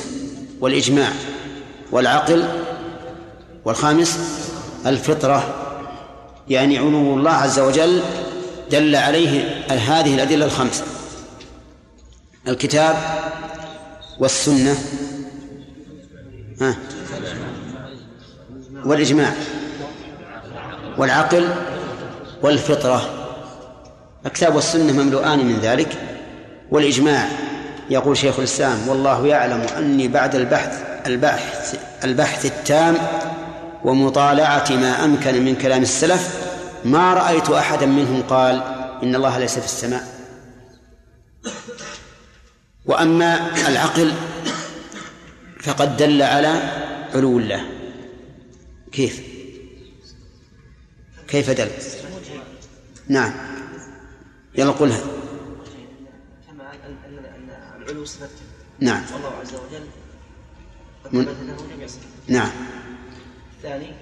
والإجماع 0.61 1.13
والعقل 1.93 2.49
والخامس 3.65 4.19
الفطرة. 4.87 5.55
يعني 6.49 6.79
علو 6.79 7.17
الله 7.17 7.31
عز 7.31 7.59
وجل 7.59 8.03
دل 8.71 8.97
عليه 8.97 9.65
هذه 9.71 10.15
الأدلة 10.15 10.45
الخمسة 10.45 10.85
الكتاب 12.49 12.97
والسنة. 14.19 14.79
ها؟ 16.61 16.77
والإجماع 18.85 19.33
والعقل 20.99 21.49
والفطرة. 22.43 23.11
الكتاب 24.27 24.55
والسنة 24.55 24.93
مملوءان 24.93 25.39
من 25.39 25.59
ذلك. 25.63 25.99
والإجماع 26.71 27.29
يقول 27.91 28.17
شيخ 28.17 28.39
الإسلام 28.39 28.89
والله 28.89 29.27
يعلم 29.27 29.67
أني 29.79 30.09
بعد 30.09 30.35
البحث 30.35 30.83
البحث 31.07 31.79
البحث 32.05 32.47
التام 32.47 32.97
ومطالعة 33.85 34.65
ما 34.71 35.05
أمكن 35.05 35.45
من 35.45 35.55
كلام 35.55 35.83
السلف 35.83 36.43
ما 36.85 37.15
رأيت 37.15 37.51
أحدا 37.51 37.87
منهم 37.87 38.23
قال 38.23 38.63
إن 39.03 39.15
الله 39.15 39.39
ليس 39.39 39.59
في 39.59 39.65
السماء. 39.65 40.05
وأما 42.87 43.51
العقل 43.69 44.13
فقد 45.63 45.97
دل 45.97 46.23
على 46.23 46.63
علو 47.15 47.39
الله. 47.39 47.61
كيف؟ 48.93 49.23
كيف 51.29 51.51
دل؟ 51.51 51.69
نعم. 53.09 53.33
يلا 54.55 54.71
قلها 54.71 55.01
كما 56.47 56.73
ان 57.09 57.49
العلو 57.83 58.05
صفته 58.05 58.27
نعم. 58.81 59.03
والله 59.13 59.29
عز 59.41 59.55
وجل 59.55 59.87
من- 61.13 61.57
نعم. 62.29 62.51
الثاني 63.59 63.93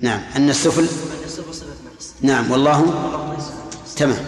نعم. 0.00 0.20
أن 0.36 0.50
السفل 0.50 0.82
الصفه 1.24 1.52
صفة 1.52 1.66
نقص. 1.94 2.14
نعم. 2.22 2.50
والله. 2.50 2.84
تمام. 3.96 4.26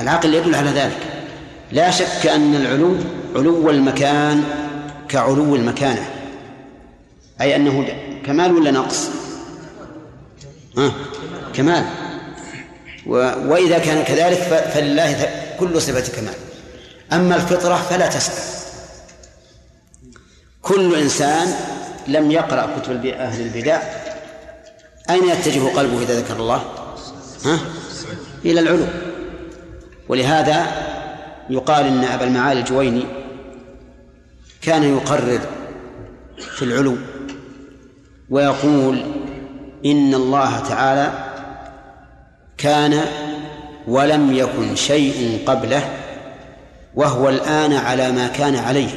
العقل 0.00 0.34
يدل 0.34 0.54
على 0.54 0.70
ذلك. 0.70 1.26
لا 1.72 1.90
شك 1.90 2.26
أن 2.26 2.54
العلو 2.54 2.96
علو 3.34 3.70
المكان 3.70 4.44
كعلو 5.08 5.56
المكانة. 5.56 6.10
أي 7.40 7.56
أنه 7.56 7.86
كمال 8.28 8.52
ولا 8.52 8.70
نقص؟ 8.70 9.08
ها؟ 10.78 10.92
كمال. 11.54 11.84
و... 13.06 13.12
وإذا 13.48 13.78
كان 13.78 14.04
كذلك 14.04 14.38
ف... 14.38 14.54
فلله 14.54 15.12
ث- 15.12 15.60
كل 15.60 15.82
صفة 15.82 16.16
كمال. 16.20 16.34
أما 17.12 17.36
الفطرة 17.36 17.74
فلا 17.74 18.06
تسأل. 18.06 18.44
كل 20.62 20.94
إنسان 20.94 21.54
لم 22.08 22.30
يقرأ 22.30 22.78
كتب 22.80 23.06
أهل 23.06 23.40
البدع. 23.40 23.82
أين 25.10 25.28
يتجه 25.28 25.76
قلبه 25.76 26.02
إذا 26.02 26.20
ذكر 26.20 26.36
الله؟ 26.36 26.62
ها؟ 27.44 27.58
إلى 28.44 28.60
العلو 28.60 28.86
ولهذا 30.08 30.66
يقال 31.50 31.86
إن 31.86 32.04
أبا 32.04 32.24
المعالي 32.24 32.60
الجويني 32.60 33.04
كان 34.62 34.96
يقرر 34.96 35.40
في 36.56 36.62
العلو 36.64 36.96
ويقول 38.30 39.02
إن 39.84 40.14
الله 40.14 40.58
تعالى 40.58 41.28
كان 42.58 43.04
ولم 43.88 44.32
يكن 44.32 44.76
شيء 44.76 45.42
قبله 45.46 45.98
وهو 46.94 47.28
الآن 47.28 47.72
على 47.72 48.12
ما 48.12 48.28
كان 48.28 48.56
عليه. 48.56 48.90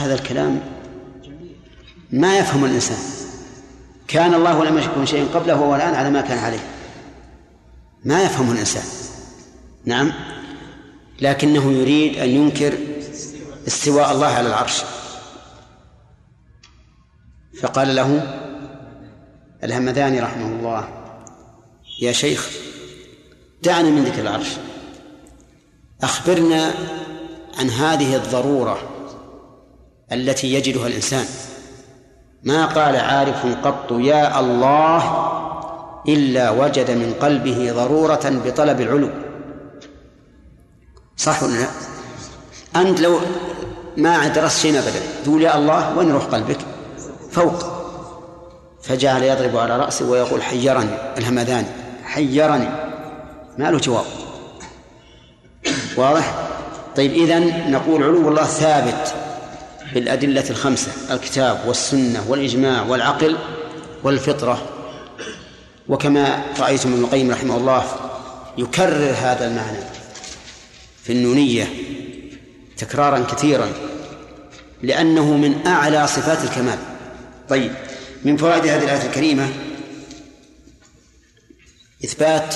هذا 0.00 0.14
الكلام 0.14 0.60
ما 2.10 2.38
يفهم 2.38 2.64
الإنسان. 2.64 2.98
كان 4.08 4.34
الله 4.34 4.58
ولم 4.58 4.78
يكن 4.78 5.06
شيء 5.06 5.28
قبله 5.34 5.60
وهو 5.60 5.76
الآن 5.76 5.94
على 5.94 6.10
ما 6.10 6.20
كان 6.20 6.38
عليه. 6.38 6.66
ما 8.04 8.22
يفهم 8.22 8.52
الإنسان. 8.52 8.84
نعم. 9.84 10.12
لكنه 11.20 11.72
يريد 11.72 12.18
أن 12.18 12.28
ينكر 12.28 12.74
استواء 13.66 14.12
الله 14.12 14.26
على 14.26 14.48
العرش. 14.48 14.82
فقال 17.62 17.96
له 17.96 18.22
الهمذاني 19.64 20.20
رحمه 20.20 20.46
الله 20.46 20.88
يا 22.00 22.12
شيخ 22.12 22.50
دعنا 23.62 23.90
من 23.90 24.04
ذكر 24.04 24.20
العرش 24.20 24.48
أخبرنا 26.02 26.74
عن 27.58 27.70
هذه 27.70 28.16
الضرورة 28.16 28.78
التي 30.12 30.54
يجدها 30.54 30.86
الإنسان 30.86 31.24
ما 32.42 32.66
قال 32.66 32.96
عارف 32.96 33.46
قط 33.64 33.92
يا 33.92 34.40
الله 34.40 35.28
إلا 36.08 36.50
وجد 36.50 36.90
من 36.90 37.14
قلبه 37.20 37.72
ضرورة 37.72 38.40
بطلب 38.44 38.80
العلو 38.80 39.10
صح 41.16 41.42
ولا 41.42 41.52
لا؟ 41.52 41.68
أنت 42.80 43.00
لو 43.00 43.20
ما 43.96 44.28
درست 44.28 44.60
شيء 44.60 44.78
أبدا 44.78 45.00
تقول 45.24 45.42
يا 45.42 45.56
الله 45.56 45.98
وين 45.98 46.08
يروح 46.08 46.24
قلبك؟ 46.24 46.58
فوق. 47.38 47.78
فجعل 48.82 49.22
يضرب 49.22 49.56
على 49.56 49.76
رأسه 49.76 50.10
ويقول 50.10 50.42
حيرني 50.42 50.90
الهمذاني 51.18 51.68
حيرني. 52.04 52.68
ما 53.58 53.70
له 53.70 53.78
جواب. 53.78 54.04
واضح؟ 55.96 56.48
طيب 56.96 57.12
إذا 57.12 57.38
نقول 57.70 58.02
علو 58.02 58.28
الله 58.28 58.44
ثابت 58.44 59.14
بالأدلة 59.94 60.50
الخمسة 60.50 60.90
الكتاب 61.10 61.60
والسنة 61.66 62.24
والإجماع 62.28 62.82
والعقل 62.82 63.36
والفطرة. 64.04 64.62
وكما 65.88 66.42
رأيتم 66.60 66.92
ابن 66.92 67.04
القيم 67.04 67.30
رحمه 67.30 67.56
الله 67.56 67.84
يكرر 68.58 69.14
هذا 69.22 69.46
المعنى 69.46 69.84
في 71.02 71.12
النونية 71.12 71.68
تكرارا 72.76 73.18
كثيرا 73.18 73.68
لأنه 74.82 75.36
من 75.36 75.66
أعلى 75.66 76.06
صفات 76.06 76.44
الكمال. 76.44 76.78
طيب 77.48 77.72
من 78.24 78.36
فوائد 78.36 78.66
هذه 78.66 78.84
الآية 78.84 79.06
الكريمة 79.06 79.48
إثبات 82.04 82.54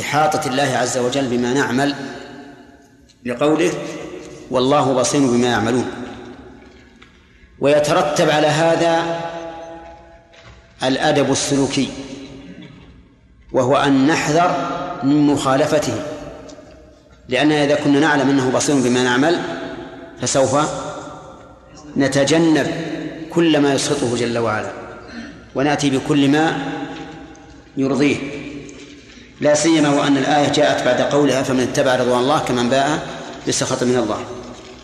إحاطة 0.00 0.48
الله 0.48 0.76
عز 0.76 0.98
وجل 0.98 1.28
بما 1.28 1.52
نعمل 1.52 1.94
لقوله 3.24 3.72
والله 4.50 4.92
بصير 4.92 5.20
بما 5.20 5.46
يعملون. 5.48 5.90
ويترتب 7.60 8.30
على 8.30 8.46
هذا 8.46 9.20
الأدب 10.82 11.32
السلوكي 11.32 11.88
وهو 13.52 13.76
أن 13.76 14.06
نحذر 14.06 14.70
من 15.02 15.26
مخالفته 15.26 16.02
لأننا 17.28 17.64
إذا 17.64 17.74
كنا 17.74 18.00
نعلم 18.00 18.30
أنه 18.30 18.50
بصير 18.50 18.76
بما 18.76 19.02
نعمل 19.02 19.40
فسوف 20.20 20.56
نتجنب 21.96 22.95
كل 23.36 23.58
ما 23.58 23.74
يسخطه 23.74 24.16
جل 24.16 24.38
وعلا 24.38 24.70
ونأتي 25.54 25.90
بكل 25.90 26.28
ما 26.28 26.58
يرضيه. 27.76 28.16
لا 29.40 29.54
سيما 29.54 29.88
وأن 29.88 30.16
الآية 30.16 30.52
جاءت 30.52 30.84
بعد 30.84 31.00
قولها 31.00 31.42
فمن 31.42 31.60
اتبع 31.60 31.96
رضوان 31.96 32.20
الله 32.20 32.38
كمن 32.38 32.68
باء 32.68 33.06
بسخط 33.48 33.82
من 33.82 33.96
الله. 33.96 34.24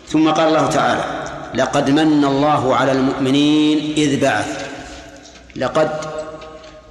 ثم 0.09 0.29
قال 0.29 0.47
الله 0.47 0.67
تعالى 0.67 1.05
لقد 1.55 1.89
من 1.89 2.25
الله 2.25 2.75
على 2.75 2.91
المؤمنين 2.91 3.93
إذ 3.97 4.21
بعث 4.21 4.69
لقد 5.55 5.89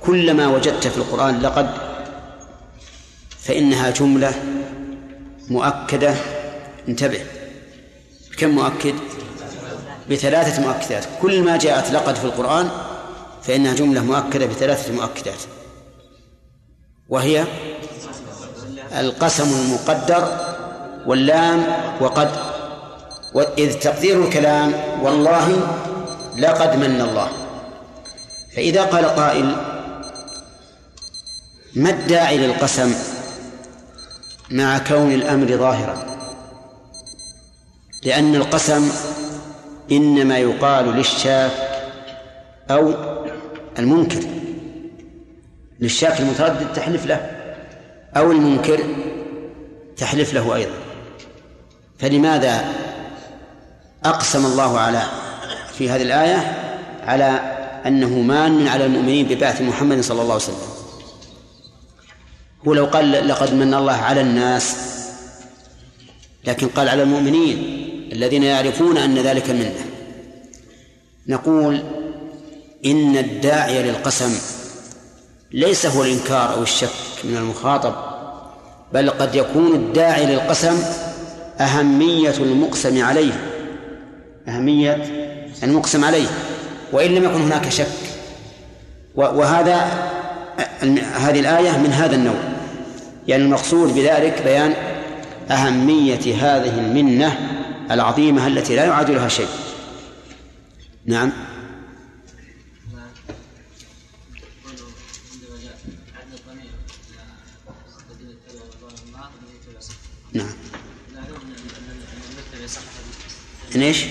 كلما 0.00 0.46
وجدت 0.46 0.86
في 0.86 0.96
القرآن 0.96 1.40
لقد 1.40 1.70
فإنها 3.40 3.90
جملة 3.90 4.34
مؤكدة. 5.48 6.14
انتبه 6.88 7.20
كم 8.38 8.50
مؤكد؟ 8.50 8.94
بثلاثة 10.10 10.62
مؤكدات. 10.62 11.04
كل 11.22 11.42
ما 11.42 11.56
جاءت 11.56 11.90
لقد 11.90 12.16
في 12.16 12.24
القرآن 12.24 12.68
فإنها 13.42 13.74
جملة 13.74 14.00
مؤكدة 14.00 14.46
بثلاثة 14.46 14.92
مؤكدات. 14.92 15.40
وهي 17.08 17.44
القسم 18.98 19.50
المقدر 19.60 20.38
واللام 21.06 21.66
وقد 22.00 22.30
وإذ 23.34 23.78
تقدير 23.78 24.24
الكلام 24.24 24.74
والله 25.02 25.48
لقد 26.38 26.76
من 26.76 27.00
الله. 27.00 27.28
فإذا 28.56 28.82
قال 28.82 29.04
قائل 29.04 29.56
ما 31.74 31.90
الداعي 31.90 32.38
للقسم 32.38 32.94
مع 34.50 34.78
كون 34.78 35.12
الأمر 35.12 35.56
ظاهرا؟ 35.56 35.96
لأن 38.04 38.34
القسم 38.34 38.92
إنما 39.90 40.38
يقال 40.38 40.84
للشاك 40.84 41.52
أو 42.70 42.94
المنكر. 43.78 44.20
للشاك 45.80 46.20
المتردد 46.20 46.72
تحلف 46.72 47.06
له 47.06 47.30
أو 48.16 48.32
المنكر 48.32 48.80
تحلف 49.96 50.34
له 50.34 50.54
أيضا. 50.54 50.74
فلماذا 51.98 52.64
أقسم 54.04 54.46
الله 54.46 54.78
على 54.78 55.02
في 55.78 55.90
هذه 55.90 56.02
الآية 56.02 56.58
على 57.02 57.24
أنه 57.86 58.08
مان 58.08 58.68
على 58.68 58.84
المؤمنين 58.84 59.26
ببعث 59.26 59.60
محمد 59.60 60.00
صلى 60.00 60.22
الله 60.22 60.34
عليه 60.34 60.44
وسلم؟ 60.44 60.56
هو 62.66 62.74
لو 62.74 62.84
قال 62.84 63.28
لقد 63.28 63.54
من 63.54 63.74
الله 63.74 63.92
على 63.92 64.20
الناس 64.20 64.76
لكن 66.44 66.68
قال 66.68 66.88
على 66.88 67.02
المؤمنين. 67.02 67.81
الذين 68.12 68.42
يعرفون 68.42 68.98
أن 68.98 69.18
ذلك 69.18 69.50
منه. 69.50 69.74
نقول 71.28 71.82
إن 72.86 73.16
الداعي 73.16 73.82
للقسم 73.82 74.38
ليس 75.52 75.86
هو 75.86 76.02
الإنكار 76.02 76.54
أو 76.54 76.62
الشك 76.62 76.88
من 77.24 77.36
المخاطب 77.36 77.94
بل 78.92 79.10
قد 79.10 79.34
يكون 79.34 79.74
الداعي 79.74 80.26
للقسم 80.26 80.82
أهمية 81.60 82.34
المقسم 82.36 83.04
عليه. 83.04 83.32
أهمية 84.48 85.04
المقسم 85.62 86.04
عليه. 86.04 86.28
وإن 86.92 87.14
لم 87.14 87.24
يكن 87.24 87.42
هناك 87.42 87.68
شك. 87.68 87.86
وهذا 89.14 89.76
هذه 91.14 91.40
الآية 91.40 91.78
من 91.78 91.92
هذا 91.92 92.14
النوع. 92.14 92.42
يعني 93.28 93.42
المقصود 93.42 93.94
بذلك 93.94 94.42
بيان 94.44 94.74
أهمية 95.50 96.34
هذه 96.34 96.78
المنة 96.78 97.36
العظيمة 97.90 98.46
التي 98.46 98.76
لا 98.76 98.84
يعادلها 98.84 99.28
شيء. 99.28 99.48
نعم. 101.06 101.32
نعم. 110.32 110.52
ليش؟ 113.74 114.04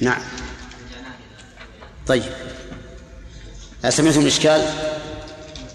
نعم. 0.00 0.20
طيب. 2.06 2.22
سمعتم 3.88 4.20
الإشكال؟ 4.20 4.92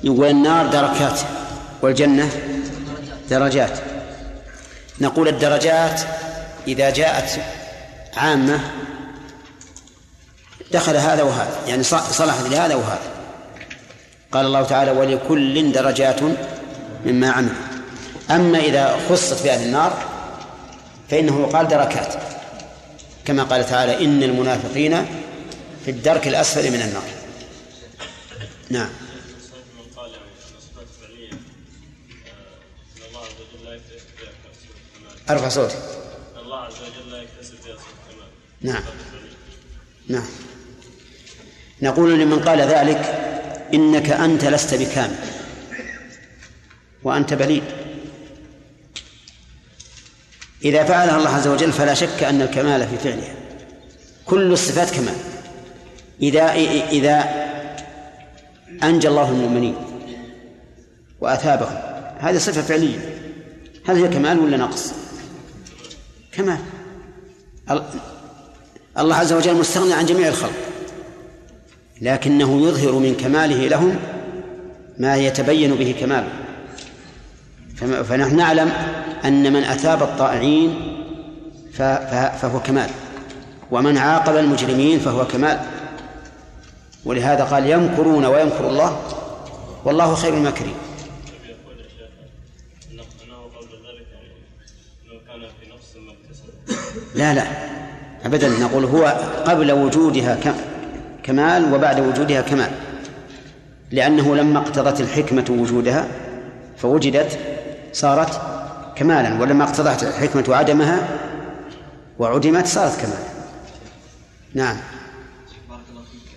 يقول 0.04 0.26
النار 0.28 0.68
دركات. 0.68 1.47
والجنة 1.82 2.30
درجات. 3.30 3.80
نقول 5.02 5.28
الدرجات 5.28 6.02
إذا 6.68 6.90
جاءت 6.90 7.40
عامة 8.18 8.60
دخل 10.72 10.96
هذا 10.96 11.24
وهذا 11.24 11.60
يعني 11.68 11.84
صلحت 11.84 12.50
لهذا 12.50 12.76
وهذا. 12.76 13.12
قال 14.32 14.46
الله 14.46 14.64
تعالى 14.64 14.92
ولكل 14.92 15.72
درجات 15.72 16.20
مما 17.06 17.32
عمل 17.32 17.54
أما 18.30 18.60
إذا 18.60 19.00
خصت 19.10 19.44
بأهل 19.44 19.64
النار 19.64 20.04
فإنه 21.10 21.42
يقال 21.42 21.68
دركات. 21.68 22.14
كما 23.26 23.44
قال 23.44 23.70
تعالى 23.70 24.06
إن 24.06 24.24
المنافقين 24.24 25.06
في 25.86 25.92
الدرك 25.92 26.28
الأسفل 26.28 26.72
من 26.72 26.82
النار. 26.82 27.04
نعم. 28.70 28.90
أرفع 35.30 35.50
صوتي. 35.50 35.76
الله 36.42 36.58
عز 36.58 36.74
وجل 36.74 37.12
لا 37.12 37.22
يكتسب 37.22 37.56
نعم. 38.62 38.84
نعم. 40.08 40.28
نقول 41.82 42.20
لمن 42.20 42.40
قال 42.40 42.62
ذلك 42.62 42.98
إنك 43.74 44.10
أنت 44.10 44.46
لست 44.46 44.74
بكامل. 44.74 45.16
وأنت 47.04 47.34
بليد. 47.34 47.64
إذا 50.64 50.84
فعلها 50.84 51.18
الله 51.18 51.30
عز 51.30 51.48
وجل 51.48 51.72
فلا 51.72 51.94
شك 51.94 52.24
أن 52.24 52.42
الكمال 52.42 52.88
في 52.88 52.98
فعلها. 52.98 53.36
كل 54.26 54.52
الصفات 54.52 54.90
كمال. 54.90 55.16
إذا 56.22 56.54
إذا 56.92 57.48
أنجى 58.84 59.08
الله 59.08 59.30
المؤمنين 59.30 59.76
وأثابهم 61.22 61.78
هذه 62.20 62.38
صفة 62.38 62.62
فعلية. 62.62 63.00
هل 63.88 63.96
هي 63.96 64.08
كمال 64.08 64.40
ولا 64.40 64.58
نقص؟ 64.58 65.07
كمال 66.38 66.58
الله 69.00 69.16
عز 69.16 69.34
وجل 69.34 69.56
مستغني 69.56 69.94
عن 69.94 70.06
جميع 70.06 70.28
الخلق 70.28 70.54
لكنه 72.02 72.68
يظهر 72.68 72.92
من 72.92 73.16
كماله 73.16 73.68
لهم 73.68 73.96
ما 74.98 75.16
يتبين 75.16 75.76
به 75.76 75.96
كماله. 76.00 76.30
فنحن 78.04 78.36
نعلم 78.36 78.72
أن 79.26 79.54
من 79.54 79.64
أثاب 79.64 80.04
الطائعين 80.04 80.98
فهو 82.42 82.60
كمال 82.60 82.90
ومن 83.72 83.98
عاقب 83.98 84.36
المجرمين 84.36 85.00
فهو 85.00 85.28
كمال. 85.28 85.60
ولهذا 87.06 87.44
قال 87.44 87.70
يمكرون 87.70 88.26
ويمكر 88.26 88.70
الله 88.70 89.02
والله 89.86 90.16
خير 90.16 90.34
الماكرين. 90.34 90.76
لا 97.18 97.34
لا. 97.34 97.48
أبدا 98.26 98.50
نقول 98.50 98.86
هو 98.86 99.06
قبل 99.46 99.72
وجودها 99.72 100.38
كمال 101.24 101.74
وبعد 101.74 102.00
وجودها 102.00 102.42
كمال. 102.42 102.72
لأنه 103.92 104.36
لما 104.36 104.60
اقتضت 104.60 105.02
الحكمة 105.02 105.46
وجودها 105.50 106.08
فوجدت 106.78 107.40
صارت 107.94 108.42
كمالا 108.96 109.42
ولما 109.42 109.64
اقتضت 109.64 110.04
الحكمة 110.04 110.56
عدمها 110.56 111.08
وعدمت 112.20 112.68
صارت 112.68 113.02
كمالا 113.02 113.28
نعم. 114.54 114.78
بارك 115.70 115.82
الله 115.90 116.02
فيك. 116.12 116.30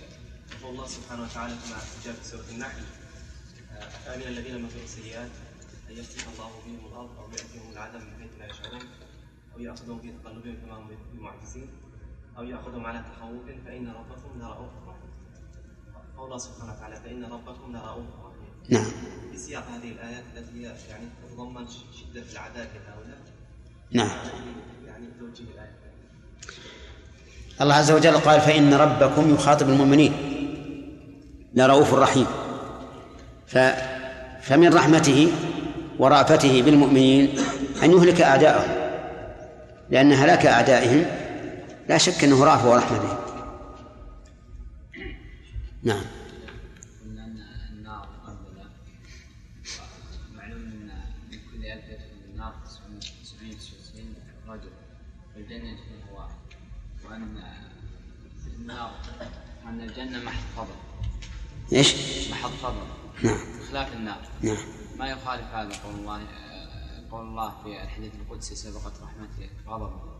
يقول 0.59 0.71
الله 0.73 0.87
سبحانه 0.87 1.23
وتعالى 1.23 1.53
كما 1.53 1.77
جاء 2.05 2.13
في 2.13 2.29
سورة 2.29 2.43
النحل. 2.51 2.81
أفأمن 3.81 4.27
الذين 4.27 4.55
مكروا 4.63 4.83
السيئات 4.83 5.29
أن 5.89 5.97
يفتح 5.97 6.23
الله 6.33 6.49
بهم 6.65 6.79
الأرض 6.91 7.09
أو 7.19 7.31
يأتيهم 7.31 7.71
العذاب 7.73 8.01
من 8.01 8.13
حيث 8.21 8.31
لا 8.39 8.45
يشعرون 8.45 8.81
أو 9.55 9.59
يأخذهم 9.61 9.99
في 9.99 10.09
تقلبهم 10.23 10.55
كما 10.65 10.75
هم 10.77 10.87
بمعجزين 11.13 11.69
أو 12.37 12.43
يأخذهم 12.43 12.85
على 12.85 12.99
تخوف 12.99 13.65
فإن 13.65 13.87
ربكم 13.87 14.39
لرؤوف 14.39 14.71
رحيم. 14.87 15.11
قول 16.17 16.25
الله 16.25 16.37
سبحانه 16.37 16.73
وتعالى 16.73 16.95
فإن 16.95 17.23
ربكم 17.23 17.71
لرؤوف 17.71 18.05
رحيم. 18.25 18.51
نعم. 18.69 18.85
في 19.31 19.37
سياق 19.37 19.63
هذه 19.67 19.91
الآيات 19.91 20.23
التي 20.37 20.51
هي 20.59 20.63
يعني 20.89 21.05
تتضمن 21.23 21.67
شدة 21.67 22.23
العذاب 22.31 22.67
لهؤلاء 22.75 23.19
نعم. 23.91 24.09
يعني 24.87 25.07
توجيه 25.19 25.51
الآية. 25.53 25.75
الله 27.61 27.75
عز 27.75 27.91
وجل 27.91 28.17
قال 28.17 28.41
فإن 28.41 28.73
ربكم 28.73 29.33
يخاطب 29.33 29.69
المؤمنين 29.69 30.13
لرؤوف 31.53 31.93
رحيم. 31.93 32.27
ف 33.47 33.57
فمن 34.41 34.73
رحمته 34.73 35.31
ورأفته 35.99 36.61
بالمؤمنين 36.61 37.39
أن 37.83 37.91
يهلك 37.91 38.21
أعداءهم 38.21 38.69
لأن 39.89 40.13
هلاك 40.13 40.45
أعدائهم 40.45 41.05
لا 41.89 41.97
شك 41.97 42.23
أنه 42.23 42.43
رأفة 42.43 42.69
ورحمة 42.69 42.97
بهم 42.97 43.17
نعم. 45.83 46.03
النار 47.71 48.07
مقبلة 48.23 48.69
معلوم 50.35 50.61
ان 50.61 50.91
من 51.31 51.37
كل 51.51 51.65
ألف 51.65 51.83
يدخل 51.89 52.31
النار 52.33 52.53
999 52.65 54.15
رجل 54.47 54.71
والجنة 55.35 55.69
يدخلها 55.69 56.11
واحد 56.13 56.35
وأن 57.05 57.43
النار 58.47 58.91
أن 59.65 59.81
الجنة 59.81 60.23
محض 60.23 60.43
فضل 60.57 60.75
إيش؟ 61.73 61.95
محض 62.31 62.51
فضل 62.51 62.85
نعم. 63.23 63.37
بخلاف 63.59 63.93
النار 63.93 64.27
نعم. 64.41 64.57
ما 64.97 65.07
يخالف 65.07 65.45
هذا 65.45 65.77
قول 65.83 65.95
الله 65.95 66.27
قول 67.11 67.25
الله 67.25 67.53
في 67.63 67.83
الحديث 67.83 68.11
القدسي 68.15 68.55
سبقت 68.55 68.93
رحمتي 69.03 69.49
غضبه 69.67 70.10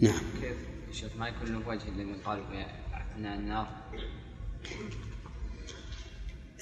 نعم. 0.00 0.20
كيف 0.40 0.56
شوف 1.00 1.10
ما 1.18 1.28
يكون 1.28 1.52
له 1.52 1.68
وجه 1.68 1.82
اللي 1.88 2.14
قالوا 2.26 2.44
في 2.52 2.66
أثناء 3.16 3.34
النار؟ 3.38 3.66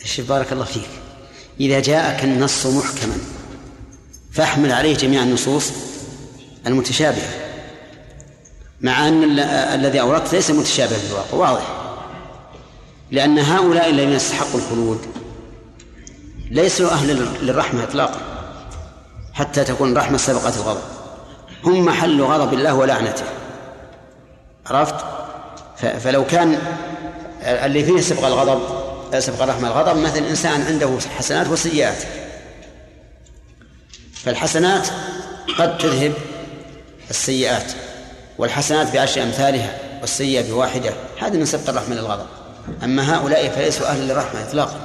شوف 0.05 0.28
بارك 0.28 0.53
الله 0.53 0.64
فيك. 0.64 0.89
إذا 1.61 1.80
جاءك 1.80 2.24
النص 2.24 2.66
محكما 2.66 3.16
فأحمل 4.32 4.72
عليه 4.72 4.97
جميع 4.97 5.22
النصوص 5.22 5.72
المتشابهة 6.66 7.45
مع 8.80 9.09
أن 9.09 9.22
ال- 9.24 9.41
الذي 9.41 10.01
أوردت 10.01 10.35
ليس 10.35 10.51
متشابها 10.51 10.99
في 10.99 11.07
الواقع 11.11 11.35
واضح. 11.35 11.95
لأن 13.11 13.39
هؤلاء 13.39 13.91
الذين 13.91 14.12
يستحقوا 14.12 14.61
الخلود 14.61 15.07
ليسوا 16.51 16.91
أهل 16.91 17.09
للرحمة 17.43 17.85
إطلاقا 17.85 18.20
حتى 19.32 19.64
تكون 19.64 19.97
رحمة 19.97 20.16
سبقت 20.18 20.57
الغضب. 20.57 20.93
هم 21.64 21.84
محل 21.84 22.22
غضب 22.22 22.52
الله 22.54 22.74
ولعنته. 22.74 23.24
عرفت؟ 24.66 24.94
فلو 25.76 26.26
كان 26.26 26.58
اللي 27.42 27.84
فيه 27.84 28.00
سبق 28.00 28.26
الغضب 28.26 28.84
سبق 29.18 29.42
الرحمة 29.42 29.68
الغضب 29.68 29.96
مثل 29.96 30.24
إنسان 30.24 30.62
عنده 30.62 30.98
حسنات 31.16 31.48
وسيئات. 31.48 32.02
فالحسنات 34.14 34.88
قد 35.58 35.78
تذهب 35.78 36.12
السيئات 37.10 37.72
والحسنات 38.38 38.94
بعشر 38.94 39.22
أمثالها 39.22 39.78
والسيئة 40.00 40.50
بواحدة. 40.50 40.94
هذا 41.20 41.36
من 41.36 41.44
سبق 41.44 41.68
الرحمة 41.68 41.94
للغضب 41.94 42.26
أما 42.84 43.16
هؤلاء 43.16 43.48
فليسوا 43.48 43.86
أهل 43.86 44.08
للرحمة 44.08 44.42
إطلاقا. 44.42 44.80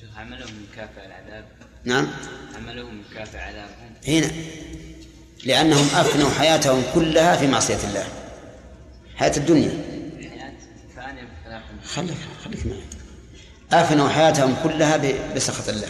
شيخ 0.00 0.18
عملهم 0.18 0.66
يكافئ 0.72 1.06
العذاب. 1.06 1.44
نعم؟ 1.84 2.08
عملهم 2.56 3.02
يكافئ 3.10 3.38
عذابهم. 3.38 3.94
هنا. 4.08 4.30
لأنهم 5.44 5.86
أفنوا 5.94 6.30
حياتهم 6.30 6.82
كلها 6.94 7.36
في 7.36 7.46
معصية 7.46 7.78
الله. 7.88 8.04
حياة 9.16 9.36
الدنيا. 9.36 9.70
خليك 11.84 12.16
خليك 12.44 12.66
معي. 12.66 12.80
أفنوا 13.72 14.08
حياتهم 14.08 14.56
كلها 14.64 15.00
بسخط 15.36 15.68
الله. 15.68 15.88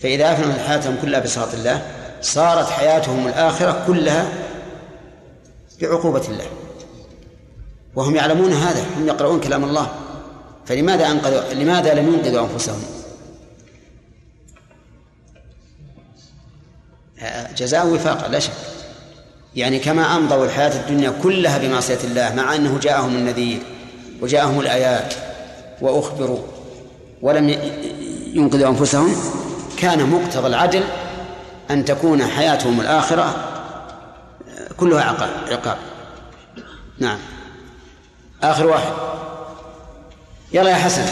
فإذا 0.00 0.32
أفنوا 0.32 0.54
حياتهم 0.68 0.96
كلها 1.02 1.20
بسخط 1.20 1.54
الله 1.54 1.82
صارت 2.20 2.70
حياتهم 2.70 3.28
الآخرة 3.28 3.84
كلها 3.86 4.32
بعقوبة 5.80 6.28
الله. 6.28 6.46
وهم 7.94 8.16
يعلمون 8.16 8.52
هذا 8.52 8.86
هم 8.96 9.08
يقرؤون 9.08 9.40
كلام 9.40 9.64
الله. 9.64 9.92
فلماذا 10.66 11.10
أنقذوا 11.10 11.52
لماذا 11.52 11.94
لم 11.94 12.14
ينقذوا 12.14 12.48
أنفسهم؟ 12.48 12.82
جزاء 17.56 17.86
وفاقا 17.86 18.28
لا 18.28 18.38
شك. 18.38 18.52
يعني 19.56 19.78
كما 19.78 20.16
أمضوا 20.16 20.44
الحياة 20.44 20.80
الدنيا 20.80 21.12
كلها 21.22 21.58
بمعصية 21.58 21.98
الله 22.04 22.34
مع 22.34 22.54
أنه 22.54 22.78
جاءهم 22.78 23.14
النذير 23.16 23.62
وجاءهم 24.20 24.60
الآيات 24.60 25.14
وأخبروا 25.80 26.42
ولم 27.22 27.48
ينقذوا 28.34 28.68
أنفسهم 28.68 29.16
كان 29.78 30.10
مقتضى 30.10 30.46
العدل 30.46 30.84
أن 31.70 31.84
تكون 31.84 32.26
حياتهم 32.26 32.80
الآخرة 32.80 33.48
كلها 34.76 35.02
عقاب 35.02 35.30
عقاب. 35.50 35.76
نعم. 36.98 37.18
آخر 38.42 38.66
واحد. 38.66 38.92
يلا 40.52 40.70
يا 40.70 40.76
حسن 40.76 41.04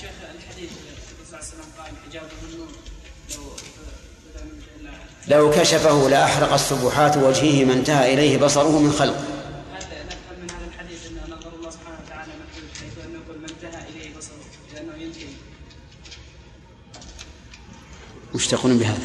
شيخ 0.00 0.10
الحديث 0.34 0.70
الرسول 0.70 1.26
صلى 1.26 1.38
الله 1.38 1.38
عليه 1.38 1.48
وسلم 1.48 1.68
قال 1.78 1.92
حجابه 2.06 2.26
النور 2.52 2.68
لو 3.34 3.42
بدأ 4.34 4.44
من 4.44 4.60
لو 5.28 5.50
كشفه 5.50 6.08
لأحرق 6.08 6.52
السبحات 6.52 7.16
وجهه 7.16 7.64
ما 7.64 7.72
انتهى 7.72 8.14
إليه 8.14 8.38
بصره 8.38 8.78
من 8.78 8.92
خلق. 8.92 9.14
هذا 9.14 9.86
نفهم 10.06 10.42
من 10.42 10.50
هذا 10.50 10.66
الحديث 10.74 11.06
ان 11.06 11.32
نظر 11.32 11.50
الله 11.58 11.70
سبحانه 11.70 11.98
وتعالى 12.06 12.32
محدود 12.32 12.68
حيث 12.80 13.04
انه 13.06 13.18
يقول 13.24 13.38
من 13.38 13.48
انتهى 13.48 13.82
اليه 13.90 14.16
بصره 14.18 14.34
لأنه 14.74 15.04
ينتهي 15.04 15.26
وش 18.34 18.46
تقولون 18.46 18.78
بهذا؟ 18.78 19.02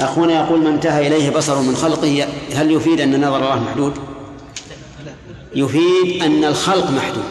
أخونا 0.00 0.44
يقول 0.44 0.60
ما 0.60 0.70
انتهى 0.70 1.06
إليه 1.06 1.30
بصره 1.30 1.62
من 1.62 1.76
خلقه 1.76 2.28
هل 2.54 2.70
يفيد 2.70 3.00
أن 3.00 3.24
نظر 3.24 3.36
الله 3.36 3.64
محدود؟ 3.64 3.94
يفيد 5.54 6.22
أن 6.22 6.44
الخلق 6.44 6.90
محدود. 6.90 7.24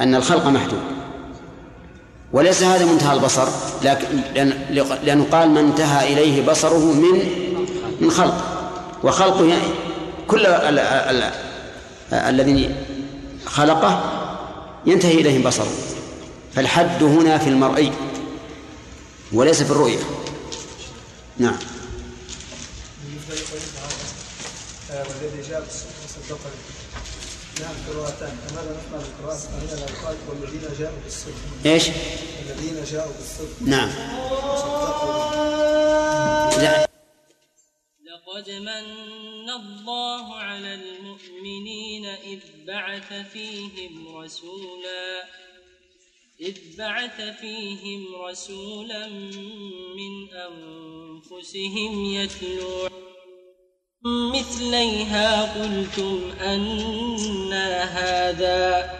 أن 0.00 0.14
الخلق 0.14 0.46
محدود. 0.46 0.97
وليس 2.32 2.62
هذا 2.62 2.84
منتهى 2.84 3.14
البصر 3.14 3.48
لكن 3.82 4.06
لأن- 4.34 4.74
لأنه 5.04 5.26
قال 5.32 5.50
ما 5.50 5.60
انتهى 5.60 6.12
إليه 6.12 6.46
بصره 6.46 6.92
من 6.92 7.20
من 8.00 8.10
خلق. 8.10 8.44
وخلقه 9.04 9.44
يعني 9.46 9.62
كل 10.28 10.46
ال- 10.46 10.78
ال- 10.78 11.22
ال- 11.22 11.32
الذي 12.12 12.74
خلقه 13.46 14.02
ينتهي 14.86 15.14
إليه 15.14 15.44
بصره. 15.44 15.72
فالحد 16.54 17.02
هنا 17.02 17.38
في 17.38 17.48
المرئي 17.48 17.92
وليس 19.32 19.62
في 19.62 19.70
الرؤية. 19.70 19.98
نعم. 21.38 21.56
آه، 24.90 25.02
والذي 25.02 25.48
جاء 25.50 25.62
نعم 27.60 27.74
قراءتان 27.88 28.36
فماذا 28.36 28.80
نسمع 28.80 28.98
بالقراءة 28.98 29.36
الثانية 29.36 29.74
لا 29.74 29.90
يقال 29.92 30.16
والذين 30.28 30.78
جاءوا 30.78 30.98
بالصدق. 31.04 31.34
إيش؟ 31.66 31.88
الذين 32.42 32.84
جاءوا 32.84 33.12
بالصدق. 33.12 33.62
نعم. 33.62 33.88
لا. 36.62 36.88
لقد 38.08 38.50
من 38.50 39.50
الله 39.50 40.34
على 40.34 40.74
المؤمنين 40.74 42.06
إذ 42.06 42.40
بعث 42.66 43.12
فيهم 43.32 44.16
رسولا 44.16 45.24
إذ 46.40 46.56
بعث 46.78 47.20
فيهم 47.40 48.14
رسولا 48.14 49.08
من 49.98 50.12
أنفسهم 50.32 52.04
يتلو 52.04 52.88
مثليها 54.04 55.42
قلتم 55.42 56.20
أنا 56.40 57.84
هذا 57.84 58.90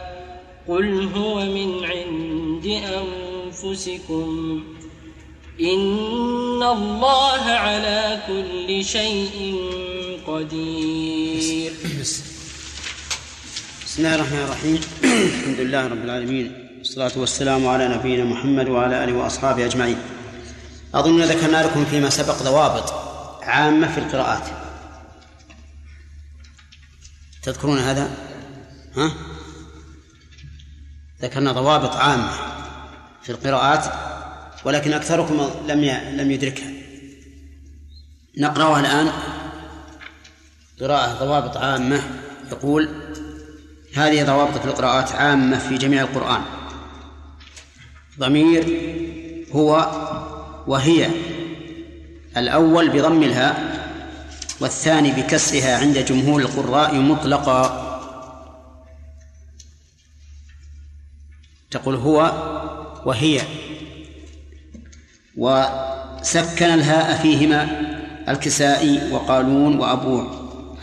قل 0.69 1.09
هو 1.15 1.45
من 1.45 1.85
عند 1.85 2.67
أنفسكم. 2.67 4.63
إن 5.61 6.63
الله 6.63 7.43
على 7.43 8.19
كل 8.27 8.85
شيء 8.85 9.57
قدير. 10.27 11.73
بسم 13.87 13.99
الله 13.99 14.15
الرحمن 14.15 14.39
الرحيم. 14.39 14.81
الحمد 15.05 15.61
لله 15.61 15.87
رب 15.87 16.05
العالمين. 16.05 16.69
والصلاة 16.79 17.13
والسلام 17.17 17.67
على 17.67 17.89
نبينا 17.89 18.25
محمد 18.25 18.69
وعلى 18.69 19.05
آله 19.05 19.13
وأصحابه 19.13 19.65
أجمعين. 19.65 19.99
أظن 20.95 21.21
ذكرنا 21.23 21.63
لكم 21.63 21.85
فيما 21.85 22.11
سبق 22.11 22.43
ضوابط 22.43 22.93
عامة 23.43 23.93
في 23.93 23.99
القراءات. 23.99 24.58
تذكرون 27.43 27.79
هذا؟ 27.79 28.11
ها؟ 28.97 29.13
ذكرنا 31.23 31.53
ضوابط 31.53 31.97
عامة 31.97 32.31
في 33.23 33.31
القراءات 33.31 33.85
ولكن 34.65 34.93
أكثركم 34.93 35.51
لم 35.67 35.85
لم 36.17 36.31
يدركها. 36.31 36.71
نقرأها 38.39 38.81
الآن. 38.81 39.13
قراءة 40.81 41.25
ضوابط 41.25 41.57
عامة. 41.57 42.03
يقول 42.51 42.89
هذه 43.95 44.25
ضوابط 44.25 44.67
القراءات 44.67 45.13
عامة 45.13 45.59
في 45.59 45.79
جميع 45.79 46.03
القرآن. 46.03 46.43
ضمير 48.19 48.65
هو 49.53 49.91
وهي 50.67 51.11
الأول 52.37 52.89
بضم 52.91 53.23
الهاء. 53.23 53.78
والثاني 54.61 55.13
بكسرها 55.13 55.79
عند 55.79 55.99
جمهور 55.99 56.41
القراء 56.41 56.95
مطلقا. 56.95 57.89
تقول 61.71 61.95
هو 61.95 62.33
وهي. 63.07 63.41
وسكن 65.37 66.67
الهاء 66.67 67.23
فيهما 67.23 67.69
الكسائي 68.29 69.13
وقالون 69.13 69.79
وأبو 69.79 70.27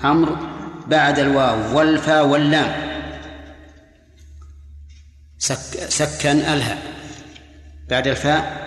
عمرو 0.03 0.35
بعد 0.87 1.19
الواو 1.19 1.77
والفاء 1.77 2.25
واللام. 2.25 2.71
سك 5.37 5.89
سكن 5.89 6.37
الهاء 6.37 6.81
بعد 7.89 8.07
الفاء 8.07 8.65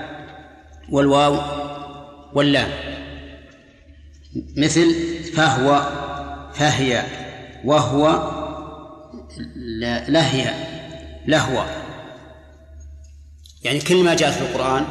والواو 0.90 1.38
واللام. 2.34 2.97
مثل 4.56 4.94
فهو 5.36 5.82
فهي 6.54 7.02
وهو 7.64 8.32
لهي 10.08 10.54
لهو. 11.26 11.64
يعني 13.64 13.80
كل 13.80 14.04
ما 14.04 14.14
جاءت 14.14 14.32
في 14.34 14.40
القرآن 14.40 14.84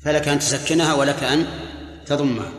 فلك 0.00 0.28
أن 0.28 0.38
تسكنها 0.38 0.94
ولك 0.94 1.22
أن 1.22 1.46
تضمها. 2.06 2.50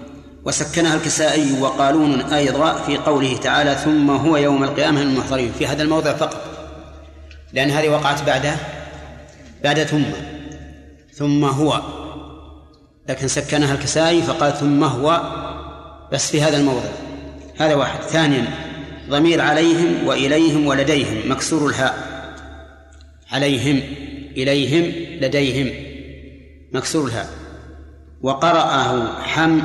وسكنها 0.45 0.95
الكسائي 0.95 1.61
وقالون 1.61 2.21
أيضا 2.21 2.73
في 2.73 2.97
قوله 2.97 3.37
تعالى 3.37 3.75
ثم 3.75 4.11
هو 4.11 4.37
يوم 4.37 4.63
القيامة 4.63 5.03
من 5.03 5.07
المحضرين. 5.07 5.51
في 5.51 5.67
هذا 5.67 5.83
الموضع 5.83 6.13
فقط. 6.13 6.41
لأن 7.53 7.69
هذه 7.69 7.89
وقعت 7.89 8.23
بعد 8.23 8.55
بعد 9.63 9.83
ثم 9.83 10.03
ثم 11.13 11.45
هو. 11.45 12.02
لكن 13.09 13.27
سكنها 13.27 13.73
الكسائي 13.73 14.21
فقال 14.21 14.53
ثم 14.53 14.83
هو 14.83 15.21
بس 16.11 16.31
في 16.31 16.41
هذا 16.41 16.57
الموضع. 16.57 16.89
هذا 17.57 17.75
واحد. 17.75 18.01
ثانيا 18.01 18.47
ضمير 19.09 19.41
عليهم 19.41 20.07
وإليهم 20.07 20.67
ولديهم 20.67 21.31
مكسور 21.31 21.69
الهاء. 21.69 22.13
عليهم 23.31 23.81
إليهم 24.37 24.91
لديهم 25.21 25.73
مكسور 26.71 27.07
الهاء. 27.07 27.29
وقرأه 28.21 29.21
حم 29.21 29.61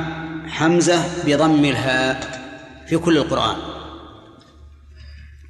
حمزة 0.47 1.03
بضم 1.25 1.65
الهاء 1.65 2.39
في 2.87 2.97
كل 2.97 3.17
القرآن. 3.17 3.55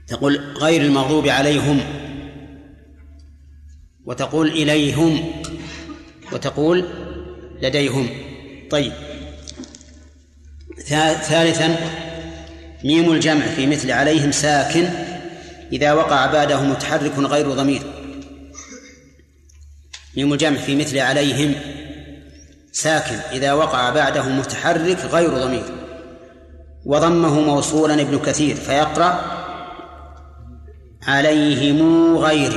تقول 0.07 0.40
غير 0.57 0.82
المغضوب 0.82 1.28
عليهم. 1.28 1.80
وتقول 4.06 4.48
إليهم. 4.48 5.20
وتقول 6.32 6.86
لديهم. 7.61 8.10
طيب. 8.69 8.91
ثالثا 11.22 11.76
ميم 12.84 13.11
الجمع 13.11 13.45
في 13.45 13.68
مثل 13.68 13.91
عليهم 13.91 14.31
ساكن 14.31 14.90
إذا 15.72 15.94
وقع 15.94 16.26
بعده 16.26 16.61
متحرك 16.61 17.18
غير 17.18 17.52
ضمير. 17.52 17.81
ميم 20.18 20.34
الجمع 20.34 20.57
في 20.57 20.76
مثل 20.76 20.98
عليهم 20.98 21.56
ساكن 22.72 23.15
إذا 23.31 23.53
وقع 23.53 23.90
بعده 23.90 24.23
متحرك 24.23 24.98
غير 24.98 25.30
ضمير. 25.30 25.64
وضمه 26.86 27.41
موصولا 27.41 28.02
ابن 28.02 28.19
كثير 28.19 28.56
فيقرأ 28.56 29.40
عليهم 31.07 32.18
غير 32.18 32.52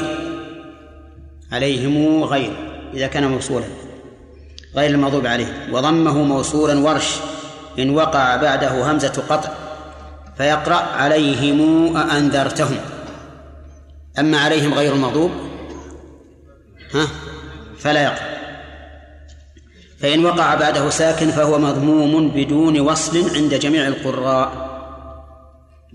عليهم 1.53 2.24
غير 2.24 2.53
إذا 2.95 3.07
كان 3.07 3.24
موصولا. 3.24 3.82
غير 4.77 4.90
المغضوب 4.90 5.27
عليه. 5.27 5.69
وضمه 5.73 6.23
موصولا 6.23 6.78
ورش 6.78 7.16
إن 7.78 7.90
وقع 7.90 8.36
بعده 8.36 8.90
همزة 8.90 9.23
قطع 9.28 9.51
فيقرأ 10.36 10.74
عليهم 10.74 11.97
أأنذرتهم. 11.97 12.77
أما 14.19 14.39
عليهم 14.39 14.74
غير 14.74 14.93
المغضوب 14.94 15.31
ها؟ 16.94 17.07
فلا 17.78 18.03
يقرأ. 18.03 18.32
فإن 20.01 20.24
وقع 20.24 20.55
بعده 20.55 20.90
ساكن 20.90 21.31
فهو 21.31 21.59
مضموم 21.59 22.28
بدون 22.28 22.81
وصل 22.81 23.36
عند 23.36 23.55
جميع 23.55 23.89
القراء 23.89 24.73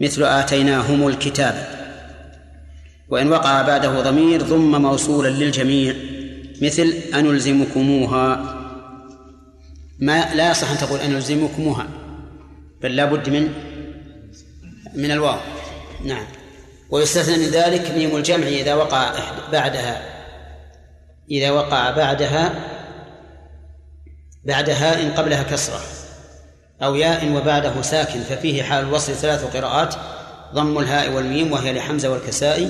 مثل 0.02 0.24
آتيناهم 0.24 1.08
الكتاب. 1.08 1.68
وإن 3.10 3.32
وقع 3.32 3.62
بعده 3.62 4.02
ضمير 4.02 4.41
ضم 4.41 4.82
موصولا 4.82 5.30
للجميع 5.30 5.94
مثل 6.62 6.94
أنلزمكموها. 7.14 8.57
ما 9.99 10.36
لا 10.36 10.52
يصح 10.52 10.72
أن 10.72 10.78
تقول 10.78 10.99
أنلزمكموها 10.99 11.88
بل 12.82 12.95
لا 12.95 13.06
بد 13.06 13.30
من 13.30 13.53
من 14.95 15.11
الواو. 15.11 15.40
نعم. 16.06 16.26
ويستثنى 16.90 17.38
من 17.38 17.52
ذلك 17.52 17.91
ميم 17.91 18.15
الجمع 18.15 18.48
إذا 18.48 18.74
وقع 18.74 19.14
بعدها. 19.52 20.02
إذا 21.32 21.52
وقع 21.52 21.91
بعدها 21.91 22.53
بعدها 24.44 25.02
إن 25.02 25.11
قبلها 25.11 25.44
كسرة 25.44 25.80
أو 26.84 26.95
ياء 26.95 27.32
وبعده 27.32 27.82
ساكن 27.82 28.19
ففيه 28.19 28.64
حال 28.64 28.86
الوصل 28.86 29.14
ثلاث 29.14 29.56
قراءات 29.56 29.95
ضم 30.53 30.80
الهاء 30.80 31.11
والميم 31.11 31.52
وهي 31.52 31.74
لحمزة 31.74 32.10
والكسائي 32.10 32.69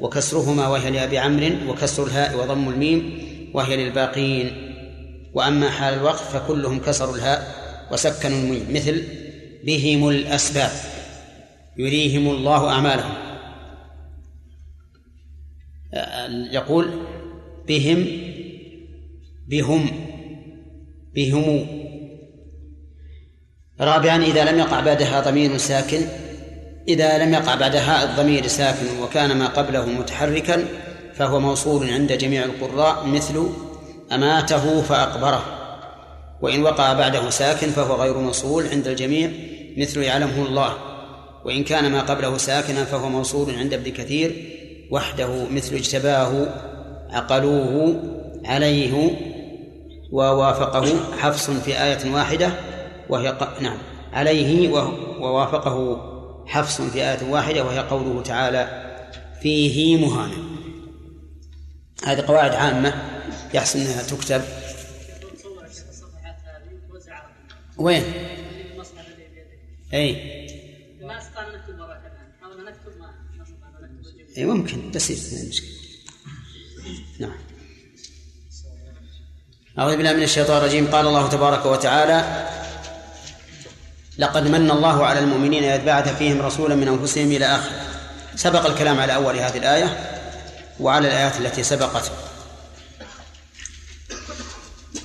وكسرهما 0.00 0.68
وهي 0.68 0.90
لأبي 0.90 1.18
عمرو 1.18 1.50
وكسر 1.68 2.06
الهاء 2.06 2.36
وضم 2.38 2.68
الميم 2.68 3.18
وهي 3.54 3.76
للباقين. 3.76 4.65
وأما 5.36 5.70
حال 5.70 5.94
الوقف 5.94 6.36
فكلهم 6.36 6.80
كسروا 6.80 7.16
الهاء 7.16 7.54
وسكنوا 7.92 8.38
الميم 8.38 8.66
مثل 8.70 9.02
بهم 9.64 10.08
الأسباب 10.08 10.70
يريهم 11.76 12.30
الله 12.30 12.68
أعمالهم. 12.68 13.14
يقول 16.52 16.90
بهم 17.68 18.06
بهم 19.48 19.90
بهم. 21.14 21.66
رابعا 23.80 24.24
إذا 24.24 24.52
لم 24.52 24.58
يقع 24.58 24.80
بعدها 24.80 25.20
ضمير 25.20 25.56
ساكن 25.56 26.00
إذا 26.88 27.18
لم 27.18 27.34
يقع 27.34 27.54
بعدها 27.54 28.04
الضمير 28.04 28.46
ساكن 28.46 28.98
وكان 29.02 29.36
ما 29.38 29.46
قبله 29.46 29.86
متحركا 29.86 30.64
فهو 31.14 31.40
موصول 31.40 31.90
عند 31.90 32.12
جميع 32.12 32.44
القراء 32.44 33.06
مثل 33.06 33.65
أماته 34.12 34.82
فأقبره. 34.82 35.44
وإن 36.42 36.62
وقع 36.62 36.92
بعده 36.92 37.30
ساكن 37.30 37.70
فهو 37.70 38.02
غير 38.02 38.18
موصول 38.18 38.66
عند 38.66 38.86
الجميع 38.88 39.30
مثل 39.76 40.02
يعلمه 40.02 40.46
الله. 40.46 40.72
وإن 41.44 41.64
كان 41.64 41.92
ما 41.92 42.00
قبله 42.00 42.36
ساكنا 42.36 42.84
فهو 42.84 43.08
موصول 43.08 43.54
عند 43.54 43.74
ابن 43.74 43.92
كثير 43.92 44.56
وحده 44.90 45.44
مثل 45.50 45.74
اجتباه 45.74 46.46
عقلوه 47.10 48.02
عليه 48.44 49.10
ووافقه 50.12 50.86
حفص 51.18 51.50
في 51.50 51.82
آية 51.82 52.12
واحدة 52.12 52.50
وهي 53.08 53.28
ق... 53.28 53.60
نعم 53.60 53.78
عليه 54.12 54.68
ووافقه 55.20 56.00
حفص 56.46 56.80
في 56.80 56.98
آية 56.98 57.30
واحدة 57.30 57.64
وهي 57.64 57.78
قوله 57.78 58.22
تعالى 58.22 58.92
فيه 59.42 60.06
مهانة 60.06 60.36
هذه 62.04 62.20
قواعد 62.20 62.54
عامة. 62.54 62.94
يحسن 63.56 63.80
أنها 63.80 64.02
تكتب. 64.02 64.42
وين؟ 67.78 68.04
نكتب 72.64 72.92
اي 74.38 74.44
ممكن 74.44 74.90
بسيط 74.90 75.32
ما 75.32 75.40
المشكلة 75.42 75.68
نعم. 77.18 77.36
أعوذ 79.78 79.96
بالله 79.96 80.12
من 80.12 80.22
الشيطان 80.22 80.56
الرجيم. 80.58 80.86
قال 80.86 81.06
الله 81.06 81.28
تبارك 81.28 81.66
وتعالى 81.66 82.48
لقد 84.18 84.48
من 84.48 84.70
الله 84.70 85.06
على 85.06 85.18
المؤمنين 85.18 85.64
إذ 85.64 85.84
بعث 85.84 86.16
فيهم 86.16 86.42
رسولا 86.42 86.74
من 86.74 86.88
أنفسهم 86.88 87.32
إلى 87.32 87.44
آخره 87.44 87.80
سبق 88.36 88.66
الكلام 88.66 89.00
على 89.00 89.14
أول 89.14 89.36
هذه 89.36 89.58
الآية 89.58 89.88
وعلى 90.80 91.08
الآيات 91.08 91.40
التي 91.40 91.62
سبقت. 91.62 92.25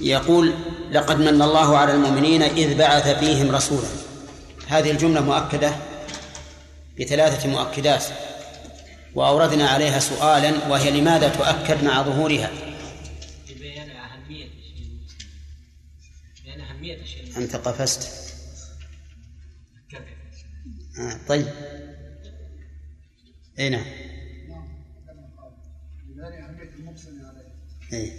يقول 0.02 0.54
لقد 0.92 1.20
من 1.20 1.42
الله 1.42 1.78
على 1.78 1.94
المؤمنين 1.94 2.42
إذ 2.42 2.78
بعث 2.78 3.20
فيهم 3.20 3.52
رسولا. 3.52 3.88
هذه 4.68 4.92
الجملة 4.92 5.22
مؤكدة 5.22 5.76
بثلاثة 7.00 7.50
مؤكدات 7.50 8.06
وأوردنا 9.16 9.70
عليها 9.70 10.00
سؤالا 10.00 10.68
وهي 10.68 11.02
لماذا 11.02 11.30
تؤكد 11.30 11.84
مع 11.84 12.02
ظهورها؟ 12.04 12.52
بيان 13.60 13.90
أهمية 13.90 14.46
الشيء 14.46 15.00
بيان 16.46 16.62
أهمية 16.62 17.02
الشيء 17.02 17.38
أنت 17.38 17.56
قفزت. 17.56 18.32
آه 21.00 21.20
طيب. 21.28 21.48
أي 23.60 23.70
نعم. 23.70 23.86
لبيان 26.10 26.34
أهمية 26.44 26.70
المقسم 26.80 27.22
عليه 27.26 27.54
أي. 27.94 28.12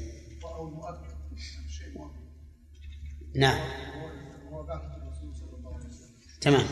أو 0.45 0.69
المؤكد 0.69 1.11
نعم. 3.35 3.59
تمام. 6.41 6.65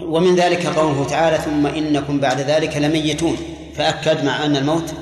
ومن 0.00 0.36
ذلك 0.36 0.66
قوله 0.66 1.04
تعالى 1.04 1.38
ثم 1.38 1.66
إنكم 1.66 2.20
بعد 2.20 2.40
ذلك 2.40 2.76
لميتون. 2.76 3.36
فأكد 3.76 4.24
مع 4.24 4.44
أن 4.44 4.56
الموت 4.56 4.94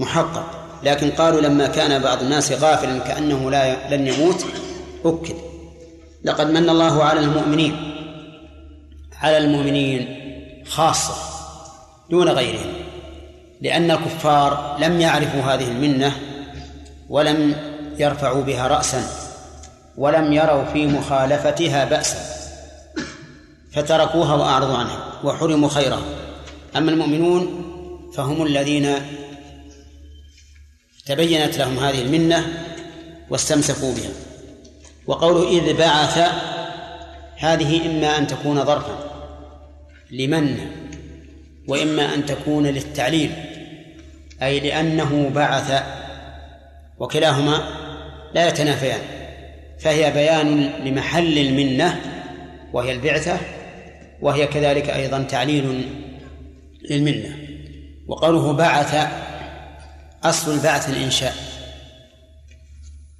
محقق. 0.00 0.64
لكن 0.82 1.10
قالوا 1.10 1.40
لما 1.40 1.66
كان 1.66 2.02
بعض 2.02 2.22
الناس 2.22 2.52
غافلا 2.52 2.98
كأنه 2.98 3.50
لا 3.50 3.96
لن 3.96 4.06
يموت 4.06 4.46
أكد. 5.04 5.36
لقد 6.24 6.50
من 6.50 6.68
الله 6.68 7.04
على 7.04 7.20
المؤمنين 7.20 7.94
على 9.20 9.38
المؤمنين 9.38 10.20
خاصة 10.66 11.14
دون 12.10 12.28
غيرهم 12.28 12.72
لأن 13.60 13.90
الكفار 13.90 14.76
لم 14.80 15.00
يعرفوا 15.00 15.40
هذه 15.40 15.68
المنة 15.68 16.12
ولم 17.08 17.54
يرفعوا 17.98 18.42
بها 18.42 18.68
رأسا 18.68 19.06
ولم 19.96 20.32
يروا 20.32 20.64
في 20.64 20.86
مخالفتها 20.86 21.84
بأسا 21.84 22.18
فتركوها 23.72 24.34
وأعرضوا 24.34 24.76
عنها 24.76 25.20
وحرموا 25.24 25.68
خيرها. 25.68 26.04
أما 26.76 26.90
المؤمنون 26.90 27.64
فهم 28.16 28.46
الذين 28.46 28.94
تبينت 31.06 31.58
لهم 31.58 31.78
هذه 31.78 32.02
المنة 32.02 32.46
واستمسكوا 33.30 33.94
بها. 33.94 34.10
وقوله 35.06 35.48
إذ 35.48 35.76
بعث 35.76 36.18
هذه 37.36 37.86
إما 37.86 38.18
أن 38.18 38.26
تكون 38.26 38.64
ظرفا 38.64 38.98
لمن 40.10 40.58
وإما 41.68 42.14
أن 42.14 42.26
تكون 42.26 42.66
للتعليل 42.66 43.32
أي 44.42 44.60
لأنه 44.60 45.30
بعث 45.34 45.82
وكلاهما 46.98 47.83
لا 48.34 48.48
يتنافيان. 48.48 49.00
فهي 49.78 50.10
بيان 50.10 50.70
لمحل 50.84 51.38
المنة 51.38 52.00
وهي 52.72 52.92
البعثة 52.92 53.38
وهي 54.20 54.46
كذلك 54.46 54.90
أيضا 54.90 55.22
تعليل 55.22 55.88
للمنة. 56.90 57.36
وقوله 58.06 58.52
بعث 58.52 59.08
أصل 60.24 60.54
البعث 60.54 60.88
الإنشاء. 60.88 61.34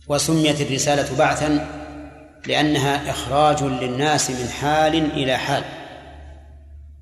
وسميت 0.08 0.60
الرسالة 0.60 1.18
بعثا 1.18 1.66
لأنها 2.46 3.10
إخراج 3.10 3.62
للناس 3.62 4.30
من 4.30 4.48
حال 4.48 4.94
إلى 4.94 5.36
حال. 5.36 5.64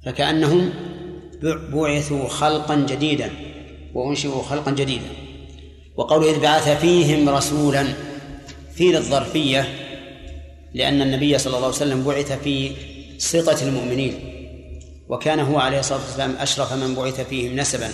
فكأنهم 0.07 0.71
بعثوا 1.73 2.29
خلقا 2.29 2.77
جديدا 2.77 3.31
وأنشئوا 3.95 4.43
خلقا 4.43 4.71
جديدا. 4.71 5.22
وقوله 5.97 6.31
إذ 6.31 6.41
بعث 6.41 6.69
فيهم 6.81 7.29
رسولا 7.29 7.87
في 8.75 8.93
للظرفية 8.93 9.75
لأن 10.75 11.03
النبي 11.03 11.39
صلى 11.39 11.57
الله 11.57 11.67
عليه 11.67 11.77
وسلم 11.77 12.05
بعث 12.05 12.33
في 12.33 12.73
سطة 13.19 13.63
المؤمنين 13.63 14.15
وكان 15.09 15.41
هو 15.41 15.59
عليه 15.59 15.81
الصلاة 15.81 16.01
والسلام 16.01 16.37
أشرف 16.37 16.73
من 16.73 16.95
بعث 16.95 17.21
فيهم 17.21 17.57
نسبا. 17.57 17.91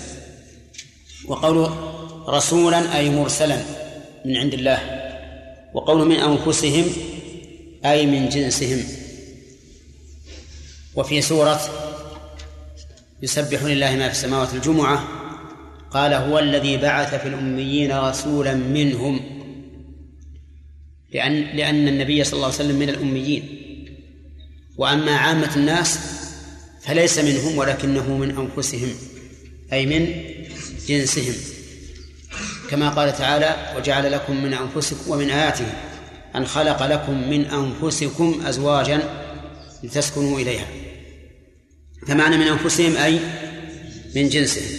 وقوله 1.26 1.94
رسولا 2.28 2.98
أي 2.98 3.10
مرسلا 3.10 3.62
من 4.24 4.36
عند 4.36 4.54
الله 4.54 5.10
وقوله 5.74 6.04
من 6.04 6.16
أنفسهم 6.16 6.84
أي 7.84 8.06
من 8.06 8.28
جنسهم. 8.28 8.84
وفي 10.96 11.22
سورة 11.22 11.60
يسبح 13.22 13.62
لله 13.62 13.96
ما 13.96 14.08
في 14.08 14.14
السماوات 14.14 14.54
الجمعة 14.54 15.17
قال 15.90 16.12
هو 16.14 16.38
الذي 16.38 16.76
بعث 16.76 17.14
في 17.14 17.28
الأميين 17.28 17.92
رسولا 17.92 18.54
منهم. 18.54 19.20
لأن 21.14 21.42
لأن 21.56 21.88
النبي 21.88 22.24
صلى 22.24 22.32
الله 22.32 22.44
عليه 22.44 22.54
وسلم 22.54 22.78
من 22.78 22.88
الأميين. 22.88 23.42
وأما 24.76 25.16
عامة 25.16 25.56
الناس 25.56 25.98
فليس 26.82 27.18
منهم 27.18 27.58
ولكنه 27.58 28.16
من 28.16 28.30
أنفسهم 28.30 28.88
أي 29.72 29.86
من 29.86 30.22
جنسهم. 30.88 31.34
كما 32.70 32.88
قال 32.88 33.16
تعالى 33.16 33.74
وجعل 33.76 34.12
لكم 34.12 34.44
من 34.44 34.54
أنفسكم 34.54 35.10
ومن 35.10 35.30
آياته 35.30 35.66
أن 36.36 36.46
خلق 36.46 36.86
لكم 36.86 37.30
من 37.30 37.44
أنفسكم 37.44 38.40
أزواجا 38.46 39.02
لتسكنوا 39.82 40.40
إليها. 40.40 40.66
فمعنى 42.06 42.36
من 42.36 42.46
أنفسهم 42.46 42.96
أي 42.96 43.20
من 44.16 44.28
جنسهم. 44.28 44.77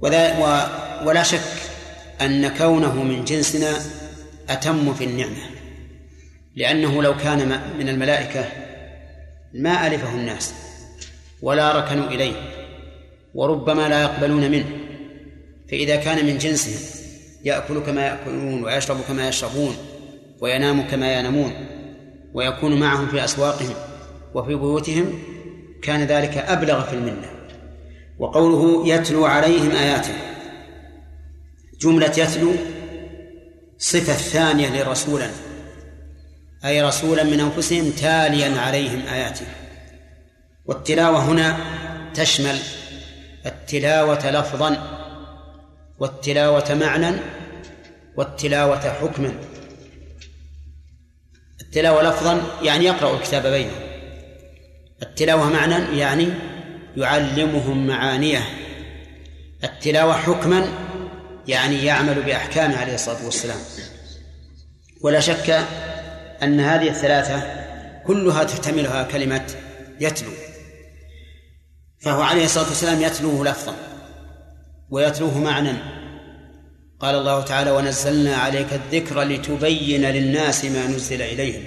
ولا, 0.00 0.38
ولا 1.04 1.22
شك 1.22 1.40
أن 2.20 2.48
كونه 2.48 3.02
من 3.02 3.24
جنسنا 3.24 3.76
أتم 4.48 4.94
في 4.94 5.04
النعمة 5.04 5.56
لأنه 6.56 7.02
لو 7.02 7.16
كان 7.16 7.60
من 7.78 7.88
الملائكة 7.88 8.44
ما 9.54 9.86
ألفه 9.86 10.14
الناس 10.14 10.54
ولا 11.42 11.72
ركنوا 11.72 12.08
إليه 12.08 12.32
وربما 13.34 13.88
لا 13.88 14.02
يقبلون 14.02 14.50
منه. 14.50 14.66
فإذا 15.70 15.96
كان 15.96 16.26
من 16.26 16.38
جنسهم 16.38 16.80
يأكل 17.44 17.80
كما 17.80 18.06
يأكلون 18.06 18.64
ويشرب 18.64 18.96
كما 19.08 19.28
يشربون 19.28 19.76
وينام 20.40 20.88
كما 20.88 21.18
ينامون 21.18 21.52
ويكون 22.34 22.80
معهم 22.80 23.08
في 23.08 23.24
أسواقهم 23.24 23.74
وفي 24.34 24.54
بيوتهم 24.54 25.18
كان 25.82 26.00
ذلك 26.00 26.36
أبلغ 26.38 26.82
في 26.82 26.94
المنة. 26.94 27.35
وقوله 28.18 28.88
يتلو 28.88 29.24
عليهم 29.24 29.70
آياته. 29.70 30.14
جملة 31.80 32.12
يتلو 32.18 32.52
صفة 33.78 34.12
ثانية 34.12 34.82
لرسولا 34.82 35.30
أي 36.64 36.82
رسولا 36.82 37.22
من 37.24 37.40
أنفسهم 37.40 37.90
تاليا 37.90 38.60
عليهم 38.60 39.06
آياته. 39.06 39.46
والتلاوة 40.64 41.18
هنا 41.18 41.58
تشمل 42.14 42.58
التلاوة 43.46 44.30
لفظا 44.30 44.96
والتلاوة 45.98 46.74
معنى 46.74 47.16
والتلاوة 48.16 48.80
حكما. 48.80 49.32
التلاوة 51.60 52.02
لفظا 52.02 52.42
يعني 52.62 52.84
يقرأ 52.84 53.16
الكتاب 53.16 53.46
بينهم. 53.46 53.80
التلاوة 55.02 55.50
معنى 55.50 55.98
يعني 55.98 56.28
يعلمهم 56.96 57.86
معانيه. 57.86 58.42
التلاوة 59.64 60.12
حكما 60.12 60.68
يعني 61.48 61.84
يعمل 61.84 62.22
بأحكامه 62.22 62.76
عليه 62.76 62.94
الصلاة 62.94 63.24
والسلام. 63.24 63.58
ولا 65.00 65.20
شك 65.20 65.66
أن 66.42 66.60
هذه 66.60 66.88
الثلاثة 66.88 67.42
كلها 68.06 68.44
تحتملها 68.44 69.02
كلمة 69.02 69.46
يتلو. 70.00 70.30
فهو 72.00 72.22
عليه 72.22 72.44
الصلاة 72.44 72.68
والسلام 72.68 73.02
يتلوه 73.02 73.44
لفظا 73.44 73.74
ويتلوه 74.90 75.38
معنى. 75.38 75.72
قال 77.00 77.14
الله 77.14 77.40
تعالى 77.40 77.70
ونزلنا 77.70 78.36
عليك 78.36 78.72
الذكر 78.72 79.22
لتبين 79.22 80.02
للناس 80.02 80.64
ما 80.64 80.86
نزل 80.86 81.22
إليهم. 81.22 81.64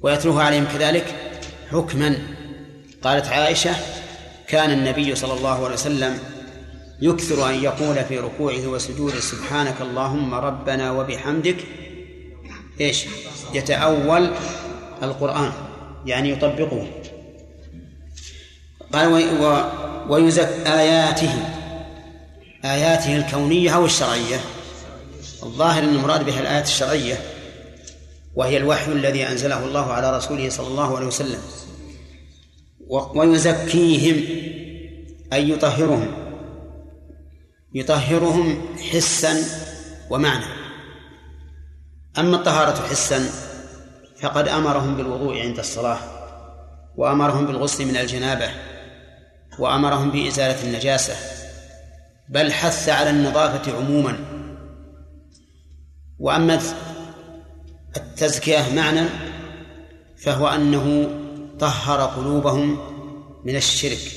ويتلوه 0.00 0.42
عليهم 0.42 0.64
كذلك 0.64 1.04
حكما. 1.70 2.18
قالت 3.02 3.26
عائشة 3.26 3.76
كان 4.48 4.70
النبي 4.70 5.14
صلى 5.14 5.32
الله 5.32 5.64
عليه 5.64 5.74
وسلم 5.74 6.18
يكثر 7.00 7.50
أن 7.50 7.54
يقول 7.54 8.04
في 8.04 8.18
ركوعه 8.18 8.66
وسجوده 8.66 9.20
سبحانك 9.20 9.74
اللهم 9.80 10.34
ربنا 10.34 10.92
وبحمدك 10.92 11.56
إيش؟ 12.80 13.04
يتأول 13.54 14.30
القرآن 15.02 15.52
يعني 16.06 16.30
يطبقه. 16.30 16.86
قال 18.92 19.06
ويزك 20.08 20.48
آياته 20.66 21.32
آياته 22.64 23.16
الكونية 23.16 23.70
أو 23.70 23.84
الشرعية. 23.84 24.40
الظاهر 25.42 25.82
أن 25.82 25.88
المراد 25.88 26.24
بها 26.24 26.40
الآيات 26.40 26.64
الشرعية 26.64 27.18
وهي 28.34 28.56
الوحي 28.56 28.92
الذي 28.92 29.28
أنزله 29.28 29.64
الله 29.64 29.92
على 29.92 30.16
رسوله 30.16 30.48
صلى 30.48 30.66
الله 30.66 30.96
عليه 30.96 31.06
وسلم. 31.06 31.40
ويزكيهم 32.88 34.24
أي 35.32 35.50
يطهرهم. 35.50 36.06
يطهرهم 37.74 38.66
حسا 38.90 39.36
ومعنى. 40.10 40.44
أما 42.18 42.36
الطهارة 42.36 42.86
حسا 42.86 43.28
فقد 44.20 44.48
أمرهم 44.48 44.96
بالوضوء 44.96 45.40
عند 45.40 45.58
الصلاة 45.58 45.98
وأمرهم 46.96 47.46
بالغسل 47.46 47.86
من 47.86 47.96
الجنابة 47.96 48.50
وأمرهم 49.58 50.10
بإزالة 50.10 50.64
النجاسة 50.64 51.14
بل 52.28 52.52
حث 52.52 52.88
على 52.88 53.10
النظافة 53.10 53.76
عموما. 53.76 54.16
وأما 56.18 56.60
التزكية 57.96 58.74
معنى 58.74 59.08
فهو 60.16 60.48
أنه 60.48 61.08
طهر 61.60 62.00
قلوبهم 62.00 62.78
من 63.44 63.56
الشرك 63.56 64.12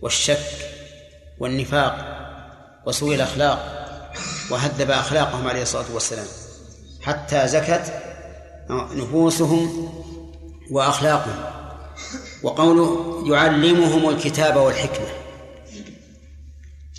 والشك 0.00 0.70
والنفاق 1.38 2.16
وسوء 2.86 3.14
الأخلاق 3.14 3.86
وهذب 4.50 4.90
أخلاقهم 4.90 5.48
عليه 5.48 5.62
الصلاة 5.62 5.94
والسلام 5.94 6.26
حتى 7.00 7.48
زكت 7.48 8.02
نفوسهم 8.70 9.92
وأخلاقهم 10.70 11.44
وقوله 12.42 13.22
يعلمهم 13.34 14.08
الكتاب 14.08 14.56
والحكمة 14.56 15.06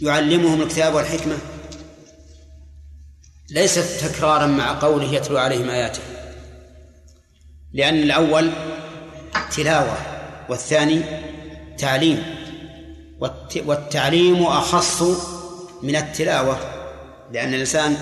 يعلمهم 0.01 0.61
الكتاب 0.61 0.93
والحكمة 0.93 1.37
ليست 3.49 4.05
تكرارا 4.05 4.45
مع 4.45 4.79
قوله 4.79 5.13
يتلو 5.13 5.37
عليهم 5.37 5.69
آياته 5.69 6.01
لأن 7.73 7.95
الأول 7.95 8.51
تلاوة 9.55 9.97
والثاني 10.49 11.01
تعليم. 11.77 12.23
والتعليم 13.55 14.43
أخص 14.43 15.03
من 15.83 15.95
التلاوة 15.95 16.59
لأن 17.33 17.53
الإنسان 17.53 17.97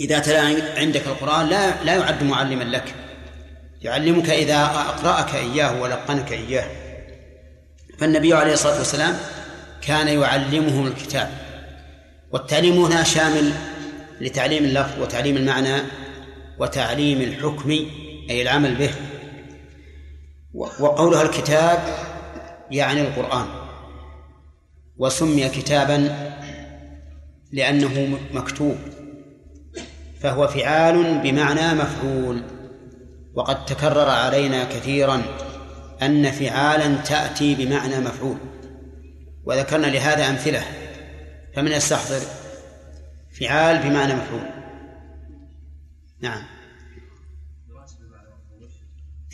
إذا 0.00 0.18
تلا 0.18 0.40
عندك 0.76 1.06
القرآن 1.06 1.46
لا 1.46 1.84
لا 1.84 1.94
يعد 1.94 2.22
معلما 2.22 2.64
لك. 2.64 2.94
يعلمك 3.82 4.30
إذا 4.30 4.64
أقرأك 4.64 5.34
إياه 5.34 5.80
ولقنك 5.80 6.32
إياه. 6.32 6.66
فالنبي 7.98 8.34
عليه 8.34 8.52
الصلاة 8.52 8.78
والسلام 8.78 9.18
كان 9.82 10.08
يعلمهم 10.08 10.86
الكتاب. 10.86 11.30
والتعليم 12.32 12.84
هنا 12.84 13.02
شامل 13.02 13.52
لتعليم 14.20 14.64
اللفظ 14.64 15.02
وتعليم 15.02 15.36
المعنى 15.36 15.82
وتعليم 16.58 17.20
الحكم 17.20 17.70
أي 18.30 18.42
العمل 18.42 18.74
به. 18.74 18.90
وقولها 20.54 21.22
الكتاب 21.22 21.78
يعني 22.70 23.00
القرآن 23.00 23.46
وسمي 24.96 25.48
كتابا 25.48 26.16
لأنه 27.52 28.18
مكتوب 28.32 28.76
فهو 30.20 30.48
فعال 30.48 31.18
بمعنى 31.18 31.74
مفعول 31.74 32.42
وقد 33.34 33.64
تكرر 33.64 34.08
علينا 34.08 34.64
كثيرا 34.64 35.22
أن 36.02 36.30
فعالا 36.30 36.96
تأتي 36.96 37.54
بمعنى 37.54 38.00
مفعول 38.00 38.36
وذكرنا 39.44 39.86
لهذا 39.86 40.30
أمثلة 40.30 40.62
فمن 41.54 41.72
يستحضر 41.72 42.20
فعال 43.40 43.78
بمعنى 43.78 44.14
مفعول. 44.14 44.46
نعم. 46.20 46.42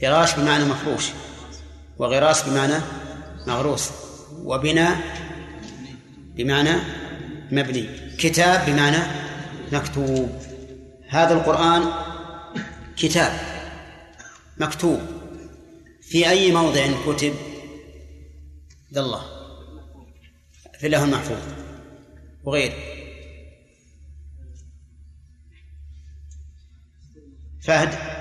فراش 0.00 0.34
بمعنى 0.34 0.64
مفروش 0.64 1.04
وغراس 1.98 2.48
بمعنى 2.48 2.74
مغروس 3.46 3.90
وبناء 4.32 4.96
بمعنى 6.36 6.70
مبني 7.50 7.88
كتاب 8.16 8.66
بمعنى 8.70 8.98
مكتوب. 9.72 10.42
هذا 11.08 11.34
القرآن 11.34 11.82
كتاب 12.96 13.32
مكتوب. 14.58 15.00
في 16.02 16.28
أي 16.28 16.52
موضع 16.52 16.86
كتب؟ 17.06 17.34
ذا 18.94 19.00
الله. 19.00 19.22
في 20.78 20.86
الله 20.86 21.04
المحفوظ. 21.04 21.38
وغيره. 22.44 22.74
فهد؟ 27.62 28.17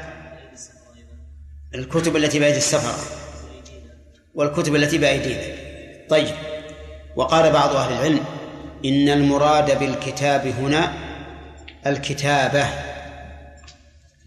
الكتب 1.78 2.16
التي 2.16 2.40
بأيدي 2.40 2.58
السفرة 2.58 2.96
والكتب 4.36 4.76
التي 4.76 4.98
بأيدينا. 4.98 5.42
طيب 6.10 6.36
وقال 7.16 7.52
بعض 7.52 7.76
أهل 7.76 7.94
العلم 7.94 8.20
إن 8.86 9.10
المراد 9.10 9.80
بالكتاب 9.80 10.48
هنا 10.48 10.94
الكتابة 11.88 12.66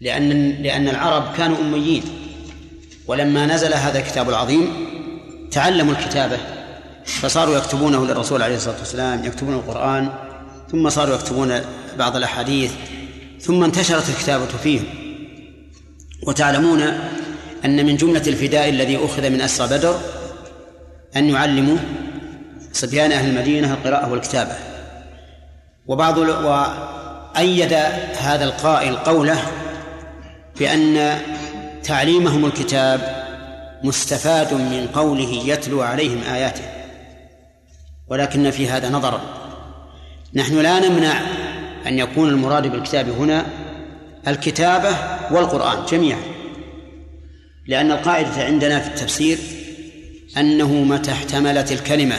لأن 0.01 0.49
لأن 0.49 0.87
العرب 0.87 1.33
كانوا 1.37 1.57
أميين 1.57 2.03
ولما 3.07 3.45
نزل 3.45 3.73
هذا 3.73 3.99
الكتاب 3.99 4.29
العظيم 4.29 4.87
تعلموا 5.51 5.93
الكتابة 5.93 6.37
فصاروا 7.05 7.57
يكتبونه 7.57 8.05
للرسول 8.05 8.41
عليه 8.41 8.55
الصلاة 8.55 8.79
والسلام 8.79 9.25
يكتبون 9.25 9.53
القرآن 9.53 10.09
ثم 10.71 10.89
صاروا 10.89 11.15
يكتبون 11.15 11.61
بعض 11.97 12.15
الأحاديث 12.15 12.71
ثم 13.39 13.63
انتشرت 13.63 14.09
الكتابة 14.09 14.45
فيهم. 14.45 14.85
وتعلمون 16.27 16.81
أن 17.65 17.85
من 17.85 17.97
جملة 17.97 18.23
الفداء 18.27 18.69
الذي 18.69 19.05
أخذ 19.05 19.29
من 19.29 19.41
أسرى 19.41 19.67
بدر 19.67 19.99
أن 21.15 21.29
يعلموا 21.29 21.77
صبيان 22.73 23.11
أهل 23.11 23.29
المدينة 23.29 23.73
القراءة 23.73 24.11
والكتابة. 24.11 24.55
وبعض 25.87 26.17
وأيد 26.17 27.73
هذا 28.19 28.43
القائل 28.43 28.95
قوله 28.95 29.41
بأن 30.59 31.19
تعليمهم 31.83 32.45
الكتاب 32.45 33.21
مستفاد 33.83 34.53
من 34.53 34.87
قوله 34.93 35.43
يتلو 35.45 35.81
عليهم 35.81 36.21
آياته 36.33 36.63
ولكن 38.07 38.51
في 38.51 38.69
هذا 38.69 38.89
نظرا 38.89 39.21
نحن 40.33 40.59
لا 40.59 40.79
نمنع 40.79 41.21
أن 41.87 41.99
يكون 41.99 42.29
المراد 42.29 42.67
بالكتاب 42.67 43.09
هنا 43.09 43.45
الكتابة 44.27 44.89
والقرآن 45.31 45.85
جميعا. 45.85 46.30
لأن 47.71 47.91
القاعدة 47.91 48.43
عندنا 48.43 48.79
في 48.79 48.87
التفسير 48.87 49.37
أنه 50.37 50.73
متى 50.73 51.11
احتملت 51.11 51.71
الكلمة 51.71 52.15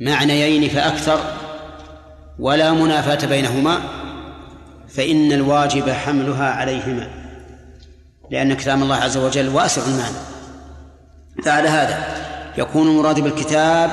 معنيين 0.00 0.68
فأكثر 0.68 1.20
ولا 2.38 2.72
منافاة 2.72 3.26
بينهما 3.26 3.80
فإن 4.88 5.32
الواجب 5.32 5.90
حملها 5.90 6.50
عليهما 6.50 7.10
لأن 8.30 8.54
كلام 8.54 8.82
الله 8.82 8.96
عز 8.96 9.16
وجل 9.16 9.48
واسع 9.48 9.82
المعنى 9.82 10.16
فعلى 11.44 11.68
هذا 11.68 12.24
يكون 12.58 12.88
المراد 12.88 13.20
بالكتاب 13.20 13.90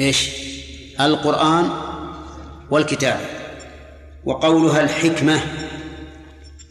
إيش؟ 0.00 0.30
القرآن 1.00 1.70
والكتاب 2.70 3.20
وقولها 4.24 4.80
الحكمة 4.80 5.40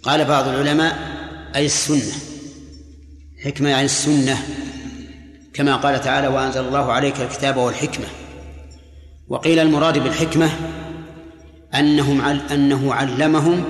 قال 0.03 0.25
بعض 0.25 0.47
العلماء 0.47 1.16
أي 1.57 1.65
السنة. 1.65 2.13
حكمة 3.45 3.69
يعني 3.69 3.85
السنة. 3.85 4.37
كما 5.53 5.75
قال 5.75 6.01
تعالى 6.01 6.27
وأنزل 6.27 6.61
الله 6.61 6.91
عليك 6.91 7.21
الكتاب 7.21 7.57
والحكمة. 7.57 8.05
وقيل 9.27 9.59
المراد 9.59 9.97
بالحكمة 9.97 10.49
أنهم 11.75 12.21
أنه 12.51 12.93
علمهم 12.93 13.63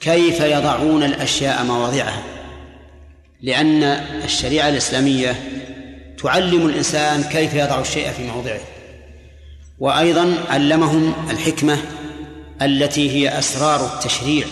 كيف 0.00 0.40
يضعون 0.40 1.02
الأشياء 1.02 1.64
مواضعها. 1.64 2.22
لأن 3.42 3.82
الشريعة 4.24 4.68
الإسلامية 4.68 5.34
تعلم 6.22 6.66
الإنسان 6.66 7.22
كيف 7.22 7.54
يضع 7.54 7.80
الشيء 7.80 8.10
في 8.10 8.26
موضعه. 8.26 8.60
وأيضا 9.78 10.34
علمهم 10.48 11.14
الحكمة 11.30 11.78
التي 12.62 13.10
هي 13.10 13.38
أسرار 13.38 13.94
التشريع. 13.94 14.46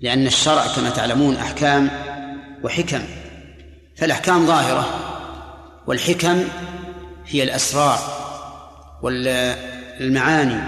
لأن 0.00 0.26
الشرع 0.26 0.66
كما 0.66 0.90
تعلمون 0.90 1.36
أحكام 1.36 1.90
وحكم 2.64 3.02
فالأحكام 3.96 4.46
ظاهرة 4.46 4.88
والحكم 5.86 6.44
هي 7.26 7.42
الأسرار 7.42 7.98
والمعاني 9.02 10.60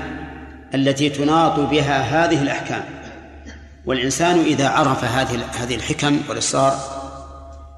التي 0.75 1.09
تناط 1.09 1.61
بها 1.61 2.01
هذه 2.01 2.43
الأحكام. 2.43 2.85
والإنسان 3.87 4.41
إذا 4.41 4.69
عرف 4.69 5.05
هذه 5.05 5.45
هذه 5.61 5.75
الحكم 5.75 6.21
والأسرار 6.29 6.79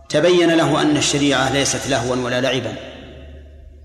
تبين 0.09 0.51
له 0.51 0.83
أن 0.83 0.97
الشريعة 0.97 1.53
ليست 1.53 1.87
لهوا 1.89 2.17
ولا 2.17 2.41
لعبا 2.41 2.75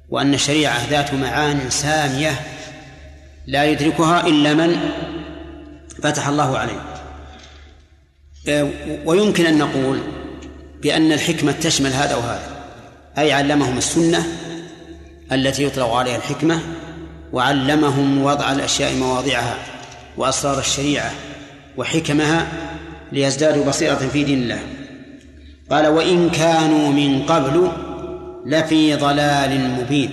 وأن 0.10 0.34
الشريعة 0.34 0.90
ذات 0.90 1.14
معان 1.14 1.70
سامية 1.70 2.40
لا 3.48 3.66
يدركها 3.66 4.28
إلا 4.28 4.54
من 4.54 4.90
فتح 6.04 6.28
الله 6.28 6.58
عليه. 6.58 6.97
ويمكن 9.06 9.46
أن 9.46 9.58
نقول 9.58 10.00
بأن 10.82 11.12
الحكمة 11.12 11.52
تشمل 11.52 11.94
هذا 11.94 12.16
وهذا 12.16 12.58
أي 13.18 13.34
علمهم 13.34 13.78
السنة 13.78 14.28
التي 15.32 15.64
يطلق 15.64 15.94
عليها 15.94 16.18
الحكمة 16.18 16.60
وعلمهم 17.34 18.24
وضع 18.24 18.52
الأشياء 18.52 18.96
مواضعها 18.96 19.58
وأسرار 20.18 20.60
الشريعة 20.60 21.12
وحكمها 21.78 22.48
ليزدادوا 23.12 23.66
بصيرة 23.66 23.96
في 23.96 24.24
دين 24.24 24.44
الله. 24.44 24.60
قال 25.72 25.88
وإن 25.88 26.30
كانوا 26.30 26.90
من 26.92 27.24
قبل 27.24 27.72
لفي 28.46 28.96
ضلال 28.96 29.70
مبين. 29.70 30.12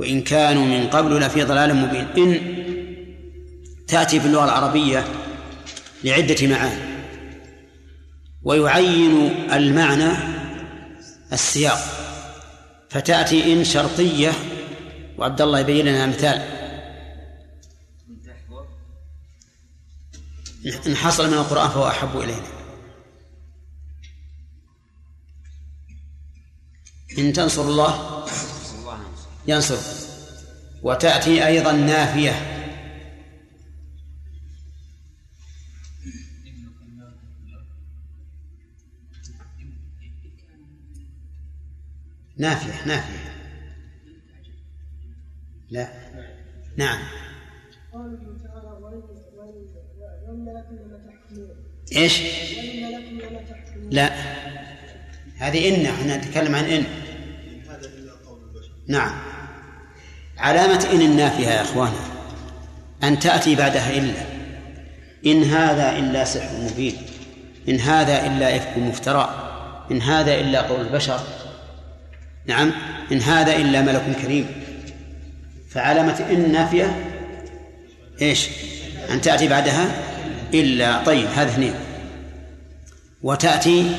وإن 0.00 0.22
كانوا 0.22 0.64
من 0.64 0.86
قبل 0.86 1.20
لفي 1.20 1.42
ضلال 1.42 1.76
مبين. 1.76 2.06
إن 2.18 2.40
تأتي 3.88 4.20
في 4.20 4.26
اللغة 4.26 4.44
العربية 4.44 5.04
لعدة 6.04 6.46
معاني. 6.46 6.87
ويعين 8.48 9.30
المعنى 9.52 10.12
السياق. 11.32 11.78
فتأتي 12.90 13.52
إن 13.52 13.64
شرطية 13.64 14.32
وعبد 15.18 15.40
الله 15.40 15.58
يبين 15.58 15.86
لنا 15.86 16.06
مثال. 16.06 16.58
إن 20.86 20.96
حصل 20.96 21.26
من 21.26 21.34
القرآن 21.34 21.68
فهو 21.68 21.88
أحب 21.88 22.20
إلينا. 22.20 22.46
إن 27.18 27.32
تنصر 27.32 27.62
الله 27.62 28.24
ينصر. 29.46 29.78
وتأتي 30.82 31.46
أيضا 31.46 31.72
نافية. 31.72 32.57
نافية 42.38 42.86
نافية. 42.86 43.18
لا. 45.70 45.88
نعم. 46.76 46.98
إيش؟ 51.96 52.22
لا. 53.90 54.12
هذه 55.38 55.68
إن 55.68 55.86
إحنا 55.86 56.16
نتكلم 56.16 56.54
عن 56.54 56.64
إن. 56.64 56.84
نعم. 58.88 59.20
علامة 60.38 60.88
إن 60.92 61.00
النافية 61.00 61.46
يا 61.46 61.62
إخوانا 61.62 62.00
أن 63.02 63.18
تأتي 63.18 63.54
بعدها 63.54 63.98
إلا. 63.98 64.22
إن 65.26 65.42
هذا 65.42 65.98
إلا 65.98 66.24
سحر 66.24 66.60
مبين. 66.60 66.96
إن 67.68 67.80
هذا 67.80 68.26
إلا 68.26 68.56
إفك 68.56 68.78
مفترى. 68.78 69.44
إن 69.90 70.02
هذا 70.02 70.40
إلا 70.40 70.60
قول 70.60 70.86
البشر. 70.86 71.20
نعم 72.48 72.72
إن 73.12 73.20
هذا 73.20 73.56
إلا 73.56 73.82
ملك 73.82 74.16
كريم. 74.22 74.46
فعلامة 75.70 76.30
إن 76.30 76.52
نافية 76.52 77.14
إيش؟ 78.22 78.48
أن 79.10 79.20
تأتي 79.20 79.48
بعدها؟ 79.48 80.04
إلا 80.54 81.04
طيب 81.04 81.26
هذا 81.26 81.50
اثنين. 81.50 81.74
وتأتي 83.22 83.96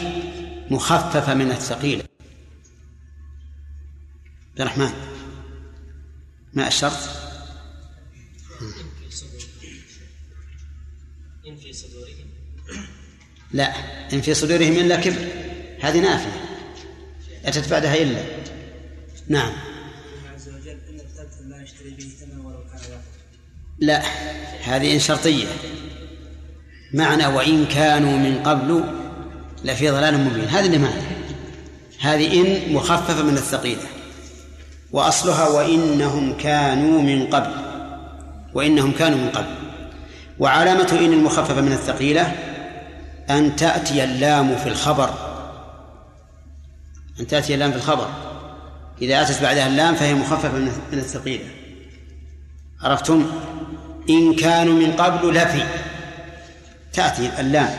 مخففة 0.70 1.34
من 1.34 1.52
الثقيلة. 1.52 2.04
عبد 4.50 4.62
الرحمن 4.62 4.90
ما 6.54 6.68
الشرط 6.68 6.94
إن 11.48 11.56
في 11.56 11.74
صدورهم؟ 11.74 12.30
لا 13.52 13.74
إن 14.14 14.22
في 14.22 14.34
صدورهم 14.34 14.74
إلا 14.74 14.96
كبر. 14.96 15.28
هذه 15.82 16.00
نافية. 16.00 16.50
أتت 17.46 17.70
بعدها 17.70 17.96
إلا. 17.96 18.39
نعم. 19.30 19.52
عز 20.36 20.50
وجل 20.50 20.78
إن 20.90 21.00
ارتبتم 21.00 21.50
ما 21.50 21.64
يشتري 21.64 21.90
به 21.90 22.10
ثمن 22.20 22.46
ولو 22.46 22.58
كان 22.58 22.92
واحد 22.92 23.04
لا 23.80 24.02
هذه 24.64 24.98
شرطية. 24.98 25.48
معنى 26.94 27.28
وإن 27.28 27.66
كانوا 27.66 28.18
من 28.18 28.44
قبل 28.44 28.84
لفي 29.64 29.90
ضلال 29.90 30.18
مبين. 30.18 30.48
هذه 30.48 30.66
اللي 30.66 30.78
معنى. 30.78 31.02
هذه 32.00 32.42
إن 32.42 32.74
مخففة 32.74 33.24
من 33.24 33.34
الثقيلة. 33.34 33.84
وأصلها 34.92 35.48
وإنهم 35.48 36.38
كانوا 36.38 37.02
من 37.02 37.28
قبل. 37.28 37.54
وإنهم 38.54 38.92
كانوا 38.92 39.18
من 39.18 39.30
قبل. 39.30 39.56
وعلامة 40.40 40.92
إن 40.92 41.14
المخففة 41.14 41.62
من 41.62 41.72
الثقيلة 41.72 42.36
أن 43.30 43.56
تأتي 43.56 44.04
اللام 44.04 44.56
في 44.56 44.70
الخبر. 44.70 45.14
أن 47.20 47.28
تأتي 47.28 47.54
اللام 47.54 47.72
في 47.72 47.78
الخبر. 47.78 48.29
إذا 49.02 49.22
أتت 49.22 49.42
بعدها 49.42 49.68
اللام 49.68 49.96
فهي 49.96 50.14
مخففة 50.14 50.58
من 50.92 50.98
الثقيلة. 51.00 51.46
عرفتم؟ 52.82 53.32
إن 54.10 54.36
كانوا 54.36 54.74
من 54.74 54.92
قبل 54.92 55.34
لفي. 55.34 55.64
تأتي 56.94 57.32
اللام. 57.40 57.70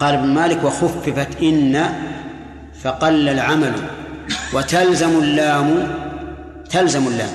قال 0.00 0.14
ابن 0.14 0.26
مالك 0.26 0.64
وخففت 0.64 1.42
إن 1.42 1.86
فقل 2.82 3.28
العمل 3.28 3.74
وتلزم 4.52 5.18
اللام. 5.18 5.94
تلزم 6.70 7.08
اللام. 7.08 7.30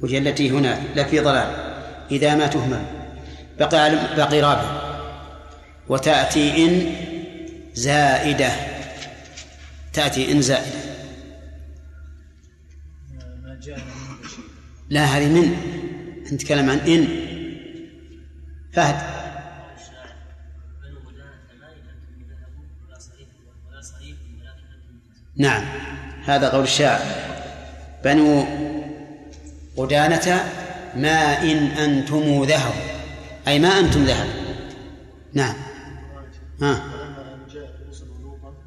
وهي 0.00 0.18
التي 0.18 0.50
هنا 0.50 0.78
لفي 0.96 1.18
ضلال. 1.20 1.74
إذا 2.10 2.34
ما 2.34 2.46
تهمل. 2.46 2.82
بقي 3.58 3.98
بقي 4.16 4.40
رابع. 4.40 4.80
وتأتي 5.88 6.64
إن 6.64 6.94
زائدة. 7.74 8.50
تأتي 9.92 10.32
إن 10.32 10.42
زائدة. 10.42 10.93
لا 14.90 15.04
هذه 15.04 15.28
من. 15.28 15.56
نتكلم 16.32 16.70
عن 16.70 16.78
إن. 16.78 17.08
فهد. 18.72 19.24
نعم 25.36 25.64
هذا 26.24 26.48
قول 26.48 26.62
الشاعر. 26.64 27.00
بنو 28.04 28.44
قدانة 29.76 30.44
ما 30.96 31.42
إن 31.42 31.56
أنتم 31.66 32.44
ذهب. 32.44 32.74
أي 33.48 33.58
ما 33.58 33.68
أنتم 33.68 34.04
ذهب. 34.04 34.28
نعم. 35.34 35.56
ها. 36.62 36.82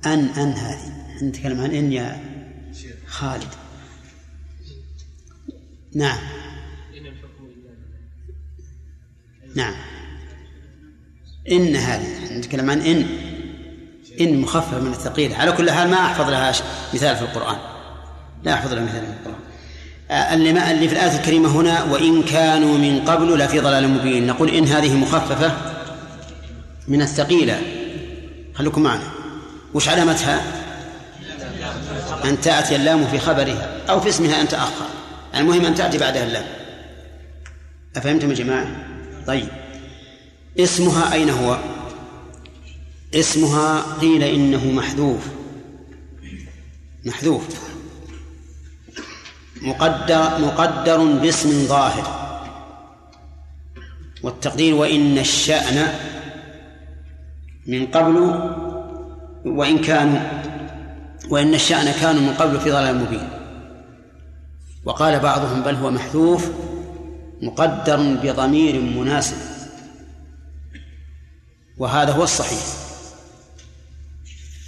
أن 0.05 0.19
أن 0.19 0.51
هذه. 0.51 0.93
نتكلم 1.23 1.61
عن 1.61 1.71
إن 1.71 1.93
يا 1.93 2.19
خالد. 3.07 3.66
نعم. 5.95 6.17
نعم. 9.55 9.73
إن 11.51 11.75
هذه 11.75 12.37
نتكلم 12.37 12.69
عن 12.69 12.81
إن. 12.81 13.07
إن 14.21 14.41
مخفف 14.41 14.73
من 14.73 14.91
الثقيل 14.91 15.33
على 15.33 15.51
كل 15.51 15.71
حال 15.71 15.89
ما 15.89 15.97
أحفظ 15.97 16.29
لها 16.29 16.53
مثال 16.93 17.15
في 17.15 17.21
القرآن. 17.21 17.57
لا 18.43 18.53
أحفظ 18.53 18.73
لها 18.73 18.83
مثال 18.83 19.01
في 19.01 19.13
القرآن. 19.19 19.41
اللي, 20.33 20.53
ما 20.53 20.71
اللي 20.71 20.87
في 20.87 20.95
الآية 20.95 21.19
الكريمة 21.19 21.49
هنا 21.49 21.83
وإن 21.83 22.23
كانوا 22.23 22.77
من 22.77 23.05
قبل 23.05 23.39
لفي 23.39 23.59
ضلال 23.59 23.87
مبين. 23.87 24.27
نقول 24.27 24.49
إن 24.49 24.63
هذه 24.63 24.95
مخففة 24.95 25.51
من 26.87 27.01
الثقيلة. 27.01 27.61
خليكم 28.53 28.83
معنا. 28.83 29.11
وش 29.73 29.89
علامتها؟ 29.89 30.41
أن 32.25 32.41
تأتي 32.41 32.75
اللام 32.75 33.07
في 33.07 33.19
خبرها 33.19 33.81
أو 33.89 33.99
في 33.99 34.09
اسمها 34.09 34.41
أن 34.41 34.47
تأخر 34.47 34.96
المهم 35.35 35.65
أن 35.65 35.75
تأتي 35.75 35.97
بعدها 35.97 36.23
اللام. 36.23 36.45
أفهمتم 37.95 38.29
يا 38.29 38.35
جماعة؟ 38.35 38.67
طيب. 39.27 39.47
اسمها 40.59 41.13
أين 41.13 41.29
هو؟ 41.29 41.57
اسمها 43.15 43.81
قيل 44.01 44.23
إنه 44.23 44.71
محذوف. 44.71 45.27
محذوف. 47.05 47.43
مقدر 49.61 50.39
مقدر 50.39 51.03
باسم 51.03 51.65
ظاهر. 51.67 52.27
والتقدير 54.23 54.75
وإن 54.75 55.17
الشأن 55.17 55.87
من 57.67 57.87
قبل 57.87 58.17
وإن 59.45 59.77
كانوا 59.77 60.19
وإن 61.29 61.53
الشأن 61.53 61.91
كانوا 61.91 62.21
من 62.21 62.33
قبل 62.33 62.59
في 62.59 62.71
ضلال 62.71 62.97
مبين. 62.97 63.36
وقال 64.87 65.19
بعضهم 65.19 65.63
بل 65.63 65.75
هو 65.75 65.91
محذوف 65.91 66.49
مقدر 67.41 67.97
بضمير 68.23 68.81
مناسب. 68.81 69.37
وهذا 71.77 72.11
هو 72.11 72.23
الصحيح. 72.23 72.63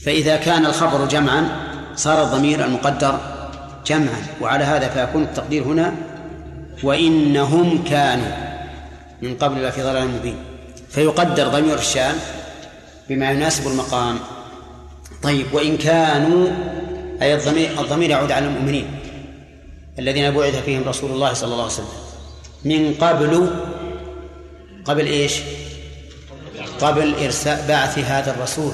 فإذا 0.05 0.37
كان 0.37 0.65
الخبر 0.65 1.05
جمعا 1.07 1.49
صار 1.95 2.23
الضمير 2.23 2.65
المقدر 2.65 3.19
جمعا 3.85 4.21
وعلى 4.41 4.63
هذا 4.63 4.89
فيكون 4.89 5.23
التقدير 5.23 5.63
هنا 5.63 5.95
وإنهم 6.83 7.83
كانوا 7.83 8.31
من 9.21 9.35
قبل 9.37 9.71
في 9.71 9.81
ضلال 9.83 10.07
مبين. 10.07 10.37
فيقدر 10.89 11.47
ضمير 11.47 11.79
الشان 11.79 12.15
بما 13.09 13.31
يناسب 13.31 13.67
المقام. 13.67 14.19
طيب 15.23 15.45
وإن 15.53 15.77
كانوا 15.77 16.47
أي 17.21 17.35
الضمير 17.35 17.81
الضمير 17.81 18.09
يعود 18.09 18.31
على 18.31 18.47
المؤمنين. 18.47 18.98
الذين 19.99 20.31
بعث 20.31 20.55
فيهم 20.55 20.83
رسول 20.83 21.11
الله 21.11 21.33
صلى 21.33 21.51
الله 21.51 21.63
عليه 21.63 21.73
وسلم. 21.73 21.87
من 22.65 22.93
قبل 22.93 23.49
قبل 24.85 25.05
إيش؟ 25.05 25.33
قبل 26.79 27.15
إرساء 27.23 27.65
بعث 27.67 27.99
هذا 27.99 28.35
الرسول. 28.35 28.73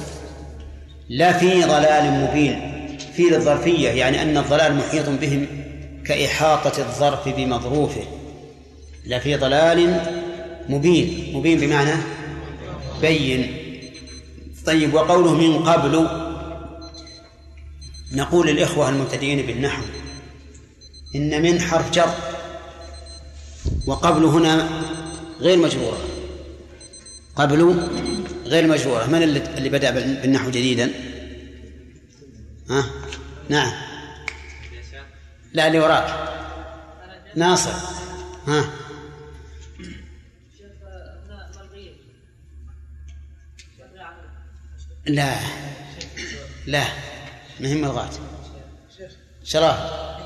لا 1.08 1.32
في 1.32 1.62
ضلال 1.62 2.10
مبين 2.10 2.76
في 3.16 3.22
للظرفية 3.22 3.88
يعني 3.88 4.22
أن 4.22 4.36
الضلال 4.36 4.74
محيط 4.76 5.08
بهم 5.08 5.46
كإحاطة 6.06 6.78
الظرف 6.78 7.28
بمظروفه. 7.28 8.04
لا 9.06 9.18
في 9.18 9.36
ضلال 9.36 10.00
مبين 10.68 11.32
مبين 11.34 11.60
بمعنى 11.60 11.94
بين. 13.00 13.56
طيب 14.66 14.94
وقوله 14.94 15.34
من 15.34 15.62
قبل؟ 15.64 16.08
نقول 18.12 18.46
للإخوة 18.46 18.88
المبتدئين 18.88 19.46
بالنحو. 19.46 19.82
إن 21.16 21.42
من 21.42 21.60
حرف 21.60 21.90
جر. 21.90 22.14
وقبل 23.86 24.24
هنا 24.24 24.68
غير 25.40 25.58
مجرورة. 25.58 25.98
قبل 27.36 27.88
غير 28.44 28.66
مجرورة. 28.66 29.06
من 29.06 29.22
اللي 29.22 29.68
بدأ 29.68 29.90
بالنحو 29.90 30.50
جديدا؟ 30.50 30.90
ها؟ 32.70 32.84
نعم. 33.48 33.72
لا 35.52 35.66
اللي 35.66 35.78
وراك. 35.78 36.28
ناصر. 37.34 37.72
ها؟ 38.46 38.64
لا. 45.06 45.36
لا. 46.66 46.84
مهم 47.60 47.84
الغات 47.84 48.14
شراه 49.44 50.25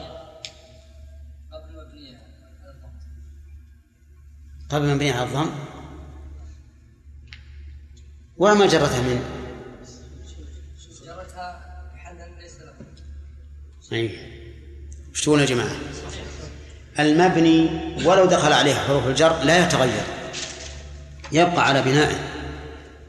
قبل 4.71 4.95
مبنية 4.95 5.13
على 5.13 5.23
الضم 5.23 5.51
وما 8.37 8.67
جرتها 8.67 9.03
من؟ 9.03 9.23
جرتها 11.07 11.61
محلا 11.95 12.29
ليس 12.41 12.53
إيش 13.93 15.23
تقولون 15.23 15.41
يا 15.41 15.47
جماعة؟ 15.47 15.71
المبني 16.99 17.69
ولو 18.05 18.27
دخل 18.27 18.53
عليه 18.53 18.75
حروف 18.75 19.07
الجر 19.07 19.43
لا 19.43 19.67
يتغير. 19.67 20.03
يبقى 21.33 21.67
على 21.67 21.83
بنائه. 21.83 22.19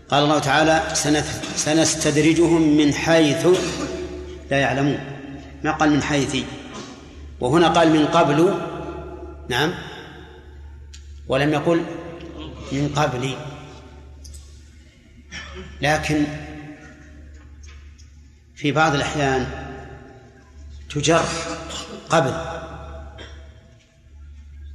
قال 0.10 0.24
الله 0.24 0.40
تعالى 0.40 0.84
سنستدرجهم 1.56 2.78
من 2.78 2.94
حيث 2.94 3.48
لا 4.52 4.60
يعلمون. 4.60 5.00
ما 5.64 5.72
قال 5.72 5.90
من 5.90 6.04
حيث؟ 6.04 6.36
وهنا 7.40 7.68
قال 7.68 7.90
من 7.90 8.06
قبل. 8.06 8.60
نعم. 9.50 9.74
ولم 11.32 11.54
يقل 11.54 11.86
من 12.72 12.94
قبل. 12.96 13.36
لكن 15.82 16.26
في 18.56 18.72
بعض 18.72 18.96
الأحيان 18.96 19.42
تجر 20.90 21.24
قبل 22.10 22.34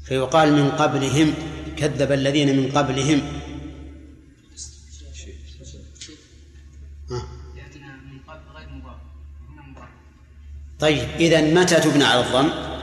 فيقال 0.04 0.52
من 0.52 0.70
قبلهم 0.70 1.34
كذب 1.76 2.12
الذين 2.12 2.56
من 2.56 2.72
قبلهم. 2.72 3.20
طيب 10.80 11.08
إذا 11.18 11.40
متى 11.40 11.80
تبنى 11.80 12.04
على 12.04 12.20
الضم؟ 12.20 12.75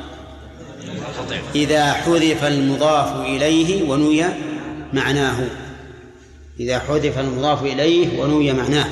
إذا 1.55 1.93
حذف 1.93 2.43
المضاف 2.43 3.25
إليه 3.25 3.83
ونوي 3.89 4.25
معناه. 4.93 5.47
إذا 6.59 6.79
حذف 6.79 7.19
المضاف 7.19 7.63
إليه 7.63 8.19
ونوي 8.19 8.53
معناه. 8.53 8.89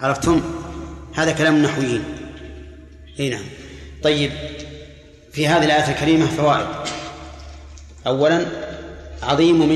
عرفتم؟ 0.00 0.40
هذا 1.14 1.32
كلام 1.32 1.56
النحويين 1.56 2.04
إي 3.20 3.28
نعم. 3.28 3.44
طيب 4.02 4.30
في 5.32 5.48
هذه 5.48 5.64
الآية 5.64 5.90
الكريمة 5.90 6.26
فوائد. 6.26 6.66
أولا 8.06 8.46
عظيم 9.22 9.60
من 9.60 9.68